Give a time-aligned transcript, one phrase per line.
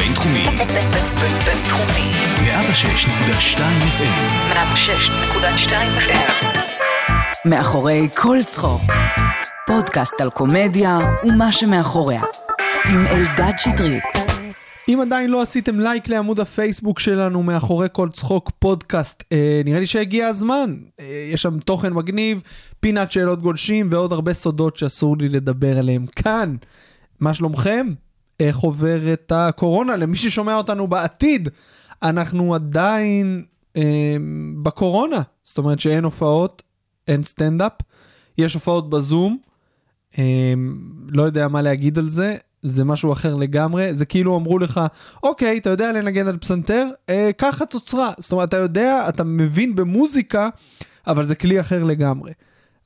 [0.00, 0.44] הבינתחומי.
[1.44, 2.10] בינתחומי.
[2.36, 3.58] 106.2
[3.98, 4.52] FM.
[4.52, 6.44] 106.2 FM.
[7.44, 8.80] מאחורי כל צחוק.
[9.66, 12.22] פודקאסט על קומדיה ומה שמאחוריה.
[12.88, 14.04] עם אלדד שטרית.
[14.88, 19.86] אם עדיין לא עשיתם לייק לעמוד הפייסבוק שלנו מאחורי כל צחוק פודקאסט, אה, נראה לי
[19.86, 20.76] שהגיע הזמן.
[21.00, 22.42] אה, יש שם תוכן מגניב,
[22.80, 26.56] פינת שאלות גולשים ועוד הרבה סודות שאסור לי לדבר עליהם כאן.
[27.20, 27.86] מה שלומכם?
[28.40, 29.96] איך עוברת הקורונה?
[29.96, 31.48] למי ששומע אותנו בעתיד,
[32.02, 33.44] אנחנו עדיין
[33.76, 34.16] אה,
[34.62, 35.22] בקורונה.
[35.42, 36.62] זאת אומרת שאין הופעות,
[37.08, 37.72] אין סטנדאפ,
[38.38, 39.38] יש הופעות בזום.
[40.18, 40.54] אה,
[41.08, 42.36] לא יודע מה להגיד על זה.
[42.62, 44.80] זה משהו אחר לגמרי, זה כאילו אמרו לך,
[45.22, 48.12] אוקיי, אתה יודע לנגן על פסנתר, אה, קח חצוצרה.
[48.18, 50.48] זאת אומרת, אתה יודע, אתה מבין במוזיקה,
[51.06, 52.32] אבל זה כלי אחר לגמרי.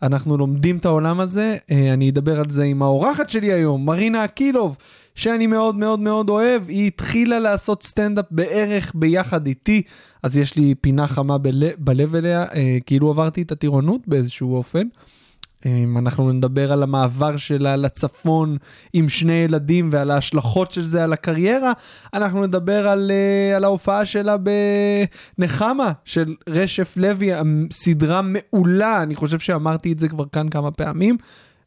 [0.02, 4.24] אנחנו לומדים את העולם הזה, אה, אני אדבר על זה עם האורחת שלי היום, מרינה
[4.24, 4.76] אקילוב,
[5.14, 9.82] שאני מאוד מאוד מאוד אוהב, היא התחילה לעשות סטנדאפ בערך ביחד איתי,
[10.22, 11.62] אז יש לי פינה חמה בל...
[11.78, 14.86] בלב אליה, אה, כאילו עברתי את הטירונות באיזשהו אופן.
[15.66, 18.56] אמ, אנחנו נדבר על המעבר שלה לצפון
[18.92, 21.72] עם שני ילדים ועל ההשלכות של זה על הקריירה.
[22.14, 24.36] אנחנו נדבר על, uh, על ההופעה שלה
[25.38, 27.30] בנחמה של רשף לוי,
[27.70, 31.16] סדרה מעולה, אני חושב שאמרתי את זה כבר כאן כמה פעמים.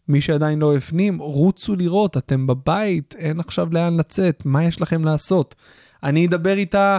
[0.09, 5.05] מי שעדיין לא הפנים, רוצו לראות, אתם בבית, אין עכשיו לאן לצאת, מה יש לכם
[5.05, 5.55] לעשות?
[6.03, 6.97] אני אדבר איתה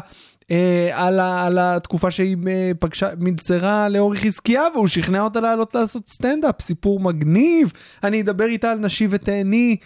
[0.51, 5.75] אה, על, ה, על התקופה שהיא אה, פגשה, מלצרה לאורי חזקיה והוא שכנע אותה לעלות
[5.75, 7.73] לעשות סטנדאפ, סיפור מגניב.
[8.05, 9.77] אני אדבר איתה על נשי ותהני.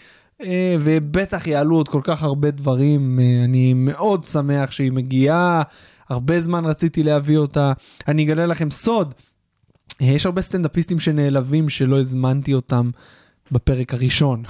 [0.45, 5.62] אה, ובטח יעלו עוד כל כך הרבה דברים, אה, אני מאוד שמח שהיא מגיעה,
[6.09, 7.73] הרבה זמן רציתי להביא אותה.
[8.09, 9.14] אני אגלה לכם סוד,
[10.03, 12.91] יש הרבה סטנדאפיסטים שנעלבים שלא הזמנתי אותם
[13.53, 14.42] בפרק הראשון.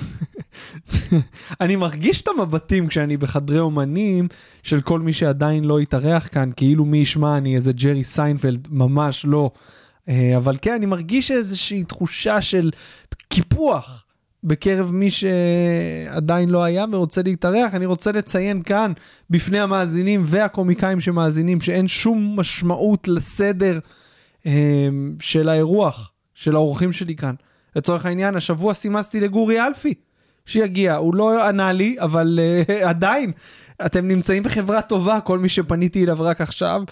[1.61, 4.29] אני מרגיש את המבטים כשאני בחדרי אומנים
[4.63, 9.25] של כל מי שעדיין לא התארח כאן, כאילו מי ישמע אני איזה ג'רי סיינפלד, ממש
[9.29, 9.51] לא.
[10.09, 12.71] אה, אבל כן, אני מרגיש איזושהי תחושה של
[13.29, 14.05] קיפוח
[14.45, 17.75] בקרב מי שעדיין לא היה ורוצה להתארח.
[17.75, 18.93] אני רוצה לציין כאן
[19.31, 23.79] בפני המאזינים והקומיקאים שמאזינים שאין שום משמעות לסדר
[25.21, 27.35] של האירוח, של האורחים שלי כאן.
[27.77, 29.95] לצורך העניין, השבוע סימסתי לגורי אלפי
[30.47, 30.95] שיגיע.
[30.95, 32.39] הוא לא ענה לי, אבל
[32.69, 33.33] uh, עדיין,
[33.87, 36.83] אתם נמצאים בחברה טובה, כל מי שפניתי אליו רק עכשיו.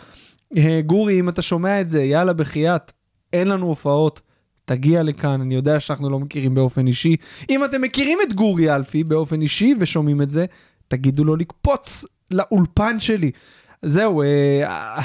[0.54, 2.92] Uh, גורי, אם אתה שומע את זה, יאללה, בחייאת,
[3.32, 4.20] אין לנו הופעות.
[4.64, 7.16] תגיע לכאן, אני יודע שאנחנו לא מכירים באופן אישי.
[7.50, 10.46] אם אתם מכירים את גורי אלפי באופן אישי ושומעים את זה,
[10.88, 13.30] תגידו לו לקפוץ לאולפן שלי.
[13.82, 15.02] זהו, אה,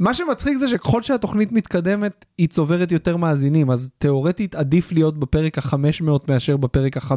[0.00, 5.58] מה שמצחיק זה שככל שהתוכנית מתקדמת, היא צוברת יותר מאזינים, אז תאורטית עדיף להיות בפרק
[5.58, 7.12] ה-500 מאשר בפרק ה-5.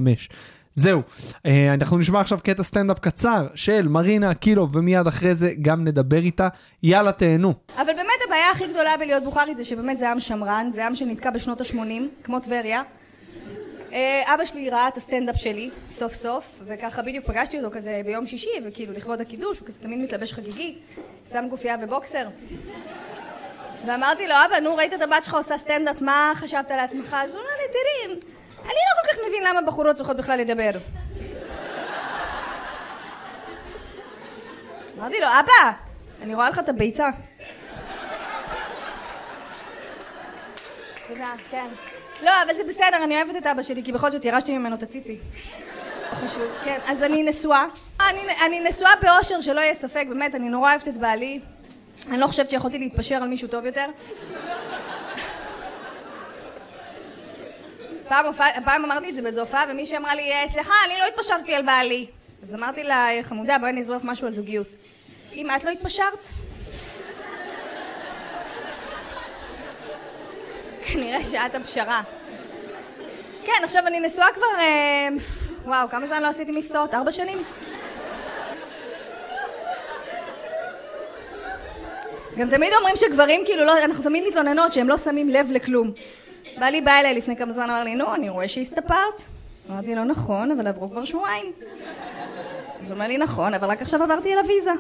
[0.74, 1.02] זהו,
[1.46, 6.18] אה, אנחנו נשמע עכשיו קטע סטנדאפ קצר של מרינה קילוב, ומיד אחרי זה גם נדבר
[6.18, 6.48] איתה.
[6.84, 7.54] יאללה, תהנו.
[7.78, 11.32] אבל באמת הבעיה הכי גדולה בלהיות בוכרית זה שבאמת זה עם שמרן, זה עם שנתקע
[11.32, 12.82] בשנות ה-80, כמו טבריה.
[13.94, 18.26] אה, אבא שלי ראה את הסטנדאפ שלי, סוף סוף, וככה בדיוק פגשתי אותו כזה ביום
[18.26, 20.78] שישי, וכאילו לכבוד הקידוש, הוא כזה תמיד מתלבש חגיגי,
[21.32, 22.28] שם גופייה ובוקסר.
[23.86, 27.16] ואמרתי לו, אבא, נו, ראית את הבת שלך עושה סטנדאפ, מה חשבת לעצמך?
[27.20, 28.20] אז הוא אמר לי, תראי,
[28.64, 30.72] אני לא כל כך מבין למה בחורות צריכות בכלל לדבר.
[34.98, 35.72] אמרתי לו, אבא,
[36.22, 37.10] אני רואה לך את הביצה.
[41.08, 41.68] תודה, כן.
[42.24, 44.84] לא, אבל זה בסדר, אני אוהבת את אבא שלי, כי בכל זאת ירשתי ממנו את
[44.84, 45.18] הציצי.
[46.16, 46.80] חשוב, כן.
[46.86, 47.66] אז אני נשואה.
[48.10, 51.40] אני, אני נשואה באושר, שלא יהיה ספק, באמת, אני נורא אוהבת את בעלי.
[52.10, 53.86] אני לא חושבת שיכולתי להתפשר על מישהו טוב יותר.
[58.08, 58.26] פעם,
[58.66, 61.66] פעם אמרתי את זה באיזו הופעה, ומישהי אמרה לי, אה, סליחה, אני לא התפשרתי על
[61.66, 62.08] בעלי.
[62.44, 64.68] אז אמרתי לה, חמודה, בואי אני אסביר לך משהו על זוגיות.
[65.34, 66.28] אם את לא התפשרת?
[70.94, 72.02] כנראה שאת הפשרה.
[73.46, 75.08] כן, עכשיו אני נשואה כבר, אה,
[75.66, 76.94] וואו, כמה זמן לא עשיתי מפסעות?
[76.94, 77.38] ארבע שנים?
[82.38, 85.92] גם תמיד אומרים שגברים כאילו לא, אנחנו תמיד מתלוננות שהם לא שמים לב לכלום.
[86.58, 89.22] בעלי בא אליי לפני כמה זמן, אמר לי, נו, אני רואה שהסתפרת.
[89.72, 91.52] אמרתי לו, נכון, אבל עברו כבר שבועיים.
[92.80, 94.72] אז הוא אומר לי, נכון, אבל רק עכשיו עברתי על הוויזה.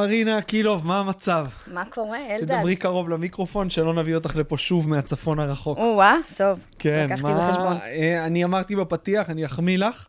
[0.00, 1.44] מרינה קילוב, מה המצב?
[1.66, 2.56] מה קורה, אלדד?
[2.56, 5.78] תדברי קרוב למיקרופון, שלא נביא אותך לפה שוב מהצפון הרחוק.
[5.78, 6.58] או-אה, טוב.
[6.78, 7.48] כן, לקחתי מה...
[7.48, 7.76] בחשבון.
[7.76, 10.06] אה, אני אמרתי בפתיח, אני אחמיא לך.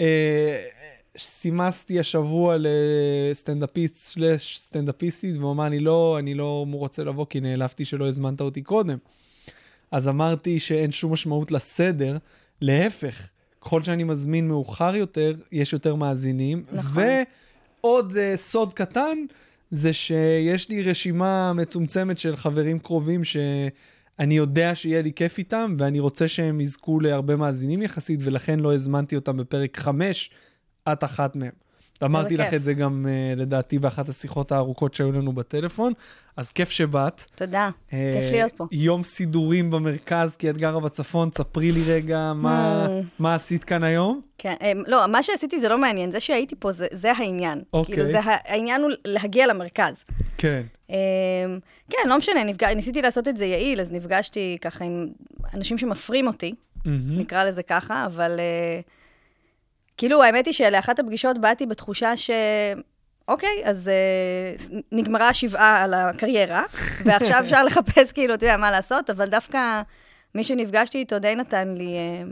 [0.00, 0.62] אה,
[1.18, 7.84] סימסתי השבוע לסטנדאפיסט סלאש סטנדאפיסטית, והוא אמר, אני לא, אני לא רוצה לבוא כי נעלבתי
[7.84, 8.98] שלא הזמנת אותי קודם.
[9.90, 12.16] אז אמרתי שאין שום משמעות לסדר,
[12.60, 13.28] להפך,
[13.60, 16.62] ככל שאני מזמין מאוחר יותר, יש יותר מאזינים.
[16.72, 17.02] נכון.
[17.80, 19.18] עוד uh, סוד קטן,
[19.70, 26.00] זה שיש לי רשימה מצומצמת של חברים קרובים שאני יודע שיהיה לי כיף איתם, ואני
[26.00, 30.30] רוצה שהם יזכו להרבה מאזינים יחסית, ולכן לא הזמנתי אותם בפרק 5,
[30.92, 31.69] את אחת מהם.
[32.02, 32.54] אמרתי לך כיף.
[32.54, 35.92] את זה גם, uh, לדעתי, באחת השיחות הארוכות שהיו לנו בטלפון,
[36.36, 37.22] אז כיף שבאת.
[37.34, 38.66] תודה, אה, כיף להיות פה.
[38.72, 43.04] יום סידורים במרכז, כי את גרה בצפון, ספרי לי רגע מה, Hmm.
[43.18, 44.20] מה עשית כאן היום.
[44.38, 47.62] כן, אה, לא, מה שעשיתי זה לא מעניין, זה שהייתי פה זה, זה העניין.
[47.72, 47.94] אוקיי.
[47.94, 49.94] כאילו, זה, העניין הוא להגיע למרכז.
[50.38, 50.62] כן.
[50.90, 50.96] אה,
[51.90, 55.08] כן, לא משנה, נפגע, ניסיתי לעשות את זה יעיל, אז נפגשתי ככה עם
[55.54, 56.54] אנשים שמפרים אותי,
[56.84, 57.18] מהמם.
[57.18, 58.80] נקרא לזה ככה, אבל אה,
[60.00, 62.30] כאילו, האמת היא שלאחת הפגישות באתי בתחושה ש...
[63.28, 66.62] אוקיי, אז אה, נגמרה השבעה על הקריירה,
[67.04, 69.82] ועכשיו אפשר לחפש, כאילו, אתה יודע, מה לעשות, אבל דווקא
[70.34, 71.96] מי שנפגשתי איתו די נתן לי...
[71.96, 72.22] אה,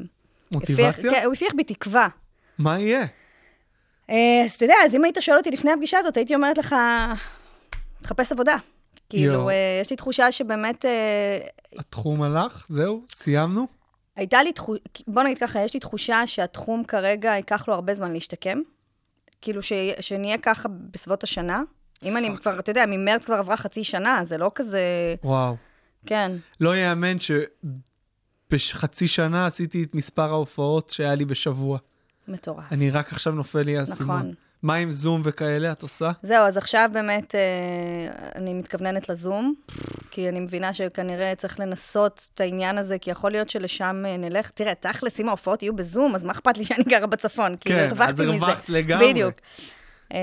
[0.53, 0.89] מוטיבציה?
[0.89, 2.09] הפיח, כן, הוא הפיח בי תקווה.
[2.59, 3.07] מה יהיה?
[4.11, 6.75] אה, אז אתה יודע, אז אם היית שואל אותי לפני הפגישה הזאת, הייתי אומרת לך,
[8.03, 8.57] תחפש עבודה.
[9.09, 9.49] כאילו.
[9.49, 11.39] אה, יש לי תחושה שבאמת, אה,
[11.79, 12.67] התחום הלך?
[12.69, 13.03] זהו?
[13.09, 13.78] סיימנו?
[14.19, 18.13] הייתה לי תחושה, בוא נגיד ככה, יש לי תחושה שהתחום כרגע ייקח לו הרבה זמן
[18.13, 18.59] להשתקם.
[19.41, 19.73] כאילו, ש...
[20.01, 21.63] שנהיה ככה בסביבות השנה.
[22.05, 24.81] אם אני כבר, אתה יודע, ממרץ כבר עברה חצי שנה, זה לא כזה...
[25.25, 25.57] וואו.
[26.07, 26.33] כן.
[26.61, 27.17] לא יאמן
[28.51, 31.79] שבחצי שנה עשיתי את מספר ההופעות שהיה לי בשבוע.
[32.29, 32.73] מטורף.
[32.73, 34.17] אני רק עכשיו נופל לי האסימון.
[34.17, 34.35] נכון.
[34.63, 36.11] מה עם זום וכאלה את עושה?
[36.23, 37.41] זהו, אז עכשיו באמת אה,
[38.35, 39.55] אני מתכווננת לזום,
[40.11, 44.51] כי אני מבינה שכנראה צריך לנסות את העניין הזה, כי יכול להיות שלשם אה, נלך.
[44.51, 47.57] תראה, תכלס, אם ההופעות יהיו בזום, אז מה אכפת לי שאני גרה בצפון?
[47.61, 48.31] כאילו, כן, הרווחתי אז מזה.
[48.31, 49.11] הרווחת לגמרי.
[49.11, 49.35] בדיוק.
[50.13, 50.19] אה,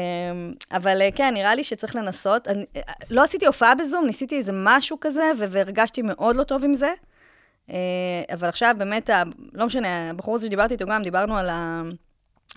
[0.71, 2.47] אבל אה, כן, נראה לי שצריך לנסות.
[2.47, 6.73] אני, אה, לא עשיתי הופעה בזום, ניסיתי איזה משהו כזה, והרגשתי מאוד לא טוב עם
[6.73, 6.93] זה.
[8.33, 9.09] אבל עכשיו באמת,
[9.53, 11.81] לא משנה, הבחור הזה שדיברתי איתו גם, דיברנו על ה...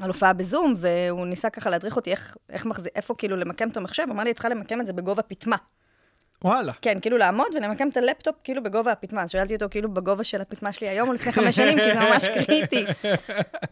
[0.01, 3.77] על הופעה בזום, והוא ניסה ככה להדריך אותי איך, איך מחזיק, איפה כאילו למקם את
[3.77, 5.57] המחשב, אמר לי, את צריכה למקם את זה בגובה פטמה.
[6.45, 6.73] וואלה.
[6.83, 9.23] כן, כאילו לעמוד ולמקם את הלפטופ כאילו בגובה הפטמה.
[9.23, 12.01] אז שאלתי אותו כאילו בגובה של הפטמה שלי היום או לפני חמש שנים, כי זה
[12.01, 12.87] ממש קריטי.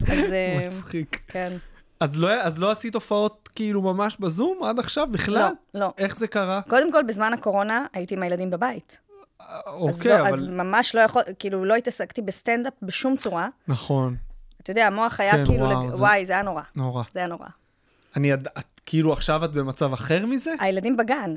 [0.01, 1.21] אז אה, מצחיק.
[1.27, 1.53] כן.
[1.99, 5.51] אז לא, אז לא עשית הופעות כאילו ממש בזום עד עכשיו בכלל?
[5.73, 5.93] לא, לא.
[5.97, 6.61] איך זה קרה?
[6.69, 8.97] קודם כל, בזמן הקורונה הייתי עם הילדים בבית.
[9.39, 10.33] אז, אוקיי, לא, אבל...
[10.33, 13.47] אז ממש לא יכול, כאילו לא התעסקתי בסטנדאפ בשום צורה.
[13.67, 14.15] נכון,
[14.67, 15.89] אתה יודע, המוח היה כן, כאילו, וואו, לג...
[15.89, 16.61] זה- וואי, זה היה נורא.
[16.75, 17.03] נורא.
[17.13, 17.45] זה היה נורא.
[18.15, 18.47] אני יד...
[18.59, 20.51] את, כאילו עכשיו את במצב אחר מזה?
[20.59, 21.35] הילדים בגן.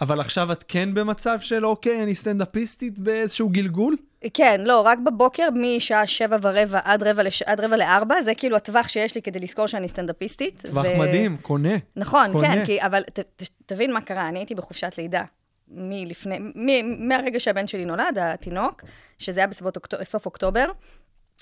[0.00, 3.96] אבל עכשיו את כן במצב של אוקיי, אני סטנדאפיסטית באיזשהו גלגול?
[4.34, 7.42] כן, לא, רק בבוקר, משעה שבע ורבע עד רבע, לש...
[7.42, 10.62] עד רבע לארבע, זה כאילו הטווח שיש לי כדי לזכור שאני סטנדאפיסטית.
[10.66, 11.74] טווח מדהים, קונה.
[11.96, 12.48] נכון, קונה.
[12.54, 15.24] כן, כי, אבל ת, ת, תבין מה קרה, אני הייתי בחופשת לידה.
[15.68, 18.82] מלפני, מ, מהרגע שהבן שלי נולד, התינוק,
[19.18, 20.66] שזה היה בסביבות אוקטו, סוף אוקטובר,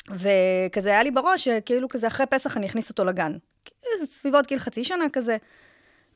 [0.08, 3.36] וכזה היה לי בראש, שכאילו כזה אחרי פסח אני אכניס אותו לגן.
[4.04, 5.36] סביבות גיל חצי שנה כזה.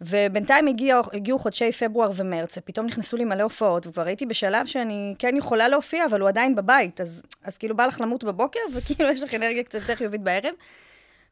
[0.01, 5.15] ובינתיים הגיע, הגיעו חודשי פברואר ומרץ, ופתאום נכנסו לי מלא הופעות, וכבר הייתי בשלב שאני
[5.19, 9.11] כן יכולה להופיע, אבל הוא עדיין בבית, אז, אז כאילו בא לך למות בבוקר, וכאילו
[9.11, 10.55] יש לך אנרגיה קצת יותר חיובית בערב.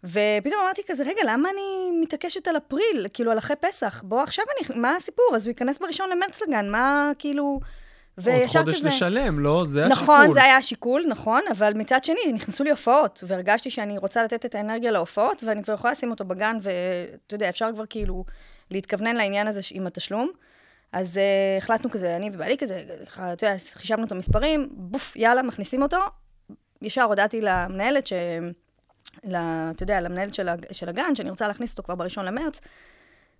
[0.04, 4.02] ופתאום אמרתי כזה, רגע, למה אני מתעקשת על אפריל, כאילו על אחרי פסח?
[4.02, 5.26] בוא עכשיו אני, מה הסיפור?
[5.34, 7.60] אז הוא ייכנס בראשון למרץ לגן, מה כאילו...
[8.16, 8.88] עוד וישר חודש כזה...
[8.88, 9.64] לשלם, לא?
[9.66, 10.02] זה השיקול.
[10.02, 14.46] נכון, זה היה השיקול, נכון, אבל מצד שני, נכנסו לי הופעות, והרגשתי שאני רוצה לתת
[14.46, 18.24] את האנרגיה להופעות, ואני כבר יכולה לשים אותו בגן, ואתה יודע, אפשר כבר כאילו
[18.70, 20.30] להתכוונן לעניין הזה עם התשלום.
[20.92, 25.82] אז uh, החלטנו כזה, אני ובעלי כזה, אתה יודע, חישבנו את המספרים, בוף, יאללה, מכניסים
[25.82, 25.98] אותו.
[26.82, 28.12] ישר הודעתי למנהלת, ש...
[29.26, 30.72] אתה יודע, למנהלת של, הג...
[30.72, 32.60] של הגן, שאני רוצה להכניס אותו כבר בראשון למרץ.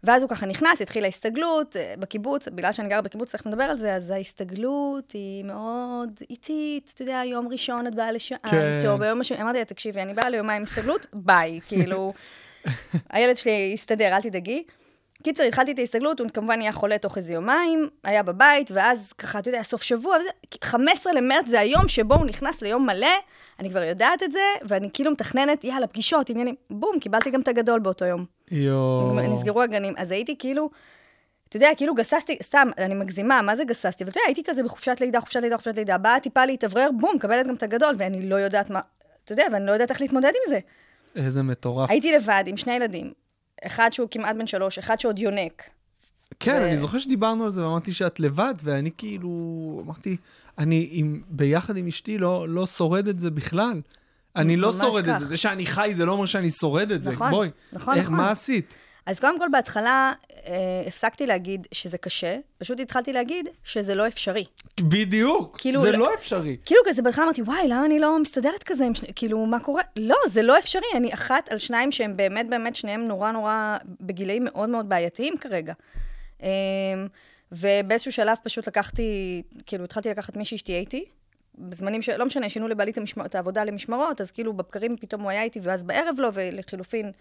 [0.05, 3.77] ואז הוא ככה נכנס, התחילה הסתגלות אה, בקיבוץ, בגלל שאני גרה בקיבוץ, צריך לדבר על
[3.77, 8.79] זה, אז ההסתגלות היא מאוד איטית, אתה יודע, יום ראשון את באה לשעה, כן.
[8.83, 12.13] טוב, ביום השני, אמרתי לה, תקשיבי, אני באה ליומיים הסתגלות, ביי, כאילו,
[13.11, 14.63] הילד שלי יסתדר, אל תדאגי.
[15.23, 19.38] קיצר, התחלתי את ההסתגלות, הוא כמובן נהיה חולה תוך איזה יומיים, היה בבית, ואז ככה,
[19.38, 20.29] אתה יודע, סוף שבוע, וזה,
[20.64, 23.07] 15 למרץ זה היום שבו הוא נכנס ליום מלא,
[23.61, 27.49] אני כבר יודעת את זה, ואני כאילו מתכננת, יאללה, פגישות, עניינים, בום, קיבלתי גם את
[27.49, 28.25] הגדול באותו יום.
[28.50, 29.12] יואו.
[29.14, 29.95] נסגרו הגנים.
[29.97, 30.71] אז הייתי כאילו,
[31.49, 34.05] אתה יודע, כאילו גססתי, סתם, אני מגזימה, מה זה גססתי?
[34.05, 37.17] אבל אתה יודע, הייתי כזה בחופשת לידה, חופשת לידה, חופשת לידה, באה טיפה להתאוורר, בום,
[37.17, 38.81] מקבלת גם את הגדול, ואני לא יודעת מה,
[39.25, 40.59] אתה יודע, ואני לא יודעת איך להתמודד עם זה.
[41.17, 41.91] איזה מטורף.
[41.91, 43.12] הייתי לבד עם שני ילדים,
[43.66, 45.62] אחד שהוא כמעט בן שלוש, אחד שעוד יונק.
[46.40, 50.16] כן, ו- אני זוכר שדיברנו על זה ואמרתי שאת לבד, ואני כאילו, אמרתי,
[50.59, 53.81] אני עם, ביחד עם אשתי לא, לא שורד את זה בכלל.
[54.37, 55.19] אני לא שורד את כך.
[55.19, 55.26] זה.
[55.26, 57.11] זה שאני חי זה לא אומר שאני שורד את זה.
[57.11, 58.16] נכון, בואי, נכון, איך, נכון.
[58.16, 58.75] מה עשית?
[59.07, 60.13] אז קודם כל, בהתחלה
[60.47, 64.45] אה, הפסקתי להגיד שזה קשה, פשוט התחלתי להגיד שזה לא אפשרי.
[64.81, 66.57] בדיוק, כאילו, זה לא- לא אפשרי.
[66.65, 69.09] כאילו כזה בהתחלה אמרתי, וואי, למה אני לא מסתדרת כזה עם שני...
[69.15, 69.83] כאילו, מה קורה?
[69.97, 70.87] לא, זה לא אפשרי.
[70.97, 75.73] אני אחת על שניים שהם באמת באמת שניהם נורא נורא בגילאים מאוד מאוד בעייתיים כרגע.
[76.43, 76.47] אמ,
[77.53, 81.05] ובאיזשהו שלב פשוט לקחתי, כאילו, התחלתי לקחת מישהי שתהיה איתי.
[81.59, 82.09] בזמנים ש...
[82.09, 83.27] לא משנה, שינו לבעלי את, המשמר...
[83.27, 87.13] את העבודה למשמרות, אז כאילו בבקרים פתאום הוא היה איתי, ואז בערב לא, ולחילופין,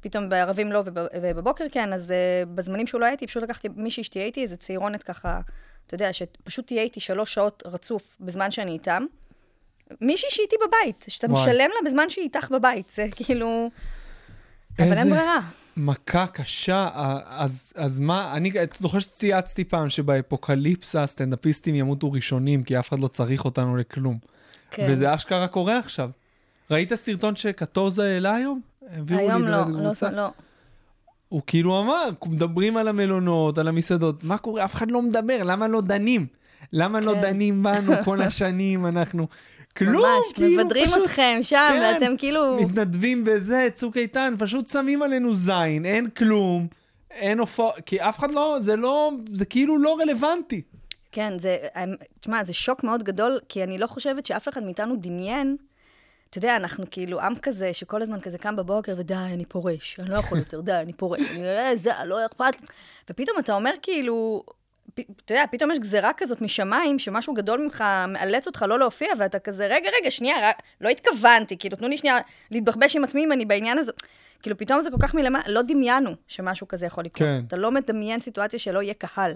[0.00, 0.98] פתאום בערבים לא, וב...
[1.22, 4.56] ובבוקר כן, אז uh, בזמנים שהוא לא היה איתי, פשוט לקחתי מישהי שתהיה איתי, איזה
[4.56, 5.40] צעירונת ככה,
[5.86, 9.04] אתה יודע, שפשוט תהיה איתי שלוש שעות רצוף בזמן שאני איתם.
[10.00, 11.42] מישהי שאיתי בבית, שאתה וואי.
[11.42, 13.70] משלם לה בזמן שהיא איתך בבית, זה כאילו...
[14.78, 15.40] אבל איזה אין ברירה.
[15.76, 16.88] מכה קשה,
[17.26, 23.08] אז, אז מה, אני זוכר שצייצתי פעם שבאפוקליפסה הסטנדאפיסטים ימותו ראשונים, כי אף אחד לא
[23.08, 24.18] צריך אותנו לכלום.
[24.70, 24.86] כן.
[24.90, 26.10] וזה אשכרה קורה עכשיו.
[26.70, 28.60] ראית סרטון שקטורזה העלה היום?
[29.08, 30.10] היום לא, לא.
[30.12, 30.28] לא.
[31.28, 34.64] הוא כאילו אמר, מדברים על המלונות, על המסעדות, מה קורה?
[34.64, 36.26] אף אחד לא מדבר, למה לא דנים?
[36.72, 37.20] למה לא כן.
[37.20, 39.28] דנים בנו כל השנים, אנחנו...
[39.76, 41.04] כלום, ממש, כאילו, מבדרים פשוט...
[41.04, 42.56] אתכם שם, כן, ואתם כאילו...
[42.60, 46.66] מתנדבים בזה, צוק איתן, פשוט שמים עלינו זין, אין כלום,
[47.10, 50.62] אין הופעות, כי אף אחד לא, זה לא, זה כאילו לא רלוונטי.
[51.12, 51.56] כן, זה,
[52.20, 55.56] תשמע, זה שוק מאוד גדול, כי אני לא חושבת שאף אחד מאיתנו דמיין.
[56.32, 60.10] אתה יודע, אנחנו כאילו עם כזה, שכל הזמן כזה קם בבוקר, ודי, אני פורש, אני
[60.10, 62.56] לא יכול יותר, די, אני פורש, אני אה, זה, לא אכפת.
[63.10, 64.42] ופתאום אתה אומר כאילו,
[64.94, 69.08] פ, אתה יודע, פתאום יש גזירה כזאת משמיים, שמשהו גדול ממך מאלץ אותך לא להופיע,
[69.18, 72.18] ואתה כזה, רגע, רגע, שנייה, רק- לא התכוונתי, כאילו, תנו לי שנייה
[72.50, 73.92] להתבחבש עם עצמי אם אני בעניין הזה.
[74.42, 77.28] כאילו, פתאום זה כל כך מלמעלה, לא דמיינו שמשהו כזה יכול לקרות.
[77.28, 77.42] כן.
[77.48, 79.32] אתה לא מדמיין סיטואציה שלא יהיה קהל.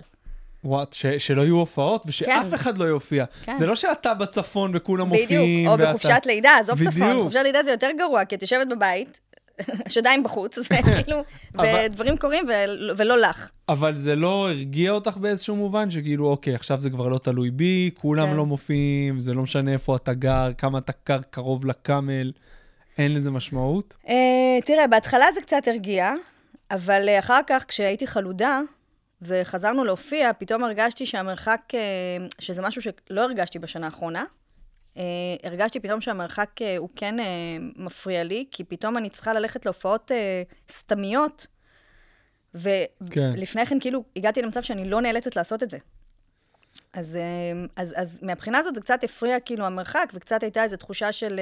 [0.64, 2.54] וואט, ש, שלא יהיו הופעות ושאף כן.
[2.54, 3.24] אחד לא יופיע.
[3.44, 3.54] כן.
[3.54, 5.66] זה לא שאתה בצפון וכולם בדיוק, מופיעים.
[5.68, 7.22] או ואתה- בחופשת לידה, עזוב צפון, בדיוק.
[7.22, 9.20] חופשת לידה זה יותר גרוע, כי את יושבת בבית,
[9.86, 11.22] השדיים בחוץ, וכאילו,
[11.62, 12.52] ודברים קורים ו-
[12.96, 13.50] ולא לך.
[13.68, 17.90] אבל זה לא הרגיע אותך באיזשהו מובן, שכאילו, אוקיי, עכשיו זה כבר לא תלוי בי,
[17.98, 18.36] כולם כן.
[18.36, 22.32] לא מופיעים, זה לא משנה איפה אתה גר, כמה אתה גר קרוב לקאמל,
[22.98, 23.94] אין לזה משמעות.
[24.08, 24.14] אה,
[24.64, 26.12] תראה, בהתחלה זה קצת הרגיע,
[26.70, 28.60] אבל אחר כך, כשהייתי חלודה,
[29.22, 34.24] וחזרנו להופיע, פתאום הרגשתי שהמרחק, אה, שזה משהו שלא הרגשתי בשנה האחרונה,
[34.96, 35.02] אה,
[35.42, 37.14] הרגשתי פתאום שהמרחק אה, הוא כן
[37.76, 40.10] מפריע לי, כי פתאום אני צריכה ללכת להופעות
[40.72, 41.46] סתמיות,
[43.10, 43.32] כן.
[43.36, 45.78] ולפני כן כאילו הגעתי למצב שאני לא נאלצת לעשות את זה.
[46.92, 47.18] אז,
[47.76, 51.40] אז, אז מהבחינה הזאת זה קצת הפריע כאילו המרחק, וקצת הייתה איזו תחושה של...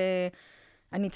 [0.93, 1.09] אני,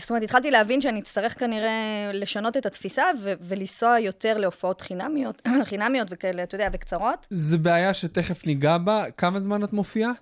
[0.00, 5.42] זאת אומרת, התחלתי להבין שאני אצטרך כנראה לשנות את התפיסה ו- ולנסוע יותר להופעות חינמיות,
[5.70, 7.26] חינמיות וכאלה, אתה יודע, וקצרות.
[7.30, 9.04] זה בעיה שתכף ניגע בה.
[9.16, 10.12] כמה זמן את מופיעה?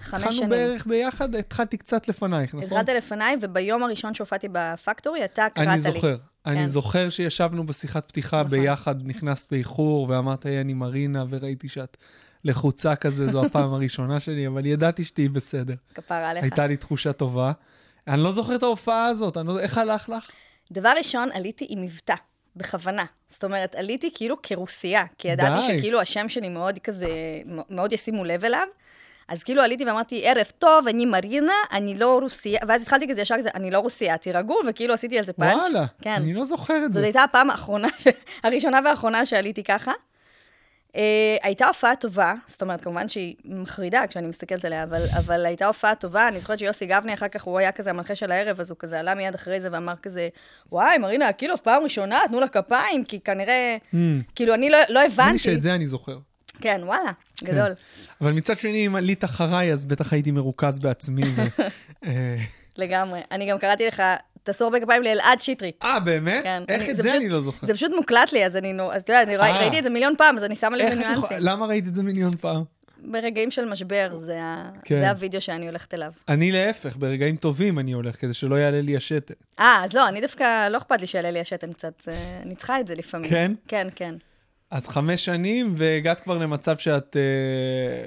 [0.00, 0.50] חמש התחלנו שנים.
[0.50, 2.78] בערך ביחד, התחלתי קצת לפנייך, נכון?
[2.78, 5.72] התחלת לפניי, וביום הראשון שהופעתי בפקטורי, אתה קראת לי.
[5.72, 6.16] אני זוכר.
[6.46, 6.66] אני כן.
[6.66, 8.50] זוכר שישבנו בשיחת פתיחה נכון.
[8.50, 11.96] ביחד, נכנסת באיחור, ואמרת, היי, אני מרינה, וראיתי שאת
[12.44, 15.74] לחוצה כזה, זו הפעם הראשונה שלי, אבל ידעתי שתהיי בסדר.
[15.94, 16.42] כפרה עליך.
[16.42, 17.52] הייתה לי תחושה טובה.
[18.08, 19.60] אני לא זוכר את ההופעה הזאת, לא...
[19.60, 20.30] איך הלך לך?
[20.72, 22.14] דבר ראשון, עליתי עם מבטא,
[22.56, 23.04] בכוונה.
[23.28, 25.78] זאת אומרת, עליתי כאילו כרוסייה, כי ידעתי די.
[25.78, 27.08] שכאילו השם שלי מאוד כזה,
[27.70, 28.66] מאוד ישימו לב אליו.
[29.28, 33.38] אז כאילו עליתי ואמרתי, ערב טוב, אני מרינה, אני לא רוסיה, ואז התחלתי כזה ישר
[33.38, 35.56] כזה, אני לא רוסיה, תירגעו, וכאילו עשיתי על זה פאנץ'.
[35.56, 36.12] וואלה, כן.
[36.12, 37.02] אני לא זוכר את זאת זה.
[37.02, 37.88] הייתה הפעם האחרונה.
[38.44, 39.92] הראשונה והאחרונה שעליתי ככה.
[40.94, 40.96] Uh,
[41.42, 45.94] הייתה הופעה טובה, זאת אומרת, כמובן שהיא מחרידה כשאני מסתכלת עליה, אבל, אבל הייתה הופעה
[45.94, 46.28] טובה.
[46.28, 49.00] אני זוכרת שיוסי גבני, אחר כך הוא היה כזה המנחה של הערב, אז הוא כזה
[49.00, 50.28] עלה מיד אחרי זה ואמר כזה,
[50.72, 53.96] וואי, מרינה, כאילו, פעם ראשונה, תנו לה כפיים, כי כנראה, Mm.
[54.34, 55.38] כאילו, אני לא, לא הבנתי.
[55.38, 56.18] שאת זה אני זוכר.
[56.60, 57.12] כן, וואלה,
[57.44, 57.70] גדול.
[58.20, 61.22] אבל מצד שני, אם עלית אחריי, אז בטח הייתי מרוכז בעצמי.
[61.36, 61.42] ו...
[62.06, 62.36] אה,
[62.78, 63.20] לגמרי.
[63.30, 64.02] אני גם קראתי לך,
[64.44, 65.84] תעשו הרבה כפיים לאלעד שטרית.
[65.84, 66.42] אה, באמת?
[66.44, 66.62] כן.
[66.68, 67.66] איך אני- את זה זה פשוט- אני לא זוכר?
[67.66, 69.58] זה פשוט מוקלט לי, אז אני, נו- אז אתה יודע, אני אה.
[69.58, 71.36] ראיתי את זה מיליון פעם, אז אני שמה לב לניואנסים.
[71.40, 72.64] למה ראית את זה מיליון פעם?
[73.06, 74.70] ברגעים של משבר, זה, ה...
[74.84, 75.00] כן.
[75.00, 76.12] זה הווידאו שאני הולכת אליו.
[76.28, 79.34] אני להפך, ברגעים טובים אני הולך, כדי שלא יעלה לי השתן.
[79.60, 82.08] אה, אז לא, אני דווקא, לא אכפת לי שיעלה לי השתן קצת,
[82.42, 83.30] אני צריכה את זה לפעמים.
[83.30, 83.52] כן?
[83.68, 84.14] כן, כן.
[84.70, 87.22] אז חמש שנים, והגעת כבר למצב שאת, אה,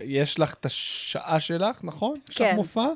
[0.05, 2.15] יש לך את השעה שלך, נכון?
[2.29, 2.55] יש לך כן.
[2.55, 2.87] מופע?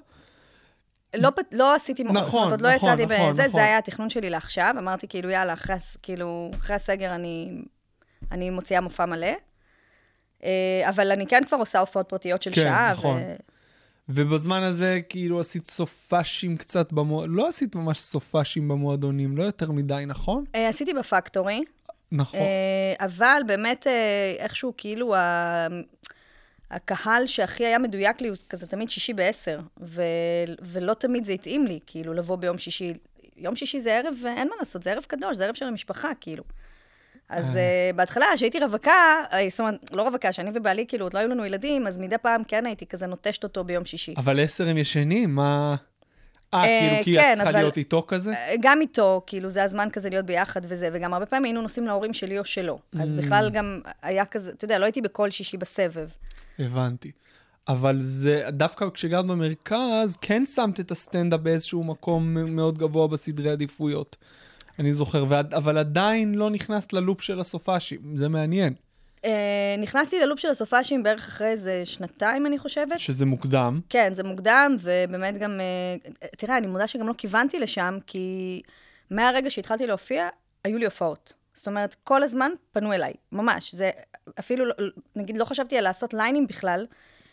[1.14, 3.54] לא, לא עשיתי, נכון, זאת אומרת, עוד לא נכון, יצאתי נכון, בזה, נכון.
[3.54, 7.62] זה היה התכנון שלי לעכשיו, אמרתי כאילו, יאללה, אחרי, כאילו, אחרי הסגר אני,
[8.32, 9.28] אני מוציאה מופע מלא.
[10.44, 12.92] אה, אבל אני כן כבר עושה הופעות פרטיות של כן, שעה.
[12.92, 13.22] נכון.
[14.10, 20.04] ובזמן הזה, כאילו, עשית סופאשים קצת במועדונים, לא עשית ממש סופאשים במועדונים, לא יותר מדי,
[20.08, 20.44] נכון?
[20.56, 21.64] אה, עשיתי בפקטורי,
[22.12, 22.40] נכון.
[22.40, 23.88] אה, אבל באמת
[24.40, 25.68] איכשהו כאילו ה...
[26.72, 30.02] הקהל שהכי היה מדויק לי הוא כזה תמיד שישי בעשר, ו...
[30.62, 32.94] ולא תמיד זה התאים לי, כאילו, לבוא ביום שישי.
[33.38, 36.44] יום שישי זה ערב, ואין מה לעשות, זה ערב קדוש, זה ערב של המשפחה, כאילו.
[37.30, 41.20] אז uh, בהתחלה, כשהייתי רווקה, אה, זאת אומרת, לא רווקה, שאני ובעלי, כאילו, עוד לא
[41.20, 44.14] היו לנו ילדים, אז מדי פעם כן הייתי כזה נוטשת אותו ביום שישי.
[44.18, 45.76] אבל עשר הם ישנים, מה...
[46.54, 48.34] אה, כאילו, כי כן, את צריכה אבל- להיות איתו כזה?
[48.62, 52.14] גם איתו, כאילו, זה הזמן כזה להיות ביחד וזה, וגם הרבה פעמים היינו נוסעים להורים
[52.14, 52.80] שלי או שלו.
[53.00, 56.10] אז בכלל גם היה כזה, אתה יודע, לא הייתי בכל שישי בסבב.
[56.62, 57.12] הבנתי.
[57.68, 64.18] אבל זה, דווקא כשגרת במרכז, כן שמת את הסטנדאפ באיזשהו מקום מאוד גבוה בסדרי עדיפויות.
[64.80, 68.74] אני זוכר, ועד, אבל עדיין לא נכנסת ללופ של הסופאשים, זה מעניין.
[69.26, 73.00] אה, נכנסתי ללופ של הסופאשים בערך אחרי איזה שנתיים, אני חושבת.
[73.00, 73.80] שזה מוקדם.
[73.90, 75.60] כן, זה מוקדם, ובאמת גם...
[75.60, 78.62] אה, תראה, אני מודה שגם לא כיוונתי לשם, כי
[79.12, 80.28] מהרגע שהתחלתי להופיע,
[80.64, 81.34] היו לי הופעות.
[81.62, 83.76] זאת אומרת, כל הזמן פנו אליי, ממש.
[83.76, 83.90] זה
[84.40, 84.74] אפילו, לא-
[85.16, 86.86] נגיד, לא חשבתי על לעשות ליינים בכלל,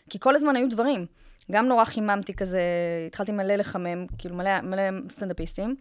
[0.09, 1.05] כי כל הזמן היו דברים.
[1.51, 2.61] גם נורא חיממתי כזה,
[3.07, 5.75] התחלתי מלא לחמם, כאילו מלא, מלא סטנדאפיסטים.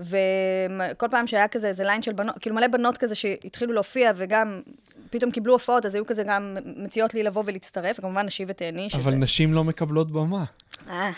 [0.00, 4.62] וכל פעם שהיה כזה איזה ליין של בנות, כאילו מלא בנות כזה שהתחילו להופיע וגם
[5.10, 8.90] פתאום קיבלו הופעות, אז היו כזה גם מציעות לי לבוא ולהצטרף, וכמובן נשים תהני.
[8.90, 10.44] שזה- אבל נשים לא מקבלות במה.
[10.90, 11.10] אה,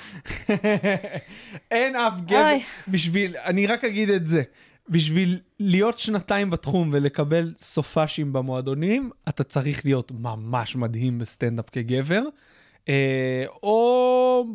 [1.71, 2.55] אין אף גבר.
[2.89, 4.43] בשביל, אני רק אגיד את זה,
[4.89, 12.23] בשביל להיות שנתיים בתחום ולקבל סופאשים במועדונים, אתה צריך להיות ממש מדהים בסטנדאפ כגבר,
[12.89, 14.47] אה, או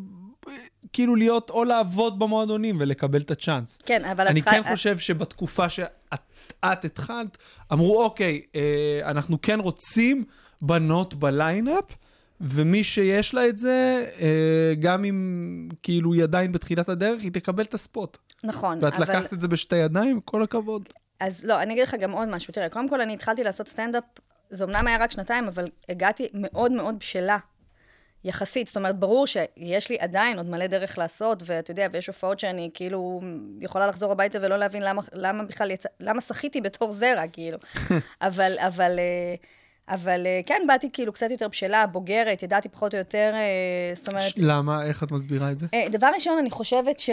[0.93, 3.77] כאילו להיות, או לעבוד במועדונים ולקבל את הצ'אנס.
[3.85, 6.19] כן, אבל אני צריכה- כן חושב שבתקופה שאת
[6.65, 7.37] את התחלת,
[7.73, 8.61] אמרו, אוקיי, אה,
[9.11, 10.23] אנחנו כן רוצים
[10.61, 11.83] בנות ב line-up,
[12.41, 17.63] ומי שיש לה את זה, אה, גם אם כאילו היא עדיין בתחילת הדרך, היא תקבל
[17.63, 18.17] את הספוט.
[18.43, 19.03] נכון, ואת אבל...
[19.03, 20.89] לקחת את זה בשתי ידיים, כל הכבוד.
[21.19, 22.53] אז לא, אני אגיד לך גם עוד משהו.
[22.53, 24.03] תראה, קודם כל אני התחלתי לעשות סטנדאפ,
[24.49, 27.37] זה אמנם היה רק שנתיים, אבל הגעתי מאוד מאוד בשלה.
[28.23, 32.39] יחסית, זאת אומרת, ברור שיש לי עדיין עוד מלא דרך לעשות, ואתה יודע, ויש הופעות
[32.39, 33.21] שאני כאילו
[33.61, 37.57] יכולה לחזור הביתה ולא להבין למה, למה בכלל יצא, למה שחיתי בתור זרע, כאילו.
[38.21, 39.35] אבל, אבל, אה,
[39.89, 44.07] אבל אה, כן, באתי כאילו קצת יותר בשלה, בוגרת, ידעתי פחות או יותר, אה, זאת
[44.07, 44.85] אומרת, למה?
[44.85, 45.67] איך את מסבירה את זה?
[45.73, 47.09] אה, דבר ראשון, אני חושבת ש...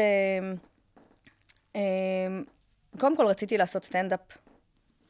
[2.99, 4.21] קודם כל רציתי לעשות סטנדאפ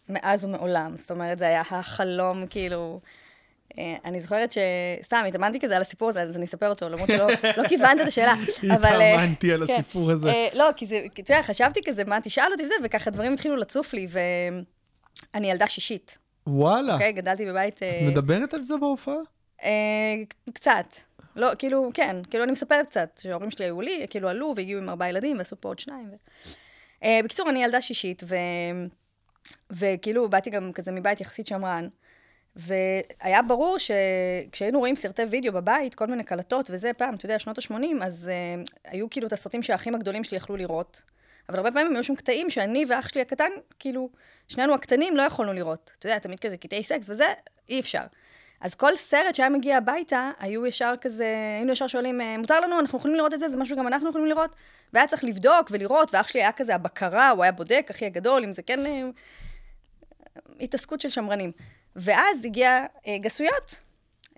[0.09, 0.97] מאז ומעולם.
[0.97, 3.01] זאת אומרת, זה היה החלום, כאילו...
[4.05, 4.59] אני זוכרת ש...
[5.03, 7.27] סתם, התאמנתי כזה על הסיפור הזה, אז אני אספר אותו, למרות שלא
[7.57, 8.35] לא כיוונת את השאלה.
[8.77, 9.73] אבל, התאמנתי על כן.
[9.73, 10.49] הסיפור הזה.
[10.55, 13.93] לא, כי זה, אתה יודע, חשבתי כזה, מה תשאל אותי וזה, וככה דברים התחילו לצוף
[13.93, 14.07] לי,
[15.35, 16.93] ואני ילדה שישית, וואלה.
[16.93, 17.13] אוקיי?
[17.13, 17.83] גדלתי בבית...
[17.83, 19.15] אה, את מדברת על זה בהופעה?
[19.65, 20.15] אה,
[20.55, 20.87] קצת.
[21.37, 24.89] לא, כאילו, כן, כאילו אני מספרת קצת, שההורים שלי היו לי, כאילו עלו והגיעו עם
[24.89, 26.09] ארבעה ילדים ועשו פה עוד שניים.
[26.13, 26.15] ו...
[27.05, 28.37] אה, בקיצור, אני ילדה שישית, ו...
[29.71, 31.89] וכאילו באתי גם כזה מבית יחסית שמרן,
[32.57, 37.59] והיה ברור שכשהיינו רואים סרטי וידאו בבית, כל מיני קלטות וזה, פעם, אתה יודע, שנות
[37.59, 41.03] ה-80, אז אה, היו כאילו את הסרטים שהאחים הגדולים שלי יכלו לראות.
[41.49, 44.11] אבל הרבה פעמים היו שם קטעים שאני ואח שלי הקטן, כאילו,
[44.49, 45.91] שנינו הקטנים לא יכולנו לראות.
[45.99, 47.27] אתה יודע, תמיד כזה קטעי סקס וזה,
[47.69, 48.03] אי אפשר.
[48.61, 52.81] אז כל סרט שהיה מגיע הביתה, היו ישר כזה, היינו ישר שואלים, "אה, מותר לנו,
[52.81, 54.51] אנחנו יכולים לראות את זה, זה משהו גם אנחנו יכולים לראות?
[54.93, 58.53] והיה צריך לבדוק ולראות, ואח שלי היה כזה הבקרה, הוא היה בודק, אחי הגדול, אם
[58.53, 59.03] זה כן אה,
[60.61, 61.53] התעסקות של שמרנים.
[61.97, 63.81] ואז הגיע אה, גסויות.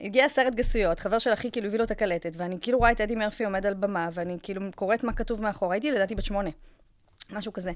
[0.00, 3.00] הגיע סרט גסויות, חבר של אחי כאילו הביא לו את הקלטת, ואני כאילו רואה את
[3.00, 5.72] אדי מרפי עומד על במה, ואני כאילו קוראת מה כתוב מאחור.
[5.72, 6.50] הייתי לדעתי בת שמונה,
[7.30, 7.72] משהו כזה.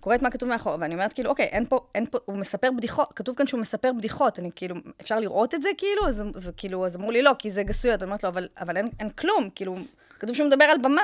[0.00, 3.12] קוראת מה כתוב מאחור, ואני אומרת כאילו, אוקיי, אין פה, אין פה, הוא מספר בדיחות,
[3.12, 6.08] כתוב כאן שהוא מספר בדיחות, אני כאילו, אפשר לראות את זה כאילו?
[6.08, 8.02] אז, וכאילו, אז אמרו לי, לא, כי זה גסויות.
[8.02, 9.76] אני אומרת לו, אבל, אבל אין, אין כלום, כאילו,
[10.18, 11.02] כתוב שהוא מדבר על במה.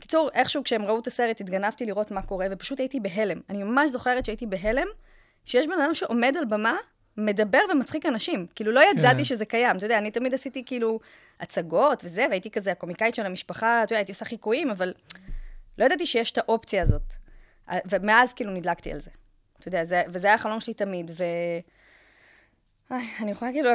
[0.00, 3.40] קיצור, איכשהו כשהם ראו את הסרט, התגנבתי לראות מה קורה, ופשוט הייתי בהלם.
[3.50, 4.86] אני ממש זוכרת שהייתי בהלם,
[5.44, 6.76] שיש בן אדם שעומד על במה,
[7.16, 8.46] מדבר ומצחיק אנשים.
[8.54, 9.24] כאילו, לא ידעתי כן.
[9.24, 9.76] שזה קיים.
[9.76, 11.00] אתה יודע, אני תמיד עשיתי כאילו
[11.40, 14.92] הצגות וזה, והייתי כזה הקומיקאית של המשפחה, אתה יודע, הייתי עושה חיקויים, אבל
[15.78, 17.25] לא ידעתי שיש את האופציה הזאת.
[17.88, 19.10] ומאז כאילו נדלקתי על זה.
[19.58, 21.24] אתה יודע, זה, וזה היה החלום שלי תמיד, ו...
[22.90, 23.70] איי, אני יכולה כאילו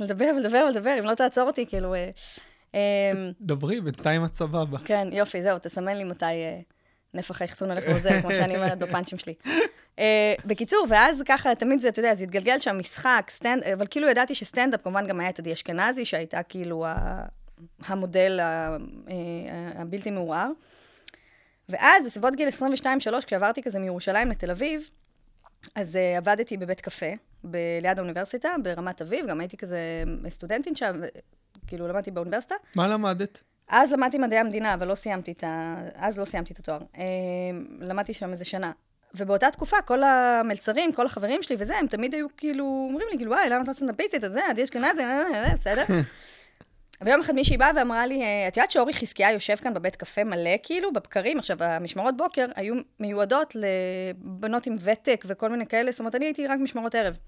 [0.00, 1.94] לדבר ולדבר ולדבר, אם לא תעצור אותי, כאילו...
[1.94, 2.10] אה,
[2.74, 4.78] אה, דברי, בינתיים את סבבה.
[4.84, 6.60] כן, יופי, זהו, תסמן לי מתי אה,
[7.14, 9.34] נפח האחסון הולך ועוזר, כמו שאני אומרת בפאנצ'ים שלי.
[9.98, 14.08] אה, בקיצור, ואז ככה, תמיד זה, אתה יודע, זה התגלגל שם משחק, סטנד, אבל כאילו
[14.08, 16.86] ידעתי שסטנדאפ, כמובן גם היה את עדי אשכנזי, שהייתה כאילו
[17.86, 18.40] המודל
[19.74, 20.50] הבלתי מעורער.
[21.68, 24.90] ואז, בסביבות גיל 22-3, כשעברתי כזה מירושלים לתל אביב,
[25.74, 27.06] אז uh, עבדתי בבית קפה,
[27.44, 29.78] ב- ליד האוניברסיטה, ברמת אביב, גם הייתי כזה
[30.28, 30.92] סטודנטית שם,
[31.66, 32.54] כאילו למדתי באוניברסיטה.
[32.74, 33.42] מה למדת?
[33.68, 35.76] אז למדתי מדעי המדינה, אבל לא סיימתי את ה...
[35.94, 36.78] אז לא סיימתי את התואר.
[36.96, 37.02] אה,
[37.80, 38.72] למדתי שם איזה שנה.
[39.14, 43.32] ובאותה תקופה, כל המלצרים, כל החברים שלי וזה, הם תמיד היו כאילו, אומרים לי, כאילו,
[43.32, 44.24] וואי, למה את לא סטנדאפיסטית?
[44.24, 45.84] אז זה, עדי אשכנזי, אה, אה, אה, בסדר.
[47.02, 50.24] ויום אחד מישהי באה ואמרה לי, "אה, את יודעת שאורי חזקיה יושב כאן בבית קפה
[50.24, 51.38] מלא, כאילו, בבקרים?
[51.38, 56.46] עכשיו, המשמרות בוקר היו מיועדות לבנות עם ותק וכל מיני כאלה, זאת אומרת, אני הייתי
[56.46, 57.18] רק משמרות ערב.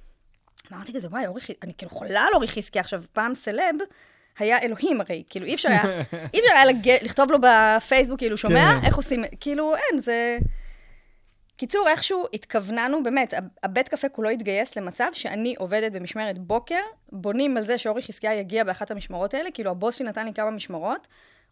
[0.72, 2.80] אמרתי כזה, וואי, אורי, חז- אני כאילו חולה על אורי חזקיה.
[2.80, 3.74] עכשיו, פעם סלב
[4.38, 5.82] היה אלוהים הרי, כאילו, אי אפשר היה,
[6.34, 6.90] אי אפשר היה לג...
[7.02, 8.72] לכתוב לו בפייסבוק, כאילו, שומע?
[8.80, 8.86] כן.
[8.86, 10.38] איך עושים, כאילו, אין, זה...
[11.56, 16.80] קיצור, איכשהו התכווננו, באמת, הבית קפה כולו התגייס למצב שאני עובדת במשמרת בוקר,
[17.12, 20.50] בונים על זה שאורי חזקיה יגיע באחת המשמרות האלה, כאילו הבוס שלי נתן לי כמה
[20.50, 21.08] משמרות,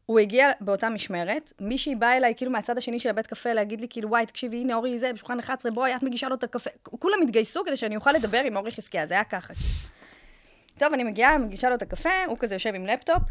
[0.07, 3.87] הוא הגיע באותה משמרת, מישהי באה אליי כאילו מהצד השני של הבית קפה להגיד לי
[3.91, 7.19] כאילו וואי תקשיבי הנה אורי זה בשולחן 11 בואי את מגישה לו את הקפה, כולם
[7.23, 9.55] התגייסו כדי שאני אוכל לדבר עם אורי חזקיה, זה היה ככה.
[9.55, 9.69] כאילו.
[10.79, 13.23] טוב אני מגיעה, מגישה לו את הקפה, הוא כזה יושב עם לפטופ,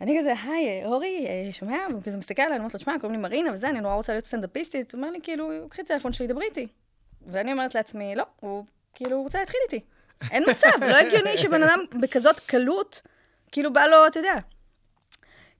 [0.00, 1.78] אני כזה, היי, אורי, אה, שומע?
[1.90, 4.12] והוא כזה מסתכל עליי, אני אומרת לו, שמע, קוראים לי מרינה וזה, אני נורא רוצה
[4.12, 4.92] להיות סטנדאפיסטית.
[4.92, 6.66] הוא אומר לי, כאילו, קחי את הטלפון שלי, דברי איתי.
[7.26, 9.84] ואני אומרת לעצמי, לא, הוא כאילו הוא רוצה להתחיל איתי.
[10.30, 13.02] אין מצב, לא הגיוני שבן אדם בכזאת קלות,
[13.52, 14.34] כאילו בא לו, אתה יודע.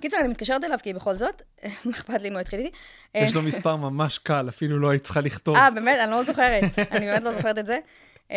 [0.00, 1.42] קיצר, אני מתקשרת אליו, כי בכל זאת,
[1.84, 2.76] מה אכפת לי אם הוא התחיל איתי?
[3.14, 5.56] יש לו מספר ממש קל, אפילו לא היית צריכה לכתוב.
[5.56, 5.98] אה, באמת?
[6.02, 6.62] אני לא זוכרת.
[6.92, 7.78] אני באמת לא זוכרת את זה.
[8.30, 8.36] אה,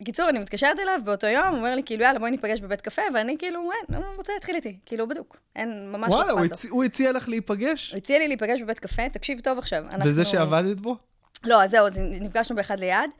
[0.00, 3.02] בקיצור, אני מתקשרת אליו באותו יום, הוא אומר לי, כאילו, יאללה, בואי ניפגש בבית קפה,
[3.14, 4.76] ואני כאילו, אין, הוא רוצה להתחיל איתי.
[4.86, 5.36] כאילו, בדוק.
[5.56, 6.54] אין, ממש לא וואלה, אכפת הוא לו.
[6.54, 7.90] הצ- הוא הציע לך להיפגש?
[7.90, 9.84] הוא הציע לי להיפגש בבית קפה, תקשיב טוב עכשיו.
[9.84, 10.04] אנחנו...
[10.10, 10.96] וזה שעבדת בו?
[11.44, 13.10] לא, אז זהו, אז נפגשנו באחד ליד,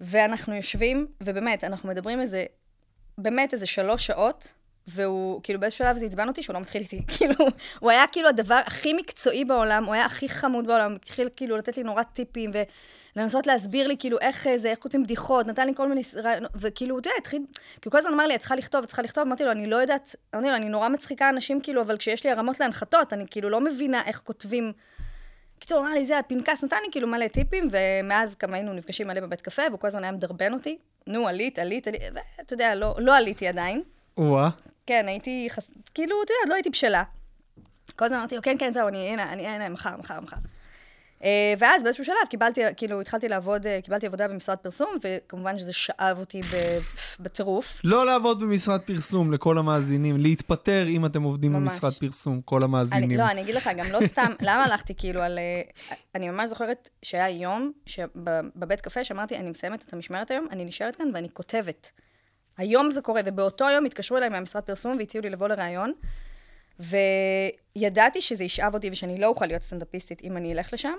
[0.00, 2.44] ואנחנו יושבים, ובאמת, אנחנו מדברים איזה,
[3.18, 4.52] באמת איזה שלוש שעות,
[4.86, 7.02] והוא, כאילו באיזשהו שלב זה עצבן אותי שהוא לא מתחיל איתי.
[7.16, 7.34] כאילו,
[7.80, 11.76] הוא היה כאילו הדבר הכי מקצועי בעולם, הוא היה הכי חמוד בעולם, התחיל כאילו לתת
[11.76, 12.50] לי נורא טיפים,
[13.16, 16.02] ולנסות להסביר לי כאילו איך זה, איך כותבים בדיחות, נתן לי כל מיני
[16.54, 19.02] וכאילו, אתה יודע, התחיל, כי הוא כל הזמן אמר לי, את צריכה לכתוב, את צריכה
[19.02, 22.24] לכתוב, אמרתי לו, אני לא יודעת, אמרתי לו, אני נורא מצחיקה אנשים, כאילו, אבל כשיש
[22.24, 24.72] לי הרמות להנחתות, אני כאילו לא מבינה איך כותבים
[25.58, 29.06] קיצור, הוא אמר לי, זה הפנקס נתן לי כאילו מלא טיפים, ומאז כמה היינו נפגשים
[29.06, 30.76] מלא בבית קפה, והוא כל הזמן היה מדרבן אותי.
[31.06, 32.02] נו, עלית, עלית, עלית,
[32.38, 33.82] ואתה יודע, לא, לא עליתי עדיין.
[34.18, 34.50] וואה.
[34.86, 35.70] כן, הייתי, חס...
[35.94, 37.02] כאילו, אתה יודע, לא הייתי בשלה.
[37.96, 40.36] כל הזמן אמרתי לו, כן, כן, זהו, אני, הנה, אני, הנה, מחר, מחר, מחר.
[41.24, 45.72] אה, ואז באיזשהו שלב קיבלתי, כאילו, התחלתי לעבוד, אה, קיבלתי עבודה במשרד פרסום, וכמובן שזה
[45.72, 46.40] שאב אותי
[47.20, 47.80] בטירוף.
[47.84, 51.72] לא לעבוד במשרד פרסום לכל המאזינים, להתפטר אם אתם עובדים ממש.
[51.72, 53.18] במשרד פרסום, כל אני, המאזינים.
[53.18, 55.38] לא, אני אגיד לך, גם לא סתם, למה הלכתי כאילו על...
[55.38, 55.62] אה,
[56.14, 60.96] אני ממש זוכרת שהיה יום שבבית קפה שאמרתי, אני מסיימת את המשמרת היום, אני נשארת
[60.96, 61.90] כאן ואני כותבת.
[62.56, 65.92] היום זה קורה, ובאותו יום התקשרו אליי מהמשרד פרסום והציעו לי לבוא לראיון,
[67.76, 70.94] וידעתי שזה ישאב אותי ושאני לא אוכל להיות סטנדאפיסטית אם אני אלך לשם,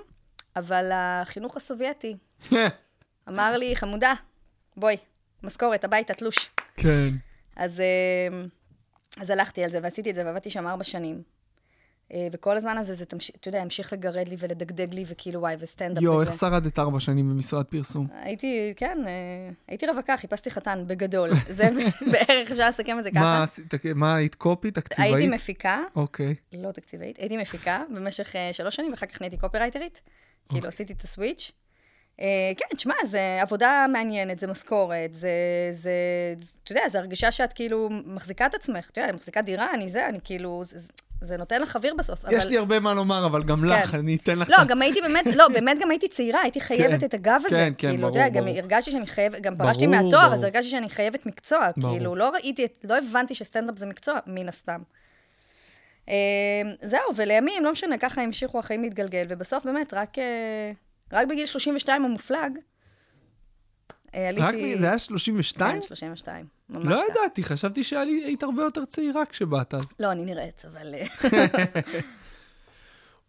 [0.56, 2.16] אבל החינוך הסובייטי
[3.28, 4.14] אמר לי, חמודה,
[4.76, 4.96] בואי,
[5.42, 6.50] משכורת, הביתה, תלוש.
[6.76, 7.08] כן.
[7.56, 8.44] אז, אה,
[9.20, 11.22] אז הלכתי על זה ועשיתי את זה, ועבדתי שם ארבע שנים.
[12.12, 13.30] אה, וכל הזמן הזה, זה, תמש...
[13.30, 16.30] אתה יודע, המשיך לגרד לי ולדגדג לי, וכאילו, וואי, וסטנדאפ יואו, וזה.
[16.30, 18.06] איך שרדת ארבע שנים במשרד פרסום?
[18.12, 19.12] הייתי, כן, אה,
[19.68, 21.30] הייתי רווקה, חיפשתי חתן, בגדול.
[21.48, 21.68] זה
[22.12, 23.20] בערך, אפשר לסכם את זה ככה.
[23.94, 24.70] מה היית קופי?
[24.70, 25.14] תקציבאית?
[25.14, 26.34] הייתי מפיקה, אוקיי.
[26.52, 30.00] לא תקציבאית, הייתי מפיקה במשך אה, שלוש שנים, ואחר כך נהייתי קופירייטרית.
[30.48, 30.68] כאילו, אוקיי.
[30.68, 31.52] עשיתי את הסוויץ'.
[32.20, 35.30] אה, כן, תשמע, זה עבודה מעניינת, זה משכורת, זה,
[35.72, 35.90] זה,
[36.40, 38.90] זה- אתה יודע, זו הרגשה שאת כאילו מחזיקה את עצמך.
[38.90, 40.78] אתה יודע, אני מחזיקה דירה, אני זה, אני כאילו, זה,
[41.20, 42.24] זה נותן לך אוויר בסוף.
[42.30, 43.98] יש אבל- לי הרבה מה לומר, אבל גם לך, כן.
[43.98, 44.50] אני אתן לך...
[44.50, 47.48] לא, גם הייתי באמת, לא, באמת גם הייתי צעירה, הייתי חייבת כן, את הגב הזה.
[47.48, 48.58] כן, כן, כאילו, ברור, יודע, גם ברור.
[48.58, 50.44] הרגשתי שאני חייבת, גם פרשתי ברור, מהתואר, אז ברור.
[50.44, 51.68] הרגשתי שאני חייבת מקצוע.
[51.76, 51.96] ברור.
[51.96, 54.80] כאילו, לא ראיתי, לא הבנתי שסטנדאפ זה מקצוע, מן הסתם.
[56.08, 56.14] אה,
[56.82, 60.72] זהו, ולימים, לא משנה, ככה המשיכו החיים להתגלגל, ובסוף באמת, רק, אה,
[61.12, 62.58] רק בגיל 32 המופלג,
[64.16, 64.74] עליתי...
[64.74, 65.80] רק זה היה 32?
[65.80, 66.46] כן, 32.
[66.68, 67.02] ממש לא.
[67.10, 69.94] ידעתי, חשבתי שהיית הרבה יותר צעירה כשבאת אז.
[70.00, 70.94] לא, אני נראית, אבל...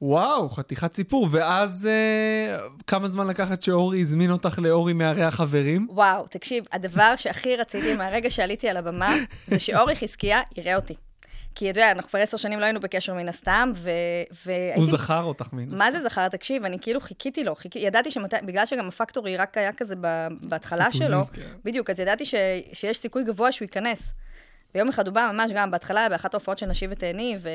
[0.02, 1.28] וואו, חתיכת סיפור.
[1.32, 5.88] ואז אה, כמה זמן לקחת שאורי הזמין אותך לאורי מערי החברים?
[5.90, 9.16] וואו, תקשיב, הדבר שהכי רציתי מהרגע שעליתי על הבמה,
[9.48, 10.96] זה שאורי חזקיה יראה אותי.
[11.58, 13.90] כי אתה יודע, אנחנו כבר עשר שנים לא היינו בקשר מן הסתם, ו...
[14.46, 14.80] והייתי...
[14.80, 16.28] הוא זכר אותך מן מה זה זכר?
[16.28, 20.28] תקשיב, אני כאילו חיכיתי לו, חיכי, ידעתי שמתי, בגלל שגם הפקטורי רק היה כזה ב,
[20.42, 21.42] בהתחלה שלו, כן.
[21.66, 22.36] בדיוק, אז ידעתי ש,
[22.74, 24.14] שיש סיכוי גבוה שהוא ייכנס.
[24.76, 27.50] ויום אחד הוא בא ממש גם בהתחלה, באחת ההופעות של נשי ותהני, ו...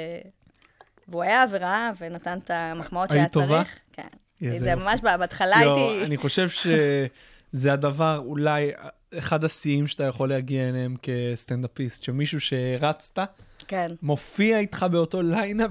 [1.08, 3.62] והוא היה וראה, ונתן את המחמאות שהיה היית טובה?
[3.64, 3.78] צריך.
[3.92, 4.08] כן.
[4.42, 4.84] איזה זה יופי.
[4.84, 6.04] ממש בהתחלה הייתי...
[6.06, 8.70] אני חושב שזה הדבר, אולי
[9.18, 13.20] אחד השיאים שאתה יכול להגיע אליהם כסטנדאפיסט, שמישהו שהרצת,
[13.68, 13.88] כן.
[14.02, 15.70] מופיע איתך באותו line-up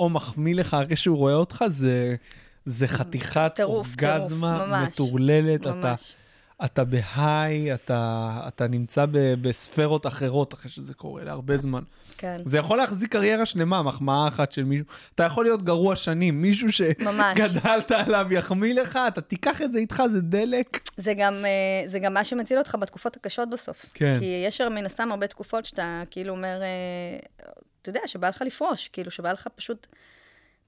[0.00, 2.16] או מחמיא לך אחרי שהוא רואה אותך, זה,
[2.64, 4.94] זה חתיכת טירוף, אורגזמה טירוף, ממש.
[4.94, 5.60] מטורללת.
[5.60, 6.14] אתה, ממש.
[6.64, 11.82] אתה בהיי, אתה, אתה נמצא ב, בספרות אחרות אחרי שזה קורה להרבה זמן.
[12.20, 12.36] כן.
[12.44, 14.86] זה יכול להחזיק קריירה שלמה, מחמאה אחת של מישהו.
[15.14, 16.68] אתה יכול להיות גרוע שנים, מישהו.
[16.72, 20.80] שגדלת עליו יחמיא לך, אתה תיקח את זה איתך, זה דלק.
[20.96, 23.86] זה גם, אה, זה גם מה שמציל אותך בתקופות הקשות בסוף.
[23.94, 24.16] כן.
[24.18, 27.46] כי יש מן הסתם הרבה תקופות שאתה כאילו אומר, אה,
[27.82, 29.86] אתה יודע, שבא לך לפרוש, כאילו שבא לך פשוט...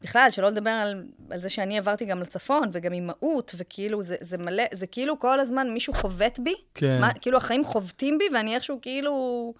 [0.02, 4.38] בכלל, שלא לדבר על, על זה שאני עברתי גם לצפון, וגם אימהות, וכאילו, זה, זה
[4.38, 7.00] מלא, זה כאילו כל הזמן מישהו חובט בי, כן.
[7.00, 9.54] מה, כאילו החיים חובטים בי, ואני איכשהו כאילו,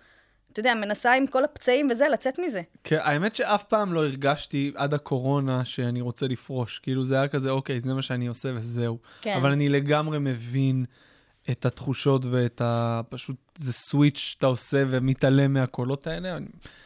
[0.52, 2.62] אתה יודע, מנסה עם כל הפצעים וזה, לצאת מזה.
[2.84, 6.78] כן, האמת שאף פעם לא הרגשתי עד הקורונה שאני רוצה לפרוש.
[6.78, 8.98] כאילו זה היה כזה, אוקיי, זה מה שאני עושה וזהו.
[9.20, 9.36] כן.
[9.36, 10.84] אבל אני לגמרי מבין
[11.50, 13.00] את התחושות ואת ה...
[13.08, 16.38] פשוט, זה סוויץ' שאתה עושה ומתעלם מהקולות האלה.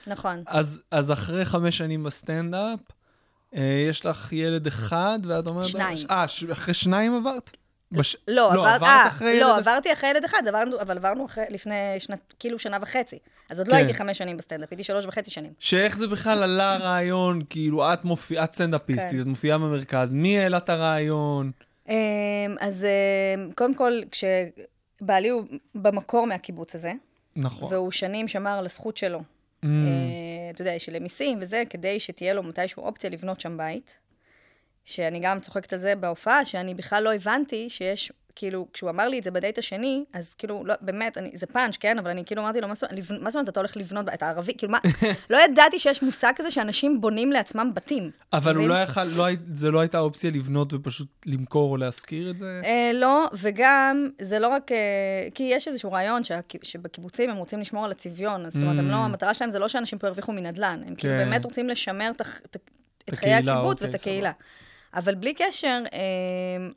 [0.06, 0.42] נכון.
[0.46, 2.80] אז, אז אחרי חמש שנים בסטנדאפ,
[3.56, 5.66] אה, יש לך ילד אחד, ואת אומרת...
[5.66, 5.98] שניים.
[6.10, 6.44] אה, ש...
[6.44, 7.56] אחרי שניים עברת?
[7.92, 8.16] בש...
[8.28, 9.58] לא, עבר, עברת אה, אחרי לא, ילד...
[9.58, 13.18] עברתי אחרי ילד אחד, עברנו, אבל עברנו אחרי, לפני שנת, כאילו שנה וחצי.
[13.50, 13.78] אז עוד לא כן.
[13.78, 15.52] הייתי חמש שנים בסטנדאפ, הייתי שלוש וחצי שנים.
[15.58, 19.20] שאיך זה בכלל עלה הרעיון, כאילו, את מופיעה, את סטנדאפיסטית, כן.
[19.20, 21.50] את מופיעה במרכז, מי העלה את הרעיון?
[21.88, 21.94] אמ,
[22.60, 22.86] אז
[23.36, 25.44] אמ, קודם כל, כשבעלי הוא
[25.74, 26.92] במקור מהקיבוץ הזה,
[27.36, 27.72] נכון.
[27.72, 29.22] והוא שנים שמר על הזכות שלו,
[29.62, 33.98] Mm, אה, אתה יודע, של מיסים וזה, כדי שתהיה לו מתישהו אופציה לבנות שם בית.
[34.88, 39.18] שאני גם צוחקת על זה בהופעה, שאני בכלל לא הבנתי שיש, כאילו, כשהוא אמר לי
[39.18, 41.98] את זה בדייט השני, אז כאילו, לא, באמת, אני, זה פאנץ', כן?
[41.98, 44.28] אבל אני כאילו אמרתי לו, מה זאת לבנ- מה זאת אומרת אתה הולך לבנות, אתה
[44.30, 44.54] ערבי?
[44.58, 44.78] כאילו, מה,
[45.30, 48.10] לא ידעתי שיש מושג כזה שאנשים בונים לעצמם בתים.
[48.32, 48.68] אבל הוא?
[48.68, 52.60] לא יכל, לא, זה לא הייתה אופציה לבנות ופשוט למכור או להשכיר את זה?
[52.64, 54.72] אה, לא, וגם, זה לא רק...
[54.72, 54.76] אה,
[55.34, 58.94] כי יש איזשהו רעיון שה, שבקיבוצים הם רוצים לשמור על הצביון, אז זאת אומרת, לא,
[58.96, 61.18] המטרה שלהם זה לא שאנשים פה ירוויחו מנדל"ן, הם כאילו Mm.
[61.18, 61.30] כן.
[61.30, 62.56] באמת רוצים לשמר את,
[63.14, 64.32] חיי הקיבוץ אוקיי, ואת הקהילה.
[64.96, 65.98] אבל בלי קשר, אה,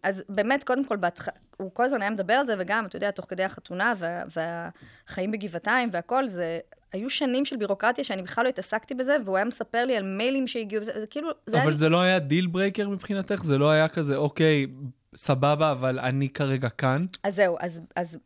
[0.03, 1.27] אז באמת, קודם כל, בהתח...
[1.58, 5.32] הוא כל הזמן היה מדבר על זה, וגם, אתה יודע, תוך כדי החתונה וה, והחיים
[5.32, 6.60] בגבעתיים והכל, זה...
[6.93, 10.47] היו שנים של בירוקרטיה שאני בכלל לא התעסקתי בזה, והוא היה מספר לי על מיילים
[10.47, 11.77] שהגיעו, זה, זה כאילו, זה היה אבל לי...
[11.77, 13.43] זה לא היה deal breaker מבחינתך?
[13.43, 14.67] זה לא היה כזה, אוקיי,
[15.15, 17.05] סבבה, אבל אני כרגע כאן?
[17.23, 18.19] אז זהו, אז, אז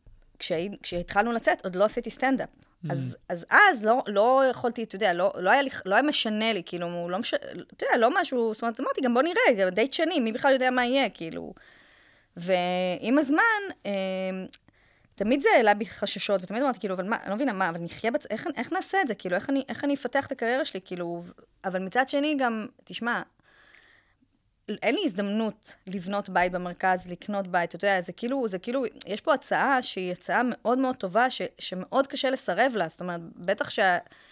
[0.81, 2.49] כשהתחלנו לצאת, עוד לא עשיתי סטנדאפ.
[2.85, 2.91] Mm.
[2.91, 6.53] אז, אז אז לא, לא יכולתי, אתה יודע, לא, לא, היה לי, לא היה משנה
[6.53, 7.39] לי, כאילו, לא משנה,
[7.77, 10.53] אתה יודע, לא משהו, זאת אומרת, אמרתי, גם בוא נראה, גם דייט שני, מי בכלל
[10.53, 11.53] יודע מה יהיה, כאילו.
[12.37, 13.91] ועם הזמן, אה,
[15.15, 17.79] תמיד זה העלה בי חששות, ותמיד אמרתי, כאילו, אבל מה, אני לא מבינה, מה, אבל
[17.79, 18.25] נחיה בצ...
[18.25, 19.15] איך, איך נעשה את זה?
[19.15, 20.79] כאילו, איך אני, איך אני אפתח את הקריירה שלי?
[20.85, 21.23] כאילו,
[21.65, 23.21] אבל מצד שני גם, תשמע,
[24.81, 29.21] אין לי הזדמנות לבנות בית במרכז, לקנות בית, אתה יודע, זה כאילו, זה כאילו, יש
[29.21, 33.69] פה הצעה שהיא הצעה מאוד מאוד טובה, ש, שמאוד קשה לסרב לה, זאת אומרת, בטח
[33.69, 33.79] ש,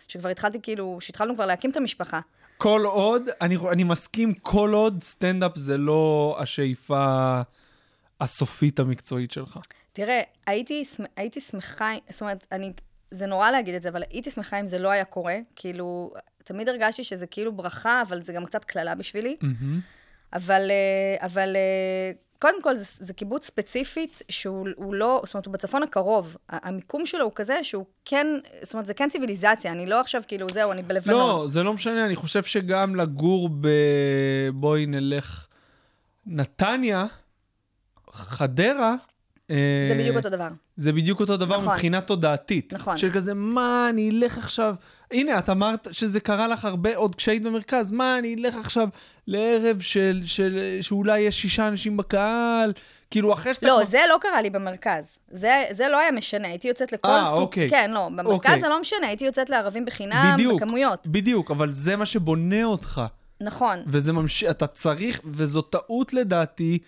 [0.08, 2.20] שכבר התחלתי כאילו, שהתחלנו כבר להקים את המשפחה.
[2.58, 7.42] כל עוד, אני, אני מסכים, כל עוד סטנדאפ זה לא השאיפה
[8.22, 9.60] הסופית המקצועית שלך.
[9.94, 10.84] תראה, הייתי,
[11.16, 12.74] הייתי שמחה, זאת אומרת, אני,
[13.12, 16.70] זה נורא להגיד את זה, אבל הייתי שמחה אם זה לא היה קורה, כאילו, תמיד
[16.70, 19.38] הרגשתי שזה כאילו ברכה, אבל זה גם קצת קללה בשבילי.
[20.34, 25.46] אבל, אה, אבל אה, קודם כל, זה, זה קיבוץ ספציפית שהוא הוא לא, זאת אומרת,
[25.46, 26.38] הוא בצפון הקרוב.
[26.50, 28.28] המיקום שלו הוא כזה שהוא כן,
[28.62, 31.20] זאת אומרת, זה כן ציוויליזציה, אני לא עכשיו כאילו, זהו, אני בלבנון.
[31.20, 33.68] לא, זה לא משנה, אני חושב שגם לגור ב...
[34.54, 35.48] בואי נלך...
[36.26, 37.06] נתניה,
[38.12, 38.96] חדרה,
[39.88, 40.48] זה בדיוק אותו דבר.
[40.76, 41.74] זה בדיוק אותו דבר נכון.
[41.74, 42.74] מבחינה תודעתית.
[42.74, 42.98] נכון.
[42.98, 44.76] של כזה, מה, אני אלך עכשיו...
[45.12, 48.88] הנה, את אמרת שזה קרה לך הרבה עוד כשהיית במרכז, מה, אני אלך עכשיו
[49.28, 52.74] לערב של, של, שאולי יש שישה אנשים בקהל,
[53.12, 53.68] כאילו, אחרי שאתה...
[53.68, 55.18] לא, כבר- זה לא קרה לי במרכז.
[55.32, 57.40] זה, זה לא היה משנה, הייתי יוצאת לכל אה, סוג...
[57.42, 57.70] אוקיי.
[57.70, 58.62] כן, לא, במרכז אוקיי.
[58.62, 61.08] זה לא משנה, הייתי יוצאת לערבים בחינם, בדיוק, בכמויות.
[61.08, 63.02] בדיוק, אבל זה מה שבונה אותך.
[63.42, 63.80] נכון.
[63.88, 66.80] וזה ממשיך, אתה צריך, וזו טעות לדעתי,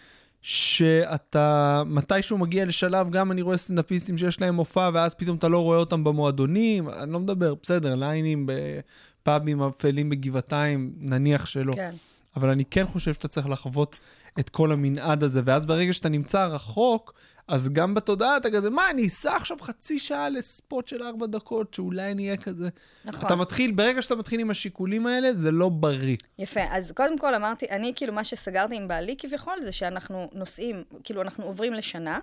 [0.44, 5.60] שאתה מתישהו מגיע לשלב, גם אני רואה סטנדאפיסטים שיש להם מופע, ואז פתאום אתה לא
[5.60, 11.74] רואה אותם במועדונים, אני לא מדבר, בסדר, ליינים בפאבים אפלים בגבעתיים, נניח שלא.
[11.76, 11.96] כן.
[12.36, 13.96] אבל אני כן חושב שאתה צריך לחוות
[14.40, 17.14] את כל המנעד הזה, ואז ברגע שאתה נמצא רחוק,
[17.48, 21.74] אז גם בתודעה אתה כזה, מה, אני אסע עכשיו חצי שעה לספוט של ארבע דקות,
[21.74, 22.70] שאולי אני אהיה כזה.
[23.06, 23.26] נכון.
[23.26, 26.18] אתה מתחיל, ברגע שאתה מתחיל עם השיקולים האלה, זה לא בריא.
[26.40, 30.84] יפה, אז קודם כל אמרתי, אני כאילו מה שסגרתי עם בעלי כביכול, זה שאנחנו נוסעים,
[31.04, 32.20] כאילו אנחנו עוברים לשנה,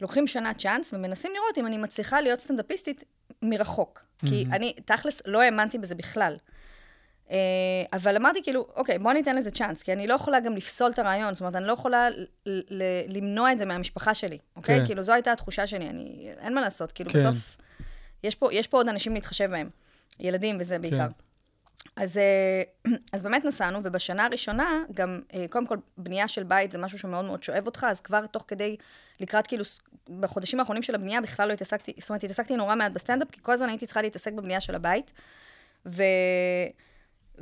[0.00, 3.04] לוקחים שנה צ'אנס ומנסים לראות אם אני מצליחה להיות סטנדאפיסטית
[3.42, 4.04] מרחוק.
[4.26, 6.36] כי אני תכלס לא האמנתי בזה בכלל.
[7.30, 7.36] אה,
[7.92, 10.98] אבל אמרתי כאילו, אוקיי, בוא ניתן לזה צ'אנס, כי אני לא יכולה גם לפסול את
[10.98, 12.08] הרעיון, זאת אומרת, אני לא יכולה
[13.08, 14.80] למנוע את זה מהמשפחה שלי, אוקיי?
[14.80, 14.86] כן.
[14.86, 17.18] כאילו, זו הייתה התחושה שלי, אני, אין מה לעשות, כאילו, כן.
[17.18, 17.56] בסוף,
[18.24, 19.70] יש פה, יש פה עוד אנשים להתחשב בהם,
[20.20, 21.06] ילדים וזה בעיקר.
[21.96, 22.62] אז, אה,
[23.12, 27.24] אז באמת נסענו, ובשנה הראשונה, גם, אה, קודם כל, בנייה של בית זה משהו שמאוד
[27.24, 28.76] מאוד שואב אותך, אז כבר תוך כדי,
[29.20, 29.64] לקראת כאילו,
[30.20, 33.52] בחודשים האחרונים של הבנייה, בכלל לא התעסקתי, זאת אומרת, התעסקתי נורא מעט בסטנדאפ, כי כל
[33.52, 35.12] הזמן הייתי צריכה להתעסק בבנייה של הבית.
[35.86, 36.02] ו...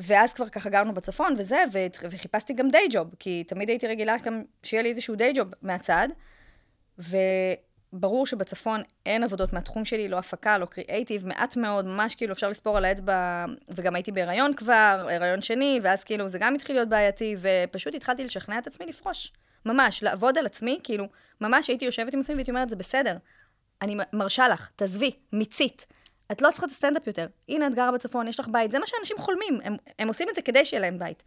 [0.02, 1.64] ואז כבר ככה גרנו בצפון וזה.
[2.02, 6.08] וחיפשתי גם דיי ג'וב, כי תמיד הייתי רגילה גם שיהיה לי איזשהו דיי ג'וב מהצד.
[6.98, 12.48] וברור שבצפון אין עבודות מהתחום שלי, לא הפקה, לא קריאייטיב, מעט מאוד, ממש כאילו אפשר
[12.48, 16.88] לספור על האצבע, וגם הייתי בהיריון כבר, הריון שני, ואז כאילו זה גם התחיל להיות
[16.88, 19.32] בעייתי, ופשוט התחלתי לשכנע את עצמי לפרוש.
[19.66, 21.06] ממש, לעבוד על עצמי, כאילו,
[21.40, 23.16] ממש הייתי יושבת עם עצמי והייתי אומרת, זה בסדר,
[23.82, 25.86] אני מרשה לך, תעזבי, מיצית.
[26.32, 27.26] את לא צריכה את הסטנדאפ יותר.
[27.48, 28.70] הנה, את גרה בצפון, יש לך בית.
[28.70, 29.60] זה מה שאנשים חולמים.
[29.64, 31.24] הם, הם עושים את זה כדי שיהיה להם בית.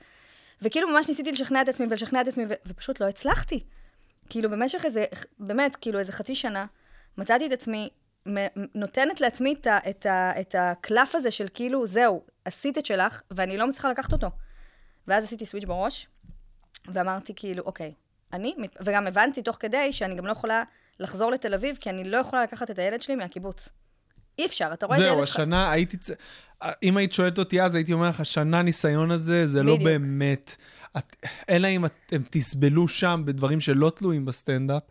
[0.62, 3.64] וכאילו ממש ניסיתי לשכנע את עצמי ולשכנע את עצמי, ו- ופשוט לא הצלחתי.
[4.30, 5.06] כאילו, במשך איזה,
[5.40, 6.66] באמת, כאילו, איזה חצי שנה,
[7.18, 7.90] מצאתי את עצמי
[8.76, 13.22] נותנת לעצמי את, ה- את, ה- את הקלף הזה של כאילו, זהו, עשית את שלך,
[13.32, 14.28] ואני לא מצליחה לקחת אותו.
[15.08, 16.08] ואז עשיתי סוויץ' בראש,
[16.88, 17.94] ואמרתי כאילו, אוקיי,
[18.34, 20.64] אני, וגם הבנתי תוך כדי שאני גם לא יכולה
[21.00, 23.70] לחזור לתל אביב, כי אני לא יכולה לקחת את הילד שלי מהקיבוץ.
[24.40, 25.36] אי אפשר, אתה רואה את זהו, הילד שלך.
[25.36, 25.98] השנה הייתי...
[25.98, 26.12] צ-
[26.84, 29.90] אם היית שואלת אותי אז, הייתי אומר לך, השנה ניסיון הזה, זה לא בדיוק.
[29.90, 30.56] באמת...
[30.98, 31.16] את-
[31.50, 34.84] אלא אם אתם תסבלו שם בדברים שלא תלויים בסטנדאפ.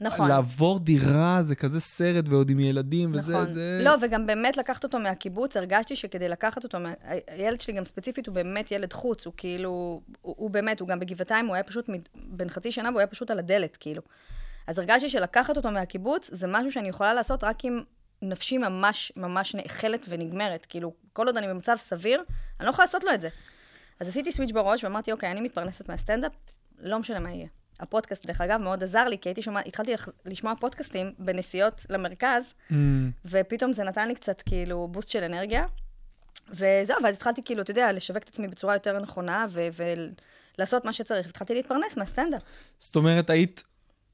[0.00, 0.28] נכון.
[0.28, 3.32] לעבור דירה זה כזה סרט, ועוד עם ילדים, וזה...
[3.32, 3.46] נכון.
[3.46, 3.80] זה...
[3.82, 6.92] לא, וגם באמת לקחת אותו מהקיבוץ, הרגשתי שכדי לקחת אותו, מה...
[7.28, 9.70] הילד שלי גם ספציפית הוא באמת ילד חוץ, הוא כאילו,
[10.22, 13.30] הוא, הוא באמת, הוא גם בגבעתיים, הוא היה פשוט בן חצי שנה והוא היה פשוט
[13.30, 14.02] על הדלת, כאילו.
[14.66, 17.80] אז הרגשתי שלקחת אותו מהקיבוץ זה משהו שאני יכולה לעשות רק אם
[18.28, 20.66] נפשי ממש ממש נאכלת ונגמרת.
[20.66, 22.22] כאילו, כל עוד אני במצב סביר,
[22.60, 23.28] אני לא יכולה לעשות לו את זה.
[24.00, 26.32] אז עשיתי סוויץ' בראש ואמרתי, אוקיי, אני מתפרנסת מהסטנדאפ,
[26.78, 27.46] לא משנה מה יהיה.
[27.80, 32.54] הפודקאסט, דרך אגב, מאוד עזר לי, כי הייתי שומע, התחלתי לח- לשמוע פודקאסטים בנסיעות למרכז,
[32.70, 32.74] Mm,
[33.24, 35.66] ופתאום זה נתן לי קצת כאילו בוסט של אנרגיה.
[36.50, 39.68] וזהו, ואז התחלתי כאילו, אתה יודע, לשווק את עצמי בצורה יותר נכונה, ו-
[40.58, 41.26] ולעשות מה שצריך.
[41.26, 42.42] והתחלתי להתפרנס מהסטנדאפ.
[42.78, 43.62] זאת אומרת, היית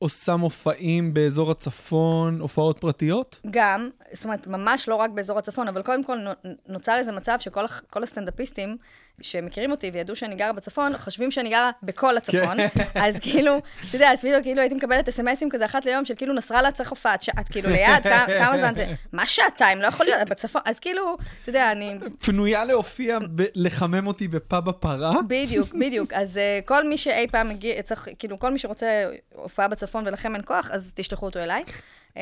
[0.02, 3.40] עושה מופעים באזור הצפון, הופעות פרטיות?
[3.50, 6.30] גם, זאת אומרת, ממש לא רק באזור הצפון, אבל קודם כל נו-
[6.68, 8.76] נוצר איזה מצב שכל הסטנדאפיסטים
[9.22, 12.56] שמכירים אותי וידעו שאני גרה בצפון, חושבים שאני גרה בכל הצפון.
[12.94, 13.56] אז כאילו,
[13.88, 16.90] אתה יודע, אז פתאום כאילו הייתי מקבלת אסמסים כזה אחת ליום של כאילו נסראללה צריך
[16.90, 18.86] הופעה, את ש- את כאילו ליד, כמה- זמן זה?
[19.12, 19.78] מה שעתיים?
[19.82, 20.62] לא יכול להיות, בצפון.
[20.64, 21.98] אז כאילו, אתה יודע, אני...
[22.24, 23.18] פנויה להופיע,
[23.54, 25.12] לחמם אותי בפאב הפרה?
[25.28, 26.12] בדיוק, בדיוק.
[26.12, 28.86] אז uh, כל מי שאי פעם מגיע, צריך, כאילו, כל מי שרוצה
[29.34, 31.62] הופעה בצפון ולכם אין כוח, אז תשלחו אותו אליי.
[32.14, 32.18] Uh,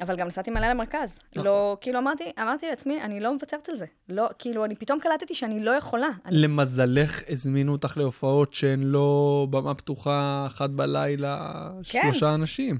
[0.00, 1.18] אבל גם נסעתי מלא למרכז.
[1.36, 3.86] לא, כאילו, אמרתי, אמרתי לעצמי, אני לא מוותרת על זה.
[4.08, 6.08] לא, כאילו, אני פתאום קלטתי שאני לא יכולה.
[6.26, 12.00] אני, למזלך הזמינו אותך להופעות שהן לא במה פתוחה, אחת בלילה, כן.
[12.02, 12.78] שלושה אנשים.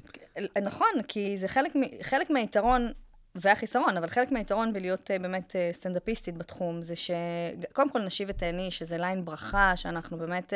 [0.63, 2.93] נכון, כי זה חלק, חלק מהיתרון
[3.35, 8.43] והחיסרון, אבל חלק מהיתרון בלהיות uh, באמת uh, סטנדאפיסטית בתחום, זה שקודם כל נשיב את
[8.43, 10.53] העיני, שזה ליין ברכה, שאנחנו באמת...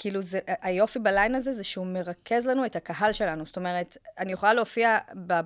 [0.00, 3.46] Uh, כאילו, זה, היופי בליין הזה זה שהוא מרכז לנו את הקהל שלנו.
[3.46, 4.98] זאת אומרת, אני יכולה להופיע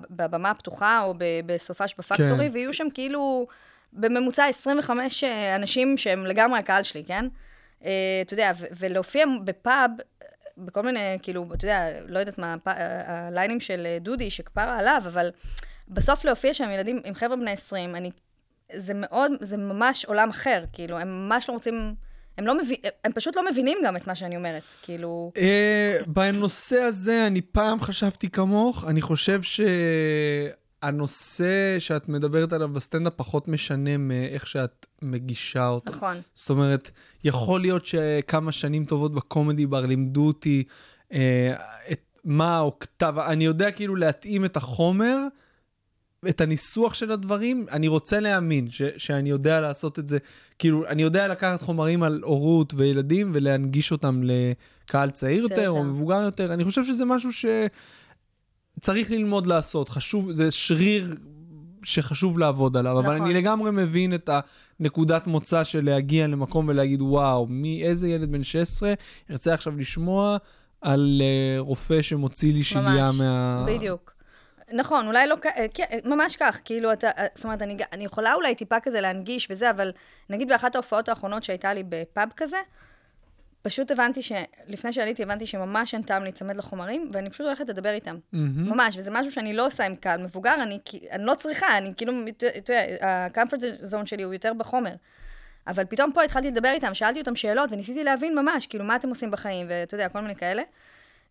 [0.09, 1.13] בבמה הפתוחה או
[1.45, 2.53] בסופש בפקטורי, כן.
[2.53, 3.47] ויהיו שם כאילו
[3.93, 5.23] בממוצע 25
[5.55, 7.25] אנשים שהם לגמרי הקהל שלי, כן?
[7.85, 7.91] אה,
[8.21, 9.91] אתה יודע, ולהופיע בפאב,
[10.57, 15.01] בכל מיני, כאילו, אתה יודע, לא יודעת מה, הפ- הליינים של אה, דודי, שכפרה עליו,
[15.05, 15.31] אבל
[15.87, 18.11] בסוף להופיע שם ילדים עם חבר'ה בני 20, אני,
[18.73, 21.95] זה מאוד, זה ממש עולם אחר, כאילו, הם ממש לא רוצים...
[22.37, 25.31] הם, לא מבין, הם פשוט לא מבינים גם את מה שאני אומרת, כאילו...
[25.37, 29.39] אה, בנושא הזה, אני פעם חשבתי כמוך, אני חושב
[30.81, 35.91] שהנושא שאת מדברת עליו בסטנדאפ פחות משנה מאיך שאת מגישה אותו.
[35.91, 36.21] נכון.
[36.33, 36.91] זאת אומרת,
[37.23, 40.63] יכול להיות שכמה שנים טובות בקומדי בר לימדו אותי
[41.13, 41.55] אה,
[41.91, 45.17] את מה האוקטב, אני יודע כאילו להתאים את החומר,
[46.29, 50.17] את הניסוח של הדברים, אני רוצה להאמין ש, שאני יודע לעשות את זה.
[50.59, 55.69] כאילו, אני יודע לקחת חומרים על הורות וילדים ולהנגיש אותם לקהל צעיר יותר יותר.
[55.69, 56.53] או מבוגר יותר.
[56.53, 57.29] אני חושב שזה משהו
[58.79, 59.89] שצריך ללמוד לעשות.
[59.89, 61.15] חשוב, זה שריר
[61.83, 63.21] שחשוב לעבוד עליו, אבל נכון.
[63.21, 64.29] אני לגמרי מבין את
[64.79, 68.93] הנקודת מוצא של להגיע למקום ולהגיד, וואו, מי, איזה ילד בן 16
[69.29, 70.37] ירצה עכשיו לשמוע
[70.81, 73.65] על uh, רופא שמוציא לי שליה ממש, מה...
[73.67, 74.14] בדיוק.
[74.73, 78.33] נכון, אולי לא, אה, כן, ממש כך, כאילו, אתה, אה, זאת אומרת, אני, אני יכולה
[78.33, 79.91] אולי טיפה כזה להנגיש וזה, אבל
[80.29, 82.57] נגיד באחת ההופעות האחרונות שהייתה לי בפאב כזה,
[83.61, 84.31] פשוט הבנתי ש...
[84.67, 88.17] לפני שעליתי הבנתי שממש אין טעם להיצמד לחומרים, ואני פשוט הולכת לדבר איתם.
[88.33, 88.69] מהמם.
[88.69, 90.79] ממש, וזה משהו שאני לא עושה עם קהל מבוגר, אני,
[91.11, 94.93] אני לא צריכה, אני כאילו, אתה יודע, ה-comfort zone שלי הוא יותר בחומר.
[95.67, 99.09] אבל פתאום פה התחלתי לדבר איתם, שאלתי אותם שאלות, וניסיתי להבין ממש, כאילו, מה אתם
[99.09, 100.61] עושים בחיים, ואתה יודע, כל מיני כאלה.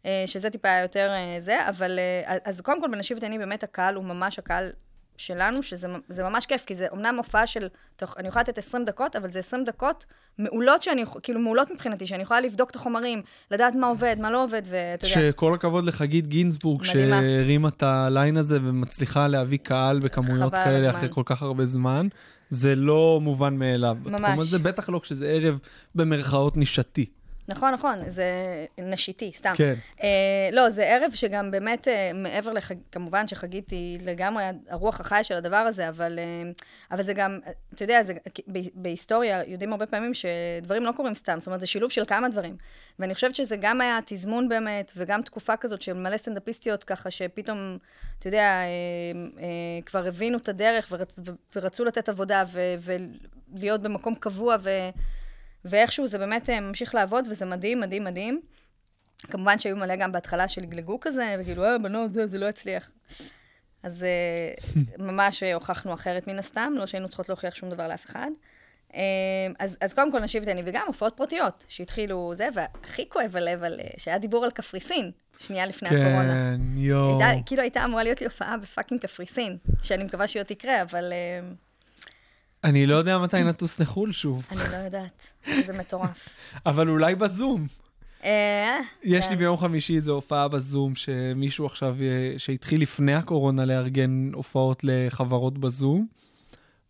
[0.06, 1.98] אה, שזה טיפה יותר אה, זה, אבל...
[1.98, 2.86] אה, אז קודם כל,
[3.18, 4.70] את עיני, באמת הקהל הוא ממש הקהל
[5.16, 8.84] שלנו, שזה זה ממש כיף, כי זה אומנם הופעה של, תוך, אני יכולה לתת 20
[8.84, 10.04] דקות, אבל זה 20 דקות
[10.38, 14.44] מעולות שאני, כאילו מעולות מבחינתי, שאני יכולה לבדוק את החומרים, לדעת מה עובד, מה לא
[14.44, 15.14] עובד, ואתה יודע.
[15.14, 16.84] שכל הכבוד לחגית גינזבורג.
[16.84, 20.98] שהרימה את הליין הזה ומצליחה להביא קהל בכמויות כאלה הזמן.
[20.98, 22.08] אחרי כל כך הרבה זמן.
[22.50, 23.96] זה לא מובן מאליו.
[24.02, 24.38] בתחום ממש.
[24.38, 25.58] הזה, בטח לא כשזה ערב
[25.94, 27.06] במרכאות נישתי.
[27.48, 28.24] נכון, נכון, זה
[28.78, 29.52] נשיתי, סתם.
[29.56, 29.74] כן.
[30.02, 32.74] אה, לא, זה ערב שגם באמת, אה, מעבר לחג...
[32.92, 36.50] כמובן שחגית היא לגמרי הרוח החיה של הדבר הזה, אבל, אה,
[36.90, 37.38] אבל זה גם,
[37.74, 38.14] אתה יודע, זה,
[38.52, 42.28] ב, בהיסטוריה יודעים הרבה פעמים שדברים לא קורים סתם, זאת אומרת, זה שילוב של כמה
[42.28, 42.56] דברים.
[42.98, 47.78] ואני חושבת שזה גם היה תזמון באמת, וגם תקופה כזאת של מלא סטנדאפיסטיות, ככה שפתאום,
[48.18, 48.62] אתה יודע, אה,
[49.42, 51.20] אה, כבר הבינו את הדרך ורצ,
[51.56, 54.70] ורצו לתת עבודה ו, ולהיות במקום קבוע, ו...
[55.64, 58.40] ואיכשהו זה באמת אה, ממשיך לעבוד, וזה מדהים, מדהים, מדהים.
[59.30, 62.90] כמובן שהיו מלא גם בהתחלה שלגלגו כזה, וכאילו, אה, בנות, זה, זה לא יצליח.
[63.82, 64.72] אז אה,
[65.06, 68.30] ממש אה, הוכחנו אחרת מן הסתם, לא שהיינו צריכות להוכיח שום דבר לאף אחד.
[69.58, 73.62] אז, אז קודם כל נשיב את אני, וגם הופעות פרטיות, שהתחילו זה, והכי כואב הלב
[73.62, 76.32] על, שהיה דיבור על קפריסין, שנייה לפני הקורונה.
[76.32, 77.18] כן, יואו.
[77.46, 81.12] כאילו הייתה אמורה להיות לי הופעה בפאקינג קפריסין, שאני מקווה שהיא עוד תקרה, אבל
[82.64, 85.32] אני לא יודע מתי נטוס לחו"ל שוב, אני לא יודעת,
[85.66, 86.28] זה מטורף.
[86.66, 87.66] אבל אולי בזום.
[88.24, 89.30] אה, יש כן.
[89.30, 95.58] לי ביום חמישי איזו הופעה בזום, שמישהו עכשיו, אה, שהתחיל לפני הקורונה לארגן הופעות לחברות
[95.58, 96.06] בזום,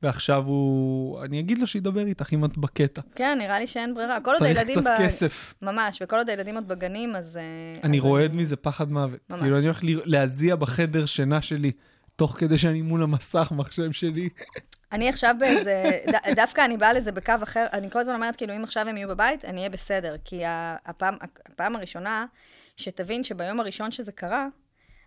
[0.03, 3.03] ועכשיו הוא, אני אגיד לו שידבר איתך אם את בקטע.
[3.15, 4.21] כן, נראה לי שאין ברירה.
[4.21, 4.59] כל עוד צריך.
[4.59, 5.55] קצת ב- כסף.
[5.63, 7.37] ממש, וכל עוד הילדים עוד בגנים, אז...
[7.37, 9.21] אה, אני אז רועד מזה פחד מוות.
[9.31, 9.41] ממש.
[9.41, 11.73] כאילו, אני הולך להזיע בחדר שינה שלי,
[12.17, 14.29] תוך כדי שאני מול המסך מחשב שלי.
[14.95, 15.83] אני עכשיו באיזה...
[16.13, 18.97] ד- דווקא אני באה לזה בקו אחר, אני כל הזמן אומרת, כאילו, אם עכשיו הם
[18.97, 20.17] יהיו בבית, אני אהיה בסדר.
[20.25, 20.43] כי
[20.87, 21.17] הפעם,
[21.47, 22.27] הפעם הראשונה,
[22.77, 24.47] שתבין שביום הראשון שזה קרה,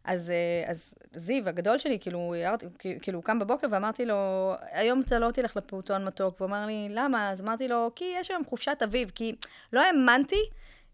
[0.04, 2.36] אז, אה, אז זיו, הגדול שלי, כאילו,
[3.02, 6.42] כאילו, הוא קם בבוקר ואמרתי לו, היום אתה לא תלך לפעוטון מתוק.
[6.42, 7.30] והוא אמר לי, למה?
[7.30, 9.12] אז אמרתי לו, כי יש היום חופשת אביב.
[9.16, 9.36] כי
[9.74, 10.50] לא האמנתי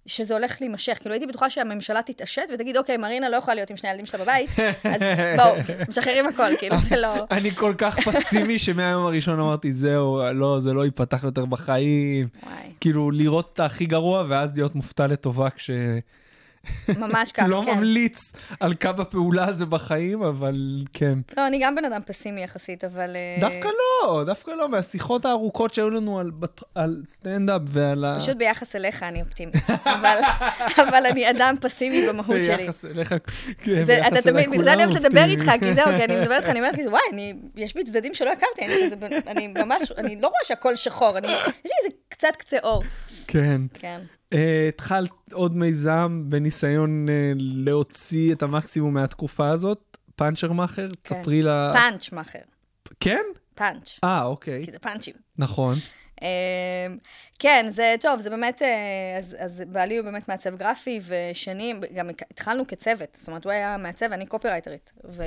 [0.06, 0.98] שזה הולך להימשך.
[1.00, 4.24] כאילו, הייתי בטוחה שהממשלה תתעשת ותגיד, אוקיי, מרינה לא יכולה להיות עם שני הילדים שלה
[4.24, 4.50] בבית,
[4.84, 5.02] אז
[5.38, 5.56] בואו,
[5.90, 7.14] משחררים הכל, כאילו, זה לא...
[7.32, 12.28] אני כל כך פסימי שמהיום הראשון אמרתי, זהו, לא, זה לא ייפתח יותר בחיים.
[12.44, 15.70] וואי, כאילו, לראות את הכי גרוע, ואז להיות מופתע לטובה כש...
[16.98, 17.78] ממש ככה, לא כן.
[17.78, 21.20] ממליץ על קו הפעולה הזה בחיים, אבל כן.
[21.38, 23.16] לא, אני גם בן אדם פסימי יחסית, אבל...
[23.16, 26.32] אה, דווקא לא, דווקא לא, מהשיחות הארוכות שהיו לנו על,
[26.76, 28.18] על סטנדאפ ועל ה...
[28.20, 29.56] פשוט ביחס אליך אני אופטימית.
[29.86, 30.20] אבל,
[30.88, 32.58] אבל אני אדם פסימי במהות שלי.
[32.58, 33.16] ביחס אליך,
[33.58, 35.24] כן, זה, אתה ביחס תמיד, אליי בגלל זה אני כולם אוהבת לדבר.
[35.24, 38.14] איתך, כי זהו, כי אני מדברת איתך, אני אומרת כזה, וואי, אני, יש בי צדדים
[38.14, 41.36] שלא הכרתי, אני כזה, אני ממש, אני לא רואה שהכל שחור, אני, יש
[41.66, 42.84] לי איזה קצת קצה אור.
[43.28, 43.62] כן.
[43.74, 44.02] כן.
[44.34, 51.74] אה, התחלת עוד מיזם בניסיון אה, להוציא את המקסימום מהתקופה הזאת, פאנצ'רמאכר, תספרי לה...
[51.74, 52.40] פאנץ' מאכר.
[53.00, 53.24] כן?
[53.56, 54.00] פאנץ'.
[54.04, 55.14] אה, אוקיי, כי זה פאנצ'ים.
[55.38, 55.76] נכון.
[56.22, 56.28] אמ,
[57.40, 62.10] כן, זה טוב, זה באמת, אה, אז, אז בעלי הוא באמת מעצב גרפי, ושנים, גם
[62.10, 64.94] התחלנו כצוות, זאת אומרת, הוא היה מעצב, אני קופירייטרית.
[65.10, 65.24] ו...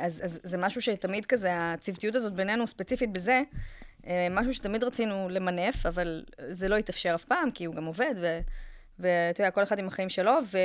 [0.00, 3.42] אז, אז זה משהו שתמיד כזה, הצוותיות הזאת בינינו, ספציפית בזה,
[4.30, 8.14] משהו שתמיד רצינו למנף, אבל זה לא התאפשר אף פעם, כי הוא גם עובד,
[8.98, 10.58] ואתה יודע, כל אחד עם החיים שלו, ו...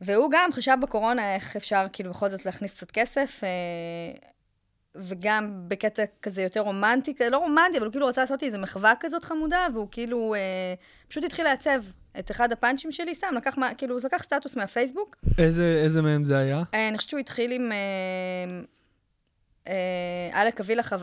[0.00, 3.48] והוא גם חשב בקורונה איך אפשר כאילו בכל זאת להכניס קצת כסף, אה,
[4.94, 8.92] וגם בקטע כזה יותר רומנטי, לא רומנטי, אבל הוא כאילו רצה לעשות לי איזה מחווה
[9.00, 10.74] כזאת חמודה, והוא כאילו אה,
[11.08, 11.82] פשוט התחיל לעצב
[12.18, 16.62] את אחד הפאנצ'ים שלי, סתם, לקח, כאילו, לקח סטטוס מהפייסבוק, איזה איזה מהם זה היה?
[16.74, 17.72] אה, אני חושבת שהוא התחיל עם...
[17.72, 17.76] אה,
[19.68, 20.96] אה, אלק אביא לך...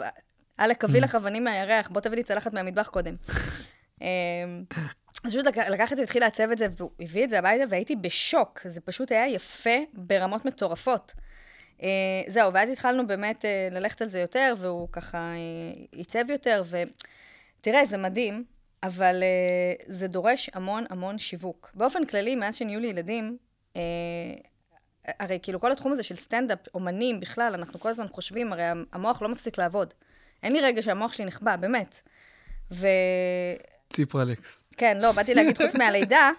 [0.59, 3.15] אב- אלק אביא לך אבנים מהירח, בוא תביא לי צלחת מהמטבח קודם.
[4.01, 4.07] אה,
[5.23, 7.95] אז פשוט לקח- את זה והתחיל לעצב את זה, והוא הביא את זה הביתה, והייתי
[7.95, 8.61] בשוק.
[8.65, 11.13] זה פשוט היה יפה ברמות מטורפות.
[11.83, 11.87] אה,
[12.27, 15.35] זהו, ואז התחלנו באמת אה, ללכת על זה יותר, והוא ככה אה,
[15.91, 16.63] עיצב יותר,
[17.59, 18.43] ותראה, זה מדהים,
[18.83, 19.23] אבל
[19.87, 21.71] זה דורש המון המון שיווק.
[21.75, 23.37] באופן כללי, מאז שנהיו לי ילדים,
[25.19, 29.21] הרי כאילו כל התחום הזה של סטנדאפ, אומנים בכלל, אנחנו כל הזמן חושבים, הרי המוח
[29.21, 29.93] לא מפסיק לעבוד.
[30.43, 32.01] אין לי רגע שהמוח שלי נחבא, באמת.
[32.71, 32.87] וכן,
[33.89, 34.63] ציפרלקס.
[34.95, 36.31] לא, באתי להגיד חוץ מהלידה,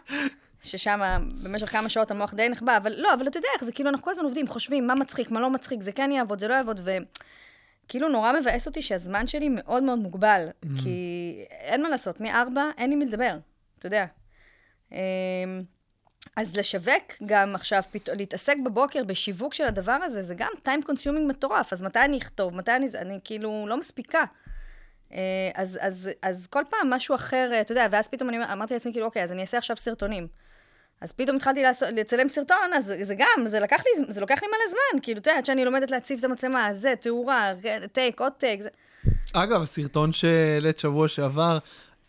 [0.62, 1.00] ששם
[1.42, 4.04] במשך כמה שעות המוח די נחבא, אבל לא, אבל אתה יודע איך זה, כאילו אנחנו
[4.04, 6.80] כל הזמן עובדים, חושבים מה מצחיק, מה לא מצחיק, זה כן יעבוד, זה לא יעבוד,
[7.84, 10.48] וכאילו נורא מבאס אותי שהזמן שלי מאוד מאוד מוגבל,
[10.82, 13.36] כי אין מה לעשות, מארבע אין עם מי לדבר,
[13.78, 14.06] אתה יודע.
[16.36, 18.08] אז לשווק גם עכשיו, פת...
[18.08, 21.72] להתעסק בבוקר בשיווק של הדבר הזה, זה גם time consuming מטורף.
[21.72, 22.56] אז מתי אני אכתוב?
[22.56, 22.86] מתי אני...
[22.98, 24.24] אני כאילו לא מספיקה.
[25.12, 28.74] אה, אז, אז, אז כל פעם משהו אחר, אה, אתה יודע, ואז פתאום אני אמרתי
[28.74, 30.26] לעצמי, כאילו, אוקיי, אז אני אעשה עכשיו סרטונים.
[31.00, 34.48] אז פתאום התחלתי לעשות, לצלם סרטון, אז זה, גם, זה לקח לי, זה לוקח לי
[34.48, 37.52] מלא זמן, כאילו, אתה יודע, עד שאני לומדת להציב את המצלמה, זה, תאורה,
[37.92, 38.60] טייק, עוד טייק.
[39.32, 41.58] אגב, הסרטון שהעלית שבוע שעבר,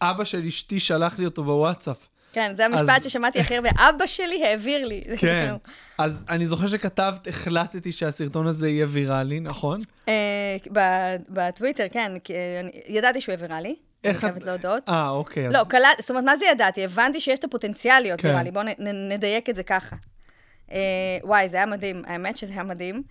[0.01, 2.07] אבא של אשתי שלח לי אותו בוואטסאפ.
[2.36, 5.03] כן, זה המשפט אז- ששמעתי הכי הרבה, אבא שלי העביר לי.
[5.17, 5.53] כן.
[5.97, 9.79] אז אני זוכר שכתבת, החלטתי שהסרטון הזה יהיה ויראלי, נכון?
[10.07, 10.57] אה,
[11.29, 14.89] בטוויטר, כן, אה, אני- ידעתי שהוא העבירה לי, אני איך את- חייבת להודות.
[14.89, 15.47] אה, אוקיי.
[15.47, 15.53] אז...
[15.53, 16.83] לא, קלט, זאת אומרת, מה זה ידעתי?
[16.83, 18.27] הבנתי שיש את הפוטנציאל להיות כן.
[18.27, 19.95] ויראלי, בואו נ- נדייק את זה ככה.
[20.71, 20.77] אה,
[21.23, 23.03] וואי, זה היה מדהים, האמת שזה היה מדהים.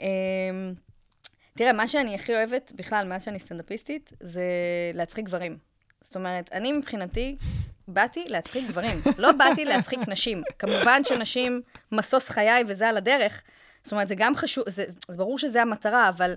[0.00, 0.06] אה,
[1.56, 4.42] תראה, מה שאני הכי אוהבת בכלל, מאז שאני סטנדאפיסטית, זה
[4.94, 5.56] להצחיק גברים.
[6.00, 7.36] זאת אומרת, אני מבחינתי,
[7.88, 10.42] באתי להצחיק גברים, לא באתי להצחיק נשים.
[10.58, 11.62] כמובן שנשים,
[11.92, 13.42] משוש חיי וזה על הדרך.
[13.82, 16.34] זאת אומרת, זה גם חשוב, זה, זה ברור שזה המטרה, אבל,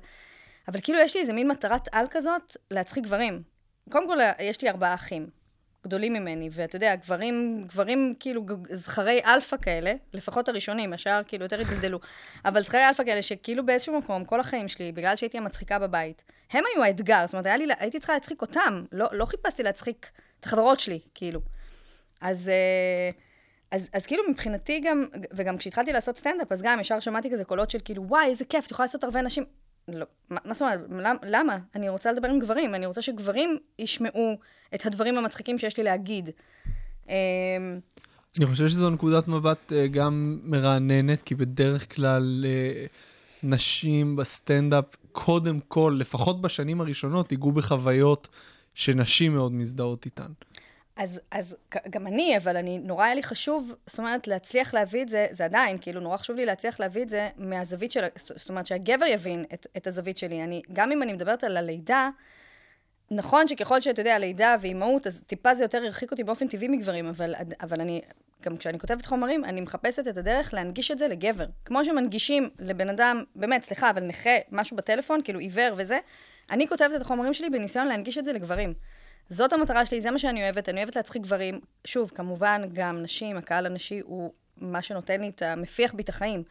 [0.67, 3.43] אבל כאילו יש לי איזה מין מטרת-על כזאת, להצחיק גברים.
[3.89, 5.29] קודם כל, יש לי ארבעה אחים,
[5.83, 11.61] גדולים ממני, ואתה יודע, גברים, גברים כאילו זכרי אלפא כאלה, לפחות הראשונים, השאר כאילו יותר
[11.61, 11.99] התגלגלו,
[12.45, 16.63] אבל זכרי אלפא כאלה שכאילו באיזשהו מקום, כל החיים שלי, בגלל שהייתי המצחיקה בבית, הם
[16.73, 20.79] היו האתגר, זאת אומרת, לי, הייתי צריכה להצחיק אותם, לא, לא חיפשתי להצחיק את החברות
[20.79, 21.39] שלי, כאילו.
[22.21, 23.09] אז, אה,
[23.71, 27.71] אז, אז כאילו מבחינתי גם, וגם כשהתחלתי לעשות סטנדאפ, אז גם ישר שמעתי כזה קולות
[27.71, 29.43] של כאילו, וואי, איזה כיף, את יכולה לעשות ערבי נשים.
[29.87, 31.57] לא, מה, זאת אומרת, למ- למה?
[31.75, 34.37] אני רוצה לדבר עם גברים, אני רוצה שגברים ישמעו
[34.75, 36.29] את הדברים המצחיקים שיש לי להגיד.
[37.09, 37.13] אמ,
[38.37, 42.85] אני חושב שזו נקודת מבט אה, גם מרעננת, כי בדרך כלל אה,
[43.43, 48.27] נשים בסטנדאפ, קודם כל, לפחות בשנים הראשונות, היגעו בחוויות
[48.79, 50.31] שנשים מאוד מזדהות איתן.
[50.95, 51.57] אז, אז
[51.89, 55.45] גם אני, אבל אני, נורא היה לי חשוב, זאת אומרת, להצליח להביא את זה, זה
[55.45, 59.45] עדיין, כאילו, נורא חשוב לי להצליח להביא את זה מהזווית של, זאת אומרת, שהגבר יבין
[59.53, 60.43] את, את הזווית שלי.
[60.43, 62.09] אני, גם אם אני מדברת על הלידה,
[63.11, 67.07] נכון שככל שאתה יודע, לידה ואימהות, אז טיפה זה יותר הרחיק אותי באופן טבעי מגברים,
[67.07, 68.01] אבל, אבל אני,
[68.43, 71.45] גם כשאני כותבת חומרים, אני מחפשת את הדרך להנגיש את זה לגבר.
[71.65, 75.99] כמו שמנגישים לבן אדם, באמת, סליחה, אבל נכה, משהו בטלפון, כאילו עיוור וזה,
[76.51, 78.73] אני כותבת את החומרים שלי בניסיון להנגיש את זה לגברים.
[79.29, 81.59] זאת המטרה שלי, זה מה שאני אוהבת, אני אוהבת להצחיק גברים.
[81.85, 85.55] שוב, כמובן, גם נשים, הקהל הנשי הוא מה שנותן לי את ה...
[85.55, 86.43] מפיח בי את החיים.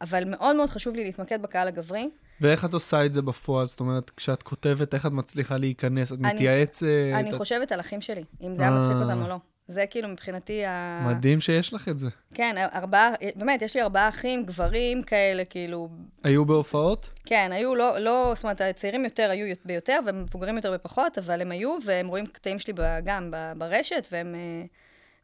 [0.00, 2.10] אבל מאוד מאוד חשוב לי להתמקד בקהל הגברי.
[2.40, 3.66] ואיך את עושה את זה בפועל?
[3.66, 6.12] זאת אומרת, כשאת כותבת, איך את מצליחה להיכנס?
[6.12, 6.86] את אני- מתייעצת?
[7.14, 9.02] אני את- חושבת על אחים שלי, אם זה היה מצחיק אה.
[9.02, 9.36] אותם או לא.
[9.68, 11.02] זה כאילו מבחינתי ה...
[11.06, 12.08] מדהים שיש לך את זה.
[12.34, 15.88] כן, ארבעה, באמת, יש לי ארבעה אחים, גברים כאלה, כאילו,
[16.24, 17.10] היו בהופעות?
[17.24, 21.50] כן, היו לא, לא, זאת אומרת, הצעירים יותר היו ביותר, ומבוגרים יותר בפחות, אבל הם
[21.50, 22.72] היו, והם רואים קטעים שלי
[23.04, 24.34] גם ברשת, והם...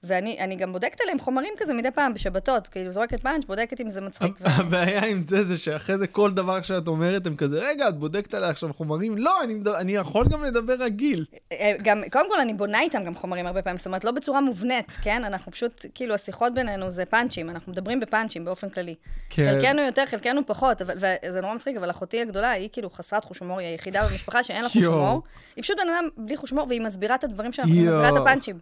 [0.05, 3.81] אה, ואני אני גם בודקת עליהם חומרים כזה מדי פעם, בשבתות, כאילו זורקת פאנץ', בודקת
[3.81, 4.33] אם זה מצחיק.
[4.45, 8.35] הבעיה עם זה, זה שאחרי זה כל דבר שאת אומרת, הם כזה, רגע, את בודקת
[8.35, 9.19] עליי עכשיו חומרים?
[9.19, 9.33] לא,
[9.81, 11.25] אני יכול גם לדבר רגיל.
[11.53, 14.41] אה, גם, קודם כל, אני בונה איתם גם חומרים הרבה פעמים, זאת אומרת, לא בצורה
[14.41, 15.25] מובנית, כן?
[15.25, 18.95] אנחנו פשוט, כאילו, השיחות בינינו זה פאנצ'ים, אנחנו מדברים בפאנצ'ים באופן כללי.
[19.31, 19.45] כן.
[19.51, 23.59] חלקנו יותר, חלקנו פחות, וזה נורא מצחיק, אבל אחותי הגדולה, היא כאילו חסרת חוש הומור,
[23.59, 24.85] היא היחידה במשפחה שאין לה חוש.
[24.85, 25.23] הומור.
[25.57, 27.87] היא פשוט בן אדם בלי חוש הומור, והיא מסבירה את הדברים שאנחנו, היא.
[27.87, 28.57] מסבירה את הפאנצ'ים.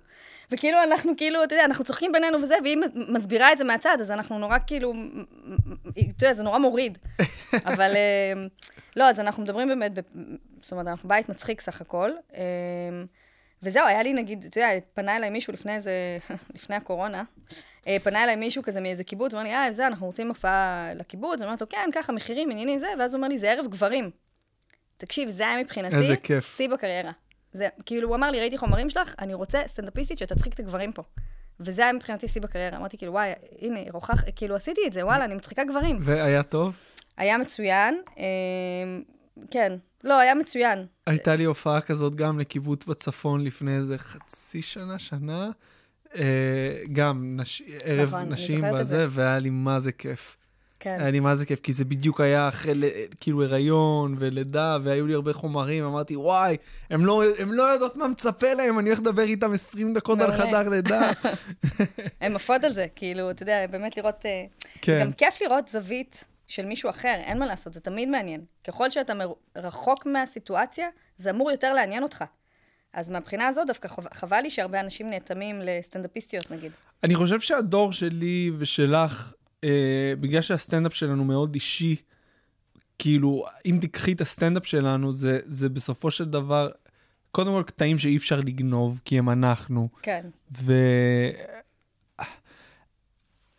[0.53, 4.11] וכאילו, אנחנו כאילו, אתה יודע, אנחנו צוחקים בינינו וזה, והיא מסבירה את זה מהצד, אז
[4.11, 4.93] אנחנו נורא כאילו,
[5.91, 6.99] אתה יודע, זה נורא מוריד.
[7.73, 8.47] אבל אה,
[8.97, 9.93] לא, אז אנחנו מדברים באמת,
[10.61, 12.11] זאת אומרת, אנחנו בית מצחיק סך הכל.
[12.35, 12.41] אה,
[13.63, 15.93] וזהו, היה לי נגיד, אתה יודע, פנה אליי מישהו לפני איזה,
[16.55, 17.23] לפני הקורונה,
[17.87, 21.43] אה, פנה אליי מישהו כזה מאיזה קיבוץ, אמר לי, אה, זה, אנחנו רוצים הופעה לקיבוץ,
[21.43, 24.11] אומרת לו, כן, ככה, מחירים, עניינים, זה, ואז הוא אומר לי, זה ערב גברים.
[24.97, 26.57] תקשיב, זה היה מבחינתי, איזה כיף.
[26.57, 27.13] שיא בקריירה.
[27.53, 31.03] זה, כאילו, הוא אמר לי, ראיתי חומרים שלך, אני רוצה סטנדאפיסטית שתצחיק את הגברים פה.
[31.61, 32.77] וזה היה מבחינתי שיא בקריירה.
[32.77, 35.99] אמרתי, כאילו, וואי, הנה, רוכח, כאילו, עשיתי את זה, וואלה, אני מצחיקה גברים.
[36.01, 36.77] והיה טוב?
[37.17, 38.25] היה מצוין, אה,
[39.51, 40.87] כן, לא, היה מצוין.
[41.07, 45.51] הייתה לי הופעה כזאת גם לקיבוץ בצפון לפני איזה חצי שנה, שנה.
[46.17, 47.63] אה, גם נש...
[47.85, 49.07] ערב נכון, נשים זוכרת את בזה, זה.
[49.11, 50.37] והיה לי מה זה כיף.
[50.81, 50.97] כן.
[51.01, 52.75] היה לי מה זה כיף, כי זה בדיוק היה אחרי
[53.21, 56.57] כאילו הריון ולידה, והיו לי הרבה חומרים, אמרתי, וואי,
[56.91, 60.33] הם לא, הם לא יודעות מה מצפה להם, אני הולך לדבר איתם 20 דקות על.
[60.33, 61.11] חדר לידה.
[62.21, 64.27] הן עפות על זה, כאילו, אתה יודע, באמת לראות...
[64.27, 64.45] אה,
[64.81, 64.99] כן.
[64.99, 68.45] זה גם כיף לראות זווית של מישהו אחר, אין מה לעשות, זה תמיד מעניין.
[68.65, 69.13] ככל שאתה
[69.57, 72.25] רחוק מהסיטואציה, זה אמור יותר לעניין אותך.
[72.93, 76.73] אז מהבחינה הזאת דווקא חבל לי שהרבה אנשים נאטמים לסטנדאפיסטיות, נגיד.
[77.05, 79.35] אני חושב שהדור שלי ושלך,
[79.65, 81.97] אה, בגלל שהסטנדאפ שלנו מאוד אישי,
[82.99, 86.71] כאילו, אם תיקחי את הסטנדאפ שלנו, זה, זה בסופו של דבר,
[87.33, 90.27] קודם כל קטעים שאי אפשר לגנוב, כי הם אנחנו, כן.
[90.63, 90.75] ו...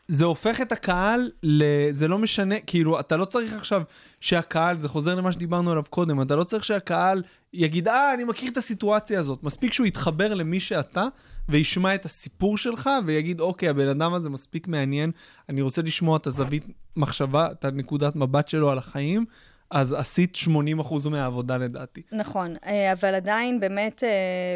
[0.08, 1.64] זה הופך את הקהל, ל...
[1.92, 3.84] זה לא משנה, כאילו, אתה לא צריך עכשיו
[4.22, 8.52] שהקהל, זה חוזר למה שדיברנו עליו קודם, אתה לא צריך שהקהל יגיד, אה, אני מכיר
[8.52, 9.44] את הסיטואציה הזאת.
[9.44, 11.08] מספיק שהוא יתחבר למי שאתה,
[11.50, 15.12] וישמע את הסיפור שלך, ויגיד, אוקיי, הבן אדם הזה מספיק מעניין,
[15.50, 16.66] אני רוצה לשמוע את הזווית
[16.96, 19.26] מחשבה, את הנקודת מבט שלו על החיים,
[19.72, 20.38] אז עשית
[20.82, 22.02] 80% מהעבודה לדעתי.
[22.12, 24.56] נכון, אה, אבל עדיין באמת אה,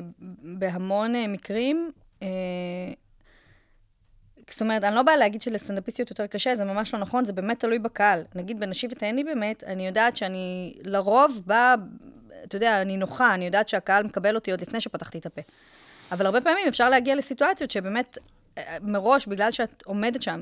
[0.59, 1.91] בהמון אה, מקרים,
[4.49, 7.59] זאת אומרת, אני לא באה להגיד שלסטנדאפיסטיות יותר קשה, זה ממש לא נכון, זה באמת
[7.59, 8.23] תלוי בקהל.
[8.35, 11.75] נגיד בנשים ותהני באמת, אני יודעת שאני לרוב באה,
[12.43, 15.41] אתה יודע, אני נוחה, אני יודעת שהקהל מקבל אותי עוד לפני שפתחתי את הפה.
[16.11, 18.17] אבל הרבה פעמים אפשר להגיע לסיטואציות שבאמת
[18.57, 20.41] אה, מראש, בגלל שאת עומדת שם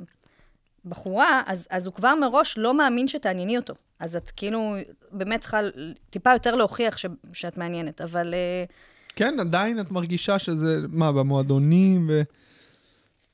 [0.86, 3.74] בחורה, אז, אז הוא כבר מראש לא מאמין שתענייני אותו.
[3.99, 4.76] אז את כאילו
[5.12, 5.60] באמת צריכה
[6.10, 8.34] טיפה יותר להוכיח ש, שאת מעניינת, אבל...
[8.34, 8.64] אה,
[9.16, 12.22] כן, עדיין את מרגישה שזה, מה, במועדונים ו...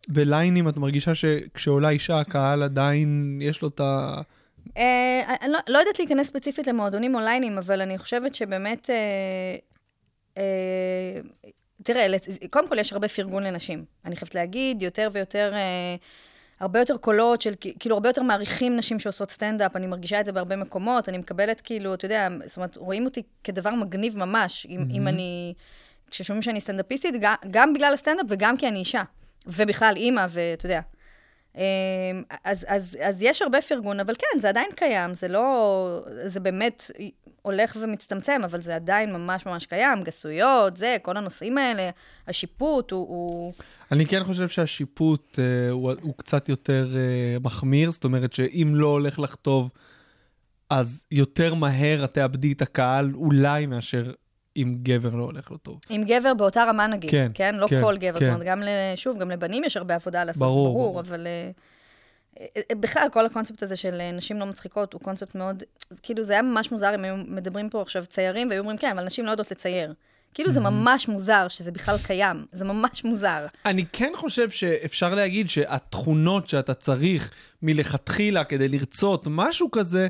[0.09, 4.21] וליינים את מרגישה שכשעולה אישה, הקהל עדיין יש לו את ה...
[4.77, 8.89] אה, אני לא, לא יודעת להיכנס ספציפית למועדונים או ליינים, אבל אני חושבת שבאמת...
[8.89, 9.55] אה,
[10.37, 11.21] אה,
[11.83, 12.07] תראה,
[12.49, 13.85] קודם כל יש הרבה פרגון לנשים.
[14.05, 15.51] אני חייבת להגיד, יותר ויותר...
[15.53, 15.95] אה,
[16.59, 20.31] הרבה יותר קולות של, כאילו, הרבה יותר מעריכים נשים שעושות סטנדאפ, אני מרגישה את זה
[20.31, 24.85] בהרבה מקומות, אני מקבלת, כאילו, אתה יודע, זאת אומרת, רואים אותי כדבר מגניב ממש, אם,
[24.91, 25.53] אם אני,
[26.11, 29.03] כששומעים שאני סטנדאפיסטית, גם, גם בגלל הסטנדאפ וגם כי אני אישה,
[29.49, 30.81] ובכלל אימא, ואתה יודע.
[31.55, 31.61] אמ,
[32.43, 36.91] אז, אז, אז יש הרבה פרגון, אבל כן, זה עדיין קיים, זה לא, זה באמת
[37.41, 41.89] הולך ומצטמצם, אבל זה עדיין ממש ממש קיים, גסויות, זה, כל הנושאים האלה,
[42.27, 43.07] השיפוט הוא...
[43.07, 43.53] הוא...
[43.91, 48.87] אני כן חושב שהשיפוט אה, הוא, הוא קצת יותר אה, מחמיר, זאת אומרת שאם לא
[48.87, 49.69] הולך לך טוב,
[50.69, 54.11] אז יותר מהר את תאבדי את הקהל, אולי מאשר
[54.57, 55.79] אם גבר לא הולך לו טוב.
[55.89, 57.55] עם גבר באותה רמה נגיד, כן, כן?
[57.55, 58.25] לא כן, כל גבר, כן.
[58.25, 58.63] זאת אומרת, גם,
[58.95, 60.99] שוב, גם לבנים יש הרבה עבודה לעשות, ברור, ברור, ברור.
[60.99, 61.27] אבל...
[61.27, 61.51] אה,
[62.57, 65.63] אה, בכלל, כל הקונספט הזה של אה, נשים לא מצחיקות הוא קונספט מאוד,
[66.01, 69.05] כאילו זה היה ממש מוזר אם היו מדברים פה עכשיו ציירים, והיו אומרים, כן, אבל
[69.05, 69.93] נשים לא יודעות לצייר.
[70.33, 73.45] כאילו זה ממש מוזר שזה בכלל קיים, זה ממש מוזר.
[73.65, 77.31] אני כן חושב שאפשר להגיד שהתכונות שאתה צריך
[77.61, 80.07] מלכתחילה כדי לרצות משהו כזה,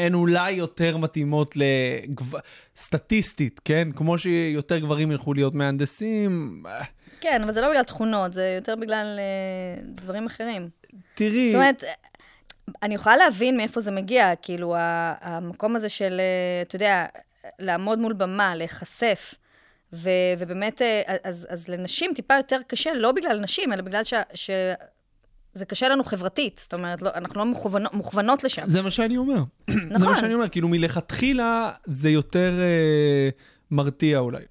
[0.00, 2.32] הן אולי יותר מתאימות לגב...
[2.76, 3.88] סטטיסטית, כן?
[3.96, 6.62] כמו שיותר גברים ילכו להיות מהנדסים.
[6.66, 6.84] אה,
[7.20, 10.68] כן, אבל זה לא בגלל תכונות, זה יותר בגלל אה, דברים אחרים.
[11.14, 11.84] תראי, זאת אומרת,
[12.82, 14.74] אני יכולה להבין מאיפה זה מגיע, כאילו,
[15.20, 17.06] המקום הזה של, אה, אתה יודע,
[17.58, 19.34] לעמוד מול במה, להיחשף,
[19.92, 20.82] ו- ובאמת,
[21.24, 24.02] אז, אז לנשים טיפה יותר קשה, לא בגלל נשים, אלא בגלל
[24.34, 24.50] ש...
[25.54, 28.62] זה קשה לנו חברתית, זאת אומרת, לא, אנחנו לא מוכוונות, מוכוונות לשם.
[28.66, 29.34] זה מה שאני אומר.
[29.70, 30.08] זה נכון.
[30.08, 33.28] מה שאני אומר, כאילו מלכתחילה זה יותר אה,
[33.70, 34.42] מרתיע אולי.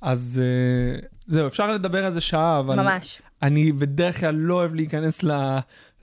[0.00, 2.76] אז אה, זהו, אפשר לדבר על זה שעה, אבל...
[2.76, 3.22] ממש.
[3.42, 5.20] אני בדרך כלל לא אוהב להיכנס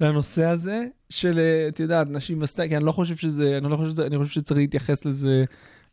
[0.02, 3.78] לנושא הזה של, אה, את יודעת, נשים בסטייק, כי אני לא חושב שזה, אני לא
[3.78, 5.44] חושב שזה, אני חושב שצריך להתייחס לזה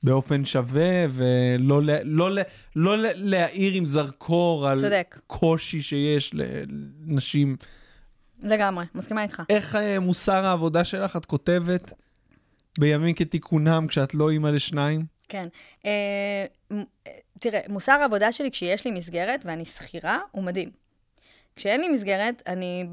[0.03, 2.43] באופן שווה, ולא לא, ל-
[2.77, 5.19] לא ל- להאיר עם זרקור על צודק.
[5.27, 7.57] קושי שיש לנשים.
[8.43, 9.43] לגמרי, מסכימה איתך.
[9.49, 11.93] איך אה, מוסר העבודה שלך, את כותבת
[12.79, 15.05] בימים כתיקונם, כשאת לא אימא לשניים?
[15.29, 15.49] כן.
[15.87, 15.91] אה,
[16.73, 16.83] אה,
[17.41, 20.71] תראה, מוסר העבודה שלי כשיש לי מסגרת ואני שכירה, הוא מדהים.
[21.57, 22.87] כשאין לי מסגרת, אני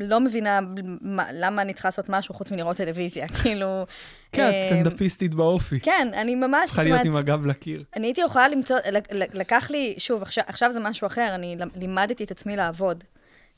[0.00, 0.60] לא מבינה
[1.00, 3.28] מה, למה אני צריכה לעשות משהו חוץ מלראות טלוויזיה.
[3.42, 3.86] כאילו...
[4.32, 5.80] כן, את סטנדאפיסטית באופי.
[5.80, 7.84] כן, אני ממש, צריכה להיות עם הגב לקיר.
[7.96, 8.76] אני הייתי יכולה למצוא,
[9.12, 13.04] לקח לי, שוב, עכשיו, עכשיו זה משהו אחר, אני לימדתי את עצמי לעבוד.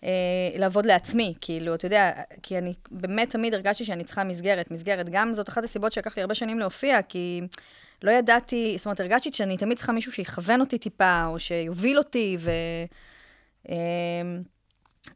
[0.05, 0.09] אה,
[0.59, 5.09] לעבוד לעצמי, כאילו, אתה יודע, כי אני באמת תמיד הרגשתי שאני צריכה מסגרת, מסגרת.
[5.09, 7.41] גם זאת אחת הסיבות שלקח לי הרבה שנים להופיע, כי
[8.03, 12.37] לא ידעתי, זאת אומרת, הרגשתי שאני תמיד צריכה מישהו שיכוון אותי טיפה, או שיוביל אותי,
[12.41, 12.51] ו...
[13.69, 13.75] אה,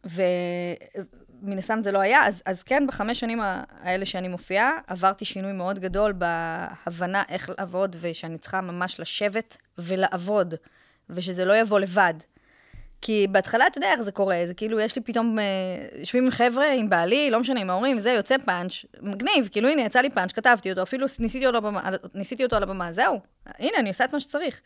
[0.05, 3.41] ומן הסתם זה לא היה, אז, אז כן, בחמש שנים
[3.81, 10.55] האלה שאני מופיעה, עברתי שינוי מאוד גדול בהבנה איך לעבוד, ושאני צריכה ממש לשבת ולעבוד,
[11.11, 12.15] ושזה לא יבוא לבד.
[13.01, 15.45] כי בהתחלה, אתה יודע איך זה קורה, זה כאילו, יש לי פתאום, אה,
[15.99, 19.83] יושבים עם חבר'ה, עם בעלי, לא משנה, עם ההורים, זה, יוצא פאנץ', מגניב, כאילו, הנה,
[19.83, 23.21] יצא לי פאנץ', כתבתי אותו, אפילו ניסיתי אותו, על הבמה, ניסיתי אותו על הבמה, זהו,
[23.47, 24.61] הנה, אני עושה את מה שצריך.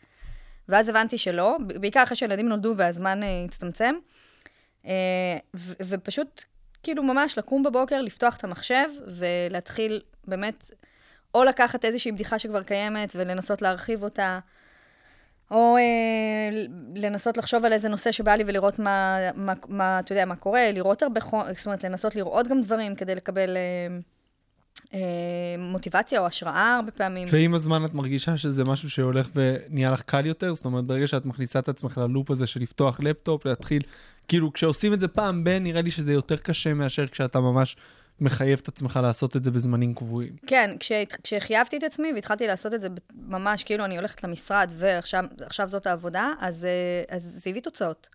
[0.69, 3.95] ואז הבנתי שלא, בעיקר אחרי שהילדים נולדו והזמן אה, הצטמצם,
[4.85, 5.37] אה,
[5.81, 6.43] ופשוט,
[6.83, 10.71] כאילו, ממש לקום בבוקר, לפתוח את המחשב, ולהתחיל באמת,
[11.35, 14.39] או לקחת איזושהי בדיחה שכבר קיימת, ולנסות להרחיב אותה,
[15.51, 20.25] או אה, לנסות לחשוב על איזה נושא שבא לי ולראות מה, מה, מה, אתה יודע,
[20.25, 23.97] מה קורה, לראות הרבה חומר, זאת אומרת, לנסות לראות גם דברים כדי לקבל, אה,
[24.93, 24.99] אה,
[25.59, 27.27] מוטיבציה או השראה הרבה פעמים.
[27.31, 30.53] ועם הזמן את מרגישה שזה משהו שהולך ונהיה לך קל יותר?
[30.53, 33.81] זאת אומרת, ברגע שאת מכניסה את עצמך ללופ הזה של לפתוח לפטופ, להתחיל,
[34.27, 37.75] כאילו, כשעושים את זה פעם ב, נראה לי שזה יותר קשה מאשר כשאתה ממש
[38.21, 40.35] מחייב את עצמך לעשות את זה בזמנים קבועים.
[40.47, 40.75] כן,
[41.23, 45.87] כשחייבתי את עצמי והתחלתי לעשות את זה ממש, כאילו אני הולכת למשרד ועכשיו עכשיו זאת
[45.87, 48.09] העבודה, אז, אה, אז זה הביא תוצאות.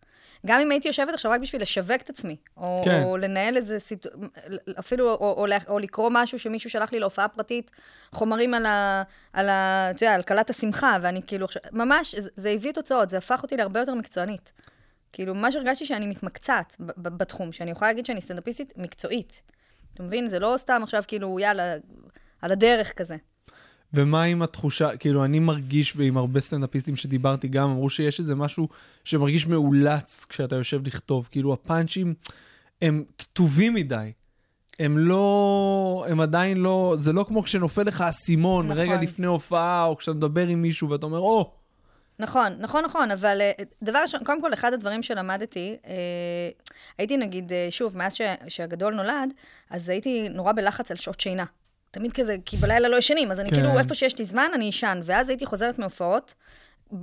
[0.47, 3.03] גם אם הייתי יושבת עכשיו רק בשביל לשווק את עצמי, או, כן.
[3.03, 4.09] או לנהל איזה סיטו...
[4.79, 7.71] אפילו, או, או, או לקרוא משהו שמישהו שלח לי להופעה פרטית,
[8.13, 9.03] חומרים על ה...
[9.33, 9.91] על ה...
[9.91, 11.63] אתה יודע, על כלת השמחה, ואני כאילו עכשיו...
[11.73, 14.53] ממש, זה, הביא תוצאות, זה הפך אותי להרבה יותר מקצוענית.
[15.13, 19.43] כאילו, ממש הרגשתי שאני מתמקצעת בתחום, שאני יכולה להגיד שאני סטנדאפיסטית מקצועית.
[19.97, 20.29] אתה מבין?
[20.29, 21.75] זה לא סתם עכשיו כאילו, יאללה,
[22.43, 23.17] על הדרך כזה.
[23.93, 28.69] ומה עם התחושה, כאילו, אני מרגיש, ועם הרבה סטנדאפיסטים שדיברתי גם, אמרו שיש איזה משהו
[29.05, 31.29] שמרגיש מאולץ כשאתה יושב לכתוב.
[31.31, 32.15] כאילו, הפאנצ'ים
[32.83, 34.13] הם כתובים מדי.
[34.79, 38.83] הם לא, הם עדיין לא, זה לא כמו כשנופל לך האסימון נכון.
[38.83, 41.53] רגע לפני הופעה, או כשאתה מדבר עם מישהו ואתה אומר, או,
[42.19, 43.53] נכון, נכון, נכון, אבל אה,
[43.83, 45.93] דבר ראשון, קודם כל, אחד הדברים שלמדתי, אה,
[46.99, 49.33] הייתי נגיד, אה, שוב, מאז ש, שהגדול נולד,
[49.71, 51.45] אז הייתי נורא בלחץ על שעות שינה.
[51.91, 53.57] תמיד כזה, כי בלילה לא ישנים, אז אני כן.
[53.57, 55.01] כאילו, איפה שיש לי זמן, אני אשן.
[55.05, 56.35] ואז הייתי חוזרת מהופעות,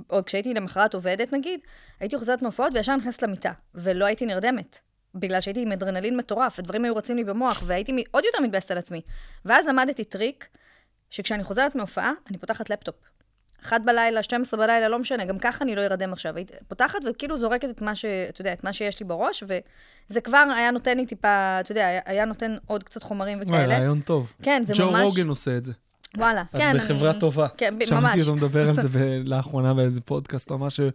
[0.06, 1.60] עוד כשהייתי למחרת עובדת נגיד,
[2.00, 4.78] הייתי חוזרת מהופעות וישר נכנסת למיטה, ולא הייתי נרדמת.
[5.14, 8.78] בגלל שהייתי עם אדרנלין מטורף, הדברים היו רצים לי במוח, והייתי עוד יותר מתבאסת על
[8.78, 9.00] עצמי.
[9.44, 10.48] ואז למדתי טריק,
[11.10, 12.94] שכשאני חוזרת מהופעה, אני פותחת לפטופ.
[13.64, 16.36] אחת בלילה, 12 בלילה, לא משנה, גם ככה אני לא ארדם עכשיו.
[16.36, 20.20] הייתי פותחת וכאילו זורקת את מה, ש, אתה יודע, את מה שיש לי בראש, וזה
[20.20, 23.78] כבר היה נותן לי טיפה, אתה יודע, היה, נותן עוד קצת חומרים וואי, וכאלה.
[23.78, 24.32] רעיון טוב.
[24.42, 25.02] כן, זה ג'ו ממש...
[25.02, 25.72] רוגן עושה את זה.
[26.18, 26.76] וואלה, את כן.
[26.78, 27.20] בחברה אני...
[27.20, 27.46] טובה.
[27.56, 28.20] כן, ב- שמעתי ממש.
[28.26, 28.98] אותו מדבר על זה ב-
[29.34, 30.90] לאחרונה באיזה פודקאסט, הוא אמר שזה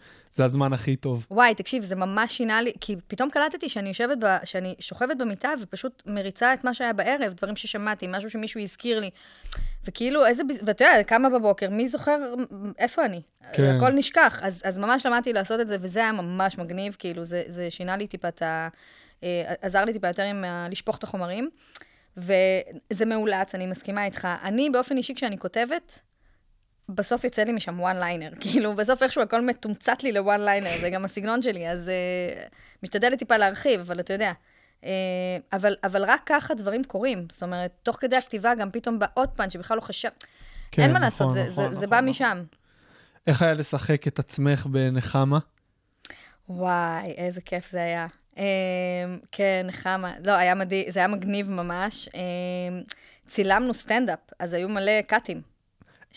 [0.46, 1.26] הזמן הכי טוב.
[1.32, 5.50] וואי, תקשיב, זה ממש שינה לי, כי פתאום קלטתי שאני יושבת, ב, שאני שוכבת במיטה
[5.62, 9.10] ופשוט מריצה את מה שהיה בערב, דברים ששמעתי, משהו שמישהו הזכיר לי.
[9.86, 12.18] וכאילו, איזה, ואתה יודע, קמה בבוקר, מי זוכר
[12.80, 13.22] איפה אני?
[13.54, 13.76] כן.
[13.78, 14.40] הכל נשכח.
[14.44, 17.98] אז, אז ממש למדתי לעשות את זה, וזה היה ממש מגניב, כאילו, זה, זה שינה
[17.98, 18.68] לי טיפה את ה...
[19.24, 21.50] אה, עזר לי טיפה יותר עם ה- לשפוך את החומרים.
[22.20, 24.28] וזה מאולץ, אני מסכימה איתך.
[24.44, 26.00] אני, באופן אישי, כשאני כותבת,
[26.90, 28.32] בסוף יוצא לי משם one-liner.
[28.42, 33.20] כאילו, בסוף איכשהו הכל מתומצת לי ל one-liner, זה גם הסגנון שלי, אז אה, משתדלת
[33.20, 34.32] טיפה להרחיב, אבל אתה יודע.
[34.82, 34.86] אה,
[35.54, 37.28] אבל, אבל רק ככה דברים קורים.
[37.32, 40.10] זאת אומרת, תוך כדי הכתיבה גם פתאום בא עוד פאנץ' שבכלל לא חשב...
[40.72, 42.10] כן, אין מה נכון, לעשות, זה, נכון, זה, נכון, זה בא נכון.
[42.10, 42.44] משם.
[43.28, 45.40] איך היה לשחק את עצמך בנחמה?
[46.50, 48.08] וואי, איזה כיף זה היה.
[48.40, 48.42] אמ,
[49.32, 50.14] כן, נחמה.
[50.24, 52.10] לא, היה מדהים, זה היה מגניב ממש.
[52.12, 52.94] אמ,
[53.28, 55.42] צילמנו סטנדאפ, אז היו מלא קאטים.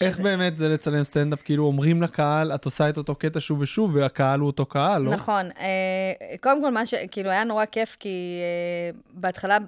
[0.00, 1.42] איך שזה- באמת זה לצלם סטנדאפ?
[1.42, 5.10] כאילו אומרים לקהל, את עושה את אותו קטע שוב ושוב, והקהל הוא אותו קהל, לא?
[5.10, 5.50] נכון.
[5.60, 6.94] אה, קודם כל, מה ש...
[7.10, 9.58] כאילו, היה נורא כיף, כי אה, בהתחלה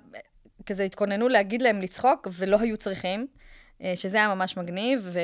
[0.66, 3.26] כזה התכוננו להגיד להם לצחוק, ולא היו צריכים,
[3.82, 5.18] אה, שזה היה ממש מגניב, ו...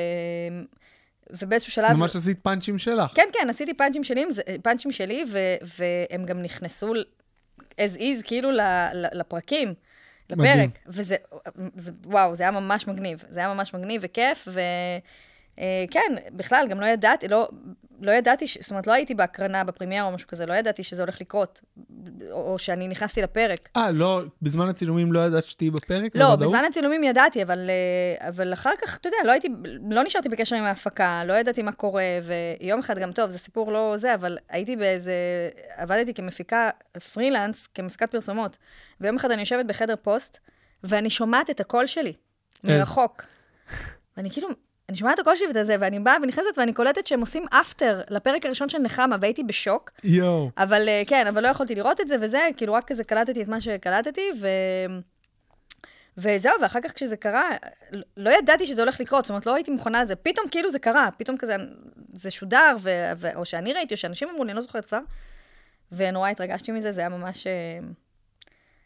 [1.29, 1.91] ובאיזשהו שלב...
[1.93, 3.11] ממש עשית פאנצ'ים שלך.
[3.15, 4.25] כן, כן, עשיתי פאנצ'ים שלי,
[4.63, 5.39] פאנצ'ים שלי, ו...
[5.79, 6.93] והם גם נכנסו
[7.85, 8.49] as is, כאילו,
[8.93, 9.73] לפרקים.
[10.29, 10.59] מדהים.
[10.59, 11.15] לפרק, וזה,
[11.75, 14.47] זה, וואו, זה היה ממש מגניב, זה היה ממש מגניב וכיף,
[15.57, 17.49] וכן, בכלל, גם לא ידעתי, לא,
[18.01, 21.01] לא ידעתי, ש- זאת אומרת, לא הייתי בהקרנה, בפרמייר או משהו כזה, לא ידעתי שזה
[21.01, 21.61] הולך לקרות,
[22.31, 23.69] או, שאני נכנסתי לפרק.
[23.77, 26.15] אה, לא, בזמן הצילומים לא ידעת שתהיי בפרק?
[26.15, 26.51] לא, בוודאות?
[26.53, 29.47] בזמן הצילומים ידעתי, אבל, אה, אבל אחר כך, אתה יודע, לא הייתי,
[29.89, 33.71] לא נשארתי בקשר עם ההפקה, לא ידעתי מה קורה, ויום אחד גם, טוב, זה סיפור
[33.71, 35.13] לא זה, אבל הייתי באיזה,
[35.75, 36.69] עבדתי כמפיקה
[37.13, 38.57] פרילנס, כמפיקת פרסומות,
[39.01, 40.37] ויום אחד אני יושבת בחדר פוסט,
[40.83, 42.13] ואני שומעת את הקול שלי,
[42.65, 42.77] אה.
[42.77, 43.23] מרחוק.
[44.17, 44.47] ואני כאילו,
[44.91, 48.01] אני שומעת את הקול שלי ואת זה, ואני באה ונכנסת ואני קולטת שהם עושים אפטר
[48.09, 49.91] לפרק הראשון של נחמה, והייתי בשוק.
[50.03, 50.49] יואו.
[50.57, 53.47] אבל אה, כן, אבל לא יכולתי לראות את זה וזה, כאילו רק כזה קלטתי את
[53.47, 54.47] מה שקלטתי, ו...
[56.17, 57.49] וזהו, ואחר כך כשזה קרה,
[58.17, 60.15] לא ידעתי שזה הולך לקרות, זאת אומרת, לא הייתי מוכנה לזה.
[60.15, 61.55] פתאום כאילו זה קרה, פתאום כזה,
[62.13, 62.89] זה שודר, ו...
[63.17, 63.35] ו...
[63.35, 64.99] או שאני ראיתי, או שאנשים אמרו לי, אני לא זוכרת כבר.
[65.91, 67.79] ונורא התרגשתי מזה, זה היה ממש אה,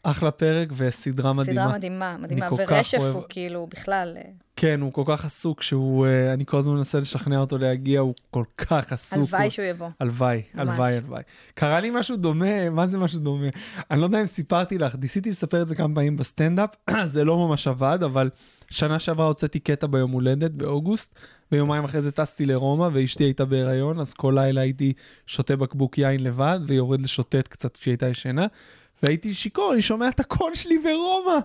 [0.02, 1.62] אחלה פרק וסדרה מדהימה.
[1.62, 2.48] סדרה מדהימה, מדהימה.
[2.52, 4.22] ורשף הוא כאילו בכלל, אה,
[4.56, 8.14] כן, הוא כל כך עסוק שהוא, אה, אני כל הזמן מנסה לשכנע אותו להגיע, הוא
[8.30, 9.18] כל כך עסוק.
[9.18, 9.88] הלוואי הוא- שהוא יבוא.
[10.00, 10.42] הלוואי.
[10.54, 11.22] הלוואי, הלוואי.
[11.54, 13.46] קרה לי משהו דומה, מה זה משהו דומה?
[13.90, 16.70] אני לא יודע אם סיפרתי לך, ניסיתי לספר את זה כמה פעמים בסטנדאפ,
[17.04, 18.30] זה לא ממש עבד, אבל
[18.70, 21.14] שנה שעברה הוצאתי קטע ביום הולדת, באוגוסט,
[21.52, 24.92] ויומיים אחרי זה טסתי לרומא, ואשתי הייתה בהיריון, אז כל לילה הייתי
[25.26, 28.46] שותה בקבוק יין לבד, ויורד לשוטט קצת כשהיא הייתה ישנה.
[29.02, 31.38] והייתי שיכור, אני שומע את הקול שלי ברומא.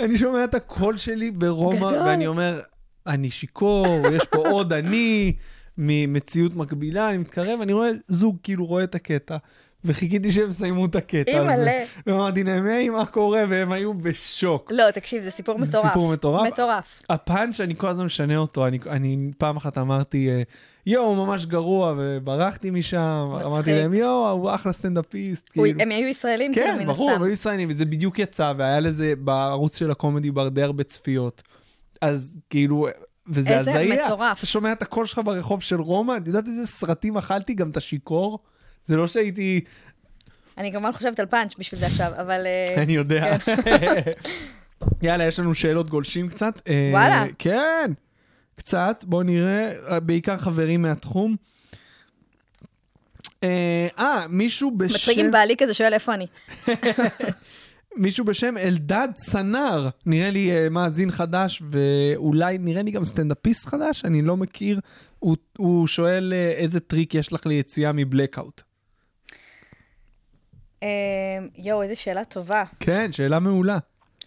[0.00, 2.02] אני שומע את הקול שלי ברומא, גדול.
[2.06, 2.60] ואני אומר,
[3.06, 5.32] אני שיכור, יש פה עוד אני,
[5.78, 9.36] ממציאות מקבילה, אני מתקרב, אני רואה זוג כאילו רואה את הקטע,
[9.84, 11.40] וחיכיתי שהם יסיימו את הקטע הזה.
[11.52, 11.84] אימא'לה.
[12.06, 13.42] ואמרתי להם, היי, מה קורה?
[13.50, 14.72] והם היו בשוק.
[14.74, 15.86] לא, תקשיב, זה סיפור זה מטורף.
[15.88, 16.46] סיפור מטורף.
[16.52, 17.02] מטורף.
[17.10, 18.66] הפאנץ', אני כל הזמן משנה אותו.
[18.66, 20.42] אני, אני פעם אחת אמרתי, אה,
[20.86, 23.26] יואו, ממש גרוע, וברחתי משם.
[23.32, 23.46] מצחיק.
[23.46, 25.48] אמרתי להם, יואו, הוא אחלה סטנדאפיסט.
[25.56, 25.80] הוא- כאילו.
[25.80, 27.10] הם היו ישראלים, כאילו, כן, מן ברור.
[27.10, 31.42] הם היו ישראלים, וזה בדיוק יצא, והיה לזה בערוץ של הקומדי בר די הרבה צפיות.
[32.00, 32.86] אז כאילו,
[33.28, 34.04] וזה איזה הזיה.
[34.06, 34.38] מטורף.
[34.38, 37.54] אתה שומע את הקול שלך ברחוב של רומא, את יודעת איזה סרטים אכלתי?
[37.54, 38.38] גם את השיכור?
[38.82, 39.60] זה לא שהייתי...
[40.58, 42.46] אני כמובן חושבת על פאנץ' בשביל זה עכשיו, אבל...
[42.46, 43.38] אה, אני יודע.
[43.38, 43.54] כן.
[45.02, 46.62] יאללה, יש לנו שאלות גולשים קצת.
[46.68, 47.24] אה, וואלה.
[47.38, 47.92] כן,
[48.56, 49.04] קצת.
[49.08, 51.36] בואו נראה, אה, בעיקר חברים מהתחום.
[53.44, 54.94] אה, מישהו בשם...
[54.94, 56.26] מצחיק אם בעלי כזה שואל איפה אני.
[57.96, 64.04] מישהו בשם אלדד סנר, נראה לי אה, מאזין חדש, ואולי נראה לי גם סטנדאפיסט חדש,
[64.04, 64.80] אני לא מכיר.
[65.18, 68.62] הוא, הוא שואל אה, איזה טריק יש לך ליציאה מבלקאוט.
[70.82, 70.88] אה,
[71.56, 72.64] יואו, איזה שאלה טובה.
[72.80, 73.78] כן, שאלה מעולה.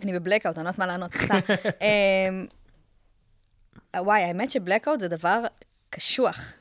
[0.03, 1.39] אני בבלקאוט, אני לא יודעת מה לענות, סתם.
[1.81, 2.29] אה,
[4.01, 5.43] וואי, האמת שבלקאוט זה דבר
[5.89, 6.53] קשוח.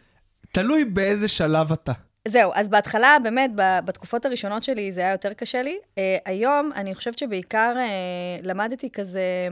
[0.52, 1.92] תלוי באיזה שלב אתה.
[2.28, 3.50] זהו, אז בהתחלה, באמת,
[3.84, 5.78] בתקופות הראשונות שלי זה היה יותר קשה לי.
[5.84, 9.48] Uh, היום, אני חושבת שבעיקר uh, למדתי כזה...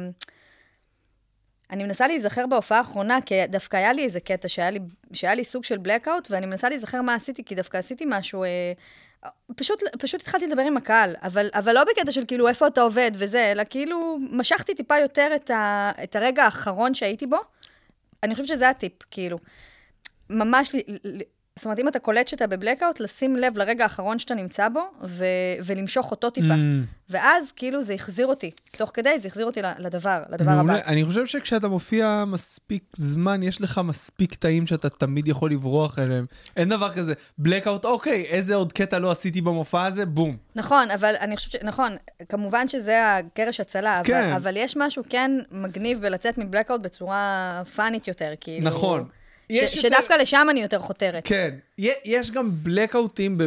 [1.71, 4.79] אני מנסה להיזכר בהופעה האחרונה, כי דווקא היה לי איזה קטע שהיה לי,
[5.13, 8.45] שהיה לי סוג של blackout, ואני מנסה להיזכר מה עשיתי, כי דווקא עשיתי משהו...
[8.45, 8.49] Uh,
[9.57, 13.11] פשוט, פשוט התחלתי לדבר עם הקהל, אבל, אבל לא בקטע של כאילו איפה אתה עובד
[13.15, 17.37] וזה, אלא כאילו משכתי טיפה יותר את, ה, את הרגע האחרון שהייתי בו.
[18.23, 19.39] אני חושבת שזה הטיפ, כאילו.
[20.31, 20.73] ממש,
[21.63, 25.25] זאת אומרת, אם אתה קולט שאתה בבלקאוט, לשים לב לרגע האחרון שאתה נמצא בו, ו-
[25.65, 26.55] ולמשוך אותו טיפה.
[26.55, 26.87] Mm.
[27.11, 28.51] ואז, כאילו, זה החזיר אותי.
[28.71, 30.73] תוך כדי, זה החזיר אותי לדבר, לדבר מעולה.
[30.79, 30.87] הבא.
[30.87, 36.27] אני חושב שכשאתה מופיע מספיק זמן, יש לך מספיק קטעים שאתה תמיד יכול לברוח אליהם.
[36.57, 37.13] אין דבר כזה,
[37.45, 40.37] blackout, אוקיי, איזה עוד קטע לא עשיתי במופע הזה, בום.
[40.55, 41.57] נכון, אבל אני חושבת ש...
[41.63, 41.93] נכון,
[42.29, 44.33] כמובן שזה הקרש הצלה, אבל, כן.
[44.33, 48.67] אבל יש משהו כן מגניב בלצאת מבלקאוט בצורה פאנית יותר, כאילו...
[48.67, 49.09] נכון.
[49.53, 51.23] ש- יש יותר- שדווקא לשם אני יותר חותרת.
[51.27, 51.55] כן,
[52.05, 53.39] יש גם בלקאוטים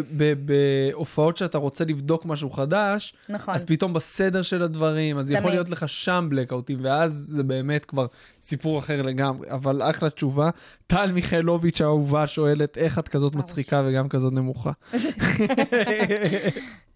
[0.45, 3.53] בהופעות שאתה רוצה לבדוק משהו חדש, נכון.
[3.53, 5.53] אז פתאום בסדר של הדברים, אז יכול תמיד.
[5.53, 8.05] להיות לך שם בלקאוטים, ואז זה באמת כבר
[8.39, 9.51] סיפור אחר לגמרי.
[9.51, 10.49] אבל אחלה תשובה.
[10.87, 14.71] טל מיכאלוביץ' האהובה שואלת, איך את כזאת מצחיקה וגם כזאת נמוכה?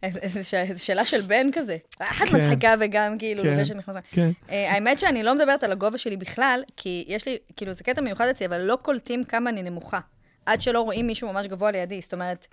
[0.03, 1.77] איזה שאלה של בן כזה.
[1.99, 2.37] אחת כן.
[2.37, 3.49] מצחיקה וגם כאילו כן.
[3.49, 4.03] לובשת מכנסיים.
[4.11, 4.31] כן.
[4.49, 8.01] אה, האמת שאני לא מדברת על הגובה שלי בכלל, כי יש לי, כאילו, זה קטע
[8.01, 9.99] מיוחד אצלי, אבל לא קולטים כמה אני נמוכה.
[10.45, 12.01] עד שלא רואים מישהו ממש גבוה לידי.
[12.01, 12.47] זאת אומרת,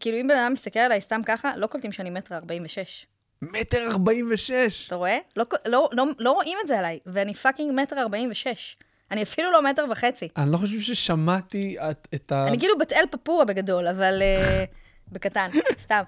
[0.00, 3.06] כאילו, אם בן אדם מסתכל עליי סתם ככה, לא קולטים שאני מטר ארבעים ושש.
[3.42, 4.86] מטר ארבעים ושש.
[4.86, 5.18] אתה רואה?
[5.36, 8.76] לא, לא, לא, לא רואים את זה עליי, ואני fucking מטר ארבעים ושש.
[9.10, 10.28] אני אפילו לא מטר וחצי.
[10.36, 12.46] אני לא חושב ששמעתי את, את ה...
[12.48, 14.64] אני כאילו בת אל פפורה בגדול, אבל אה,
[15.12, 15.50] בקטן,
[15.84, 16.02] סתם.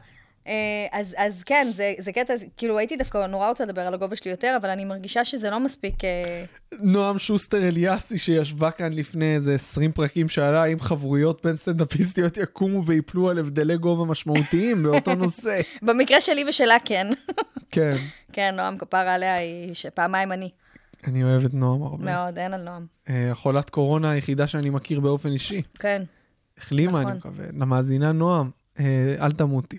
[0.46, 0.52] אה,
[0.92, 4.30] אז, אז כן, זה, זה קטע, כאילו הייתי דווקא נורא רוצה לדבר על הגובה שלי
[4.30, 6.04] יותר, אבל אני מרגישה שזה לא מספיק...
[6.04, 6.44] אה,
[6.80, 12.86] נועם שוסטר אליאסי שישבה כאן לפני איזה 20 פרקים שאלה האם חברויות בין סטנדאפיסטיות יקומו
[12.86, 15.60] ויפלו על הבדלי גובה משמעותיים באותו נושא.
[15.82, 17.06] במקרה שלי ושלה כן.
[17.70, 17.96] כן,
[18.32, 20.50] כן, נועם כפרה עליה היא שפעמיים אני.
[21.06, 22.04] אני אוהב את נועם הרבה.
[22.04, 22.86] מאוד, אין על נועם.
[23.08, 25.62] אה, החולת קורונה היחידה שאני מכיר באופן אישי.
[25.78, 26.02] כן.
[26.58, 27.16] החלימה, אני נכון.
[27.16, 27.46] מקווה.
[27.58, 28.50] למאזינה נועם, אה,
[29.20, 29.78] אל תמותי.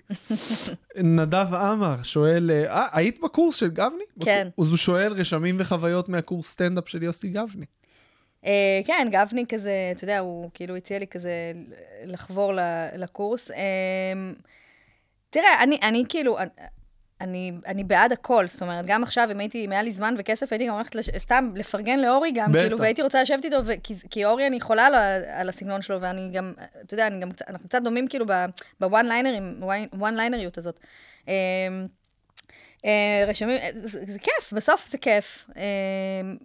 [1.16, 4.04] נדב עמר שואל, אה, אה, היית בקורס של גבני?
[4.20, 4.48] כן.
[4.60, 7.66] אז הוא שואל רשמים וחוויות מהקורס סטנדאפ של יוסי גבני.
[8.46, 11.52] אה, כן, גבני כזה, אתה יודע, הוא כאילו הציע לי כזה
[12.04, 12.52] לחבור
[12.96, 13.50] לקורס.
[13.50, 14.12] אה,
[15.30, 16.36] תראה, אני, אני כאילו,
[17.22, 20.52] אני, אני בעד הכל, זאת אומרת, גם עכשיו, אם הייתי, אם היה לי זמן וכסף,
[20.52, 21.10] הייתי גם הולכת לש...
[21.18, 22.60] סתם לפרגן לאורי גם, בטח.
[22.62, 23.72] כאילו, והייתי רוצה לשבת איתו, ו...
[23.82, 24.94] כי, כי אורי, אני חולה על,
[25.26, 26.52] על הסגנון שלו, ואני גם,
[26.86, 28.26] אתה יודע, אני גם, אנחנו קצת דומים כאילו
[28.80, 29.60] בוואן ליינרים,
[29.92, 30.80] וואן ליינריות הזאת.
[31.28, 31.34] אה,
[32.84, 35.50] אה, רשמים, זה, כיף, בסוף זה כיף.
[35.56, 35.62] אה,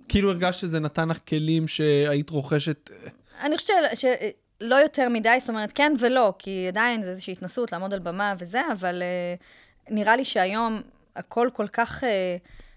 [0.09, 2.91] כאילו הרגשת שזה נתן לך כלים שהיית רוכשת...
[2.91, 4.15] אה, אני חושבת של-
[4.61, 8.33] שלא יותר מדי, זאת אומרת, כן ולא, כי עדיין זה איזושהי התנסות לעמוד על במה
[8.39, 9.43] וזה, אבל uh,
[9.89, 10.81] נראה לי שהיום
[11.15, 12.07] הכל כל כך, uh,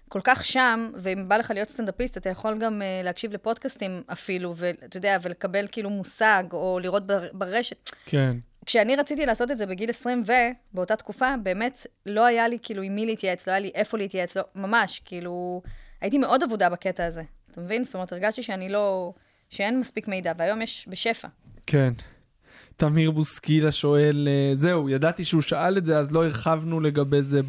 [0.09, 4.53] כל כך שם, ואם בא לך להיות סטנדאפיסט, אתה יכול גם uh, להקשיב לפודקאסטים אפילו,
[4.55, 7.89] ואתה יודע, ולקבל כאילו מושג, או לראות בר, ברשת.
[8.05, 8.37] כן.
[8.65, 10.31] כשאני רציתי לעשות את זה בגיל 20 ו,
[10.73, 14.37] באותה תקופה, באמת לא היה לי כאילו עם מי להתייעץ, לא היה לי איפה להתייעץ,
[14.37, 15.61] לא, ממש, כאילו,
[16.01, 17.23] הייתי מאוד אבודה בקטע הזה.
[17.51, 17.83] אתה מבין?
[17.83, 19.13] זאת אומרת, הרגשתי שאני לא,
[19.49, 21.27] שאין מספיק מידע, והיום יש בשפע.
[21.67, 21.93] כן.
[22.81, 27.41] תמיר בוסקילה שואל, אה, זהו, ידעתי שהוא שאל את זה, אז לא הרחבנו לגבי זה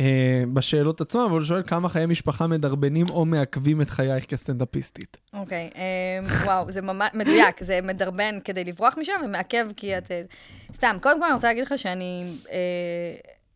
[0.00, 5.16] אה, בשאלות עצמם, אבל הוא שואל כמה חיי משפחה מדרבנים או מעכבים את חייך כסטנדאפיסטית.
[5.32, 10.10] אוקיי, אמ, וואו, זה ממש מדויק, זה מדרבן כדי לברוח משם ומעכב כי את...
[10.10, 10.22] אה,
[10.74, 12.24] סתם, קודם כל אני רוצה להגיד לך שאני...
[12.52, 12.58] אה,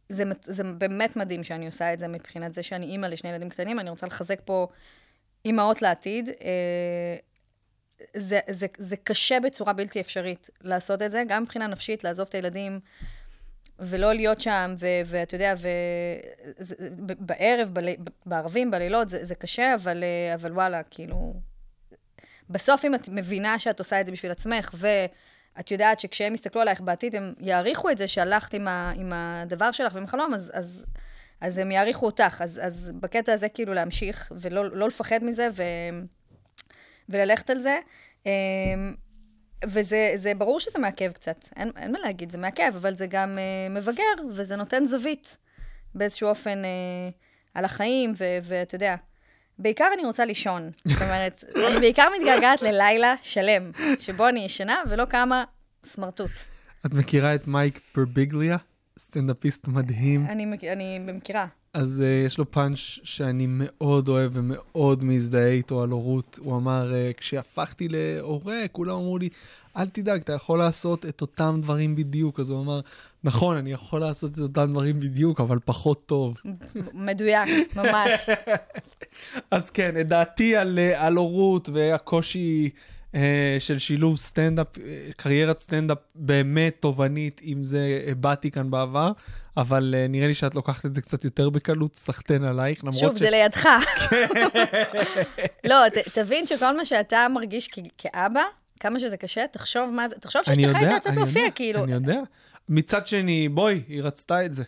[0.08, 3.80] זה, זה באמת מדהים שאני עושה את זה מבחינת זה שאני אימא לשני ילדים קטנים,
[3.80, 4.66] אני רוצה לחזק פה
[5.44, 6.30] אימהות לעתיד.
[8.16, 12.34] זה, זה, זה קשה בצורה בלתי אפשרית לעשות את זה, גם מבחינה נפשית, לעזוב את
[12.34, 12.80] הילדים
[13.78, 14.74] ולא להיות שם,
[15.06, 15.68] ואתה יודע, ו-
[16.58, 16.74] זה-
[17.18, 17.94] בערב, בל-
[18.26, 21.34] בערבים, בלילות, זה, זה קשה, אבל, אה, אבל וואלה, כאילו...
[22.50, 26.80] בסוף, אם את מבינה שאת עושה את זה בשביל עצמך, ואת יודעת שכשהם יסתכלו עלייך
[26.80, 30.84] בעתיד, הם יעריכו את זה שהלכת עם, ה- עם הדבר שלך ועם החלום, אז, אז,
[31.40, 32.36] אז הם יעריכו אותך.
[32.42, 35.62] אז, אז בקטע הזה, כאילו, להמשיך, ולא לא לפחד מזה, ו...
[37.08, 37.78] וללכת על זה.
[38.26, 38.30] אמ,
[39.66, 43.38] וזה זה ברור שזה מעכב קצת, אין, אין מה להגיד, זה מעכב, אבל זה גם
[43.38, 45.36] uh, מבגר, וזה נותן זווית
[45.94, 47.14] באיזשהו אופן uh,
[47.54, 48.94] על החיים, ואתה יודע,
[49.58, 50.70] בעיקר אני רוצה לישון.
[50.84, 55.44] זאת אומרת, אני בעיקר מתגעגעת ללילה שלם, שבו אני ישנה ולא קמה
[55.84, 56.30] סמרטוט.
[56.86, 58.56] את מכירה את מייק פרביגליה?
[58.98, 60.26] סטנדאפיסט מדהים.
[60.26, 61.46] אני, אני מכירה.
[61.74, 66.38] אז uh, יש לו פאנץ' שאני מאוד אוהב ומאוד מזדהה איתו על הורות.
[66.42, 69.28] הוא אמר, uh, כשהפכתי להורה, כולם אמרו לי,
[69.76, 72.40] אל תדאג, אתה יכול לעשות את אותם דברים בדיוק.
[72.40, 72.80] אז הוא אמר,
[73.24, 76.34] נכון, אני יכול לעשות את אותם דברים בדיוק, אבל פחות טוב.
[76.94, 78.30] מדויק, ממש.
[79.50, 82.70] אז כן, את דעתי על, אה, על הורות והקושי
[83.58, 84.82] של שילוב סטנדאפ, אה,
[85.16, 89.12] קריירת סטנדאפ באמת תובענית, את זה הבעתי כאן בעבר,
[89.56, 93.16] אבל אה, נראה לי שאת לוקחת את זה קצת יותר בקלות, סחטיין עלייך, למרות שוב,
[93.16, 93.68] זה לידך.
[95.64, 98.42] לא, ת, תבין שכל מה שאתה מרגיש כ- כאבא,
[98.80, 101.84] כמה שזה קשה, תחשוב מה זה, תחשוב שאשתך הייתה יוצאת להופיע, כאילו.
[101.84, 102.20] אני יודע.
[102.68, 104.62] מצד שני, בואי, היא רצתה את זה.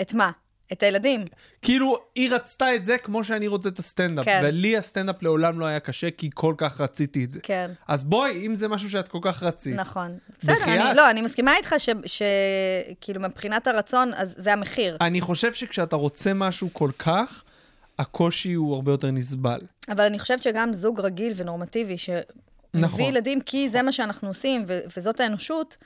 [0.00, 0.30] את מה?
[0.72, 1.24] את הילדים.
[1.62, 4.24] כאילו, היא רצתה את זה כמו שאני רוצה את הסטנדאפ.
[4.24, 4.40] כן.
[4.44, 7.40] ולי הסטנדאפ לעולם לא היה קשה, כי כל כך רציתי את זה.
[7.42, 7.70] כן.
[7.88, 9.76] אז בואי, אם זה משהו שאת כל כך רצית.
[9.76, 10.18] נכון.
[10.40, 10.86] בסדר, בחייאת.
[10.86, 11.74] אני, לא, אני מסכימה איתך
[12.06, 14.96] שכאילו מבחינת הרצון, אז זה המחיר.
[15.00, 17.44] אני חושב שכשאתה רוצה משהו כל כך,
[17.98, 19.60] הקושי הוא הרבה יותר נסבל.
[19.88, 22.24] אבל אני חושבת שגם זוג רגיל ונורמטיבי, שמביא
[22.74, 23.00] נכון.
[23.00, 25.76] ילדים כי זה מה שאנחנו עושים, ו- וזאת האנושות,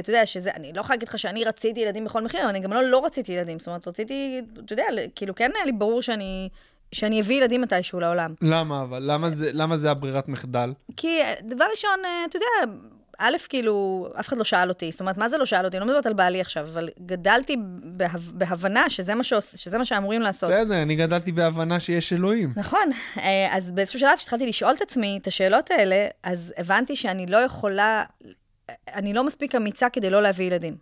[0.00, 2.60] אתה יודע, שזה, אני לא יכולה להגיד לך שאני רציתי ילדים בכל מחיר, אבל אני
[2.60, 3.58] גם לא לא רציתי ילדים.
[3.58, 4.84] זאת אומרת, רציתי, אתה יודע,
[5.14, 6.48] כאילו, כן היה לי ברור שאני,
[6.92, 8.30] שאני אביא ילדים מתישהו לעולם.
[8.42, 9.02] למה אבל?
[9.12, 10.72] למה זה, למה זה הברירת מחדל?
[10.96, 12.76] כי אה, דבר ראשון, אה, אתה יודע,
[13.18, 14.92] א', כאילו, אף אחד לא שאל אותי.
[14.92, 15.76] זאת אומרת, מה זה לא שאל אותי?
[15.76, 19.84] אני לא מדברת על בעלי עכשיו, אבל גדלתי בה, בהבנה שזה מה, שעוש, שזה מה
[19.84, 20.50] שאמורים לעשות.
[20.50, 22.52] בסדר, אני גדלתי בהבנה שיש אלוהים.
[22.56, 27.26] נכון, אה, אז באיזשהו שלב שהתחלתי לשאול את עצמי את השאלות האלה, אז הבנתי שאני
[27.26, 28.04] לא יכולה,
[28.94, 30.76] אני לא מספיק אמיצה כדי לא להביא ילדים.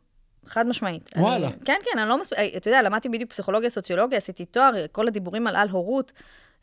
[0.46, 1.10] חד משמעית.
[1.16, 1.46] וואלה.
[1.46, 5.08] אני, כן, כן, אני לא מספיק, אתה יודע, למדתי בדיוק פסיכולוגיה, סוציולוגיה, עשיתי תואר, כל
[5.08, 6.12] הדיבורים על על-הורות.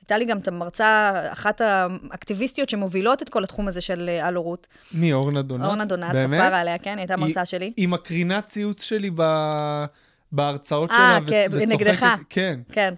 [0.01, 4.67] הייתה לי גם את המרצה, אחת האקטיביסטיות שמובילות את כל התחום הזה של אה, על-הורות.
[4.93, 5.65] מי, אורנה דונת?
[5.65, 6.11] אורנה דונת?
[6.11, 7.73] כפרה עליה, כן, היא הייתה מרצה שלי.
[7.77, 9.23] היא מקרינה ציוץ שלי ב...
[10.31, 11.71] בהרצאות אה, שלה, כן, וצוחקת.
[11.71, 12.05] נגדך.
[12.29, 12.59] כן.
[12.71, 12.93] כן.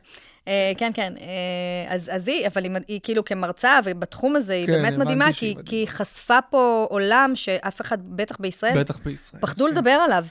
[0.48, 1.14] אה, כן, כן.
[1.20, 5.34] אה, אז, אז היא, אבל היא, היא כאילו כמרצה, ובתחום הזה היא כן, באמת מדהימה,
[5.34, 9.42] כי, היא חשפה פה עולם שאף אחד, בטח בישראל, בטח בישראל.
[9.42, 9.72] פחדו כן.
[9.72, 10.26] לדבר עליו.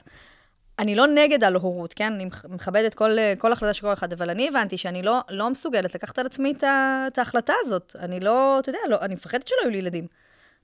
[0.79, 2.13] אני לא נגד על הורות, כן?
[2.13, 5.49] אני מכ- מכבדת כל, כל החלטה של כל אחד, אבל אני הבנתי שאני לא, לא
[5.49, 6.63] מסוגלת לקחת על עצמי את,
[7.07, 7.95] את ההחלטה הזאת.
[7.99, 10.07] אני לא, אתה יודע, לא, אני מפחדת שלא יהיו לי ילדים.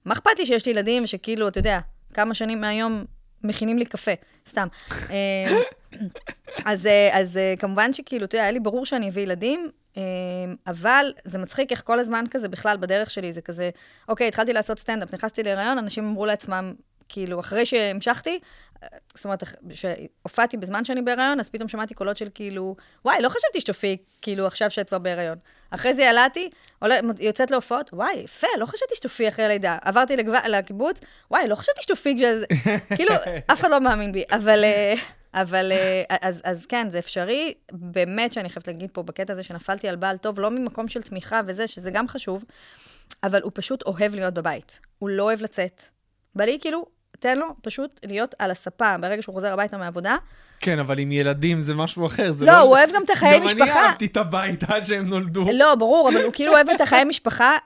[0.06, 1.80] מה אכפת לי שיש לי ילדים ושכאילו, אתה יודע,
[2.14, 3.06] כמה שנים מהיום
[3.44, 4.12] מכינים לי קפה,
[4.50, 4.68] סתם.
[4.92, 5.58] אה,
[6.66, 9.72] אז, אה, אז אה, כמובן שכאילו, יודע, היה לי ברור שאני אביא ילדים,
[10.68, 13.70] אבל זה מצחיק איך כל הזמן כזה, בכלל, בדרך שלי, זה כזה,
[14.10, 16.74] אוקיי, התחלתי לעשות סטנדאפ, נכנסתי להיריון, אנשים אמרו לעצמם,
[17.10, 18.40] כאילו, אחרי שהמשכתי,
[19.16, 22.76] זאת אומרת, שהופעתי בזמן שאני בהיריון, אז פתאום שמעתי קולות של כאילו,
[23.06, 25.38] וואי, לא חשבתי שתופיעי, כאילו, עכשיו שאת כבר בהיריון.
[25.70, 26.50] אחרי זה ילדתי,
[27.20, 29.78] יוצאת להופעות, וואי, יפה, לא חשבתי שתופיעי אחרי הלידה.
[29.82, 30.34] עברתי לגב...
[30.50, 31.00] לקיבוץ,
[31.32, 32.46] וואי, לא חשבתי שתופיעי כשזה...
[32.98, 33.16] כאילו,
[33.52, 34.24] אף אחד לא מאמין בי.
[34.32, 34.94] אבל, אה,
[35.34, 37.54] אבל אה, אז, אז כן, זה אפשרי.
[37.72, 41.42] באמת שאני חייבת להגיד פה בקטע הזה שנפלתי על בעל טוב, לא ממקום של תמיכה
[41.48, 42.46] וזה, שזה גם חשוב,
[43.24, 44.80] אבל הוא פשוט אוהב להיות בבית.
[45.00, 45.84] הוא לא אוהב לצאת.
[46.36, 46.86] בא לי כאילו,
[47.20, 50.16] תן לו פשוט להיות על הספה ברגע שהוא חוזר הביתה מהעבודה.
[50.60, 52.32] כן, אבל עם ילדים זה משהו אחר.
[52.34, 53.86] זה לא, הוא אוהב גם את החיי גם אני משפחה.
[53.86, 55.46] אהבתי את הבית עד שהם נולדו.
[55.54, 57.58] לא, ברור, אבל הוא כאילו אוהב את החיי משפחה,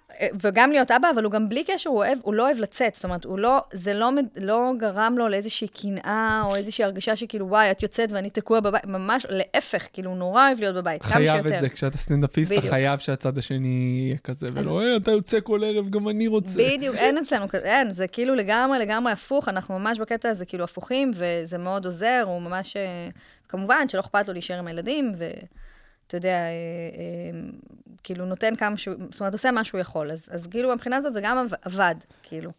[0.41, 2.95] וגם להיות אבא, אבל הוא גם בלי קשר, הוא, אוהב, הוא לא אוהב לצאת.
[2.95, 7.71] זאת אומרת, לא, זה לא, לא גרם לו לאיזושהי קנאה, או איזושהי הרגשה שכאילו, וואי,
[7.71, 8.85] את יוצאת ואני תקוע בבית.
[8.85, 11.31] ממש, להפך, כאילו, הוא נורא אוהב להיות בבית, כמה שיותר.
[11.31, 12.61] חייב את זה, כשאתה סטנדאפיסט, אתה.
[12.61, 16.59] חייב שהצד השני יהיה כזה, ולא, "אה, אתה יוצא כל ערב, גם אני רוצה.
[16.59, 20.63] בדיוק, אין אצלנו כזה, אין, זה כאילו לגמרי, לגמרי הפוך, אנחנו ממש בקטע הזה כאילו
[20.63, 23.09] הפוכים, וזה מאוד עוזר, הוא ממש, אה,
[23.49, 25.11] כמובן שלא אכפת לו להישאר עם הילדים,
[26.13, 27.39] ואתה יודע, אה, אה,
[28.03, 31.13] כאילו נותן כמה שהוא, זאת אומרת, עושה מה שהוא יכול, אז, אז כאילו מבחינה הזאת
[31.13, 32.51] זה גם עב- עבד, כאילו.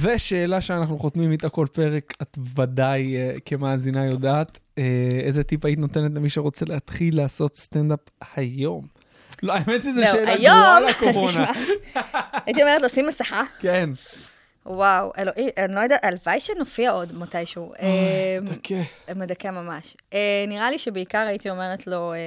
[0.00, 4.58] ושאלה שאנחנו חותמים איתה כל פרק, את ודאי אה, כמאזינה יודעת,
[5.24, 8.00] איזה טיפ היית נותנת למי שרוצה להתחיל לעשות סטנדאפ
[8.36, 8.86] היום?
[9.42, 11.52] לא, האמת שזו זהו, שאלה היום, גרועה לקורונה.
[12.46, 13.42] הייתי אומרת לו, שים מסכה.
[13.60, 13.90] כן.
[14.66, 17.72] וואו, אלוהי, אני לא יודעת, הלוואי שנופיע עוד מתישהו.
[17.82, 18.80] אה, דכא.
[19.16, 19.96] מדכא ממש.
[20.14, 22.18] אה, נראה לי שבעיקר הייתי אומרת לו, אה,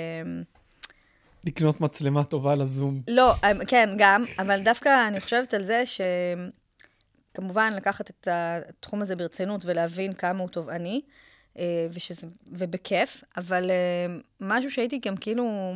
[1.43, 3.01] לקנות מצלמה טובה לזום.
[3.07, 5.83] לא, אמ, כן, גם, אבל דווקא אני חושבת על זה
[7.35, 11.01] שכמובן לקחת את התחום הזה ברצינות ולהבין כמה הוא תובעני,
[11.59, 15.73] אה, ושזה, ובכיף, אבל אה, משהו שהייתי גם כאילו,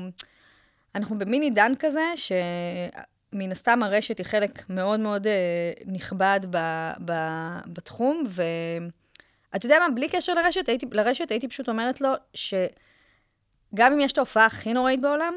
[0.96, 6.58] אנחנו במין עידן כזה, שמן הסתם הרשת היא חלק מאוד מאוד אה, נכבד ב,
[7.06, 7.14] ב,
[7.68, 14.00] בתחום, ואתה יודע מה, בלי קשר לרשת, הייתי, לרשת, הייתי פשוט אומרת לו שגם אם
[14.00, 15.34] יש את ההופעה הכי נוראית בעולם,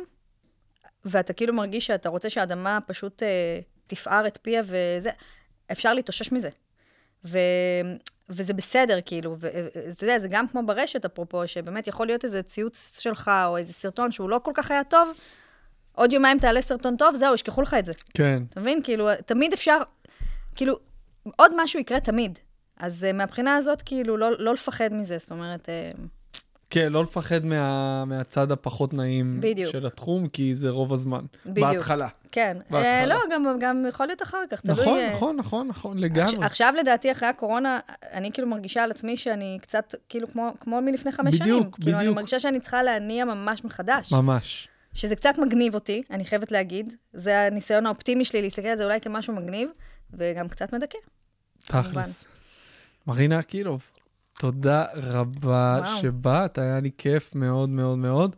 [1.05, 5.11] ואתה כאילו מרגיש שאתה רוצה שהאדמה פשוט אה, תפער את פיה וזה,
[5.73, 6.49] אפשר להתאושש מזה.
[7.25, 7.39] ו...
[8.29, 13.01] וזה בסדר, כאילו, ואתה יודע, זה גם כמו ברשת, אפרופו, שבאמת יכול להיות איזה ציוץ
[13.01, 15.09] שלך, או איזה סרטון שהוא לא כל כך היה טוב,
[15.93, 17.93] עוד יומיים תעלה סרטון טוב, זהו, ישכחו לך את זה.
[18.15, 18.43] כן.
[18.51, 18.83] אתה מבין?
[18.83, 19.79] כאילו, תמיד אפשר,
[20.57, 20.79] כאילו,
[21.37, 22.39] עוד משהו יקרה תמיד.
[22.77, 26.01] אז uh, מהבחינה הזאת, כאילו, לא, לא לפחד מזה, זאת אומרת, uh,
[26.75, 29.73] כן, לא לפחד מה, מהצד הפחות נעים בדיוק.
[29.73, 31.25] של התחום, כי זה רוב הזמן.
[31.47, 31.69] בדיוק.
[31.69, 32.09] בהתחלה.
[32.33, 32.57] כן.
[32.71, 33.05] בהתחלה.
[33.05, 34.81] Uh, לא, גם, גם יכול להיות אחר כך, תלוי...
[34.81, 36.47] נכון, אה, נכון, נכון, נכון, לגמרי.
[36.47, 37.81] עכשיו, לדעתי, אחרי הקורונה,
[38.13, 41.71] אני כאילו מרגישה על עצמי שאני קצת, כאילו, כמו, כמו מלפני חמש בדיוק, שנים.
[41.71, 42.17] כאילו, אני בדיוק.
[42.17, 44.13] מרגישה שאני צריכה להניע ממש מחדש.
[44.13, 44.69] ממש.
[44.95, 46.95] שזה קצת מגניב אותי, אני חייבת להגיד.
[47.13, 49.69] זה הניסיון האופטימי שלי להסתכל על זה אולי כמשהו מגניב,
[50.13, 50.99] וגם קצת מדכא.
[51.59, 52.27] תכלס.
[53.07, 53.83] מרינה אקילוב,
[54.39, 56.01] תודה רבה וואו.
[56.01, 58.37] שבאת, היה לי כיף מאוד מאוד מאוד.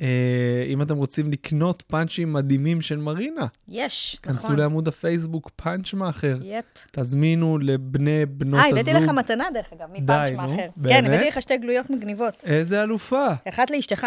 [0.00, 4.56] אה, אם אתם רוצים לקנות פאנצ'ים מדהימים של מרינה, יש, כנסו נכון.
[4.56, 6.64] לעמוד הפייסבוק פאנץ' מאחר, יפ.
[6.90, 8.78] תזמינו לבני בנות אה, הזוג.
[8.78, 10.68] הבאתי לך מתנה, דרך אגב, מפאנץ' מאחר.
[10.88, 12.44] כן, הבאתי לך שתי גלויות מגניבות.
[12.46, 13.26] איזה אלופה.
[13.48, 14.06] אחת לאשתך.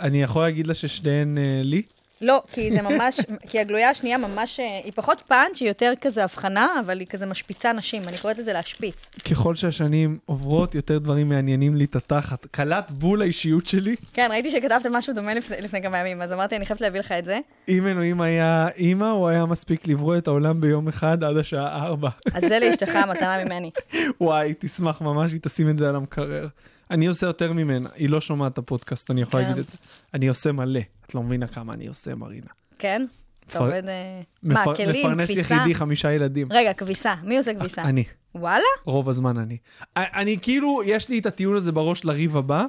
[0.00, 1.82] אני יכול להגיד לה ששתיהן אה, לי?
[2.20, 6.24] לא, כי זה ממש, כי הגלויה השנייה ממש, אה, היא פחות פאנץ', היא יותר כזה
[6.24, 9.06] הבחנה, אבל היא כזה משפיצה נשים, אני קוראת לזה להשפיץ.
[9.30, 12.46] ככל שהשנים עוברות, יותר דברים מעניינים לי את התחת.
[12.50, 13.96] קלט בול האישיות שלי.
[14.12, 17.12] כן, ראיתי שכתבת משהו דומה לפני, לפני כמה ימים, אז אמרתי, אני חייבת להביא לך
[17.12, 17.38] את זה.
[17.68, 22.08] אם אלוהים היה אימא, הוא היה מספיק לברוא את העולם ביום אחד עד השעה ארבע.
[22.34, 23.70] אז זה לאשתך מתנה ממני.
[24.20, 26.46] וואי, תשמח ממש, היא תשים את זה על המקרר.
[26.90, 29.48] אני עושה יותר ממנה, היא לא שומעת את הפודקאסט, אני יכול כן.
[29.48, 29.76] להגיד את זה.
[30.14, 32.46] אני עושה מלא, את לא מבינה כמה אני עושה, מרינה.
[32.78, 33.06] כן?
[33.46, 33.88] אתה עובד...
[33.88, 35.54] אה, מה, כלים, מפרנס כביסה?
[35.54, 36.46] יחידי, חמישה ילדים.
[36.50, 37.14] רגע, כביסה.
[37.22, 37.82] מי עושה כביסה?
[37.82, 38.64] אני, וואלה?
[38.84, 39.56] רוב הזמן אני.
[39.96, 42.64] אני כאילו, יש לי את הטיעון הזה בראש לריב הבא,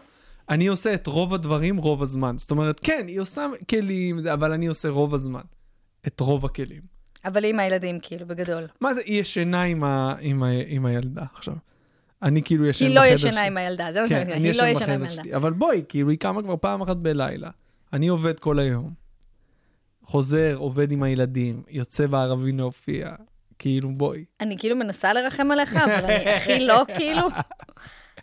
[0.50, 2.38] אני עושה את רוב הדברים רוב הזמן.
[2.38, 5.42] זאת אומרת, כן, היא עושה כלים, אבל אני עושה רוב הזמן.
[6.08, 6.82] את רוב הכלים.
[7.26, 8.68] אבל עם הילדים, כאילו, בגדול.
[8.82, 11.54] מה זה, היא ישנה עם, ה, עם, ה, עם הילדה עכשיו.
[12.24, 13.30] אני כאילו ישן היא בחדר לא שלי.
[13.30, 14.40] ישנה עם הילדה, זה מה שאני כן, אומרת.
[14.40, 15.36] אני היא לא ישנה עם הילדה.
[15.36, 17.50] אבל בואי, כאילו, היא קמה כבר פעם אחת בלילה.
[17.94, 18.94] אני עובד כל היום.
[20.04, 23.12] חוזר, עובד עם הילדים, יוצא בערבים להופיע.
[23.60, 24.26] כאילו, בואי.
[24.40, 27.22] אני כאילו מנסה לרחם עליך, אבל אני הכי לא, כאילו.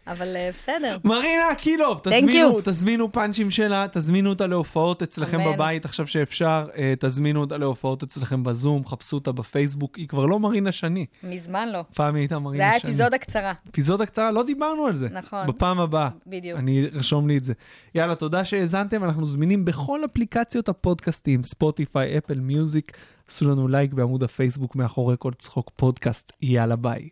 [0.07, 0.97] אבל אה, בסדר.
[1.05, 2.59] מרינה Thank תזמינו.
[2.65, 5.55] תזמינו פאנצ'ים שלה, תזמינו אותה להופעות אצלכם אמן.
[5.55, 10.41] בבית עכשיו שאפשר, אה, תזמינו אותה להופעות אצלכם בזום, חפשו אותה בפייסבוק, היא כבר לא
[10.41, 11.07] מרינה שני.
[11.23, 11.85] מזמן לא.
[11.95, 12.91] פעם היא הייתה זה מרינה היה שני.
[12.91, 13.53] אפיזודה קצרה.
[13.71, 15.09] אפיזודה קצרה, לא דיברנו על זה.
[15.09, 15.47] נכון.
[15.47, 16.09] בפעם הבאה.
[16.27, 16.59] בדיוק.
[16.59, 17.53] אני ארשום לי את זה.
[17.95, 22.93] יאללה, תודה שהאזנתם, אנחנו זמינים בכל אפליקציות הפודקאסטים, ספוטיפיי, אפל מיוזיק.
[23.29, 26.33] עשו לנו לייק בעמוד הפייסבוק מאחורי כל צחוק פודקאסט.
[26.43, 27.09] יאללה, ביי.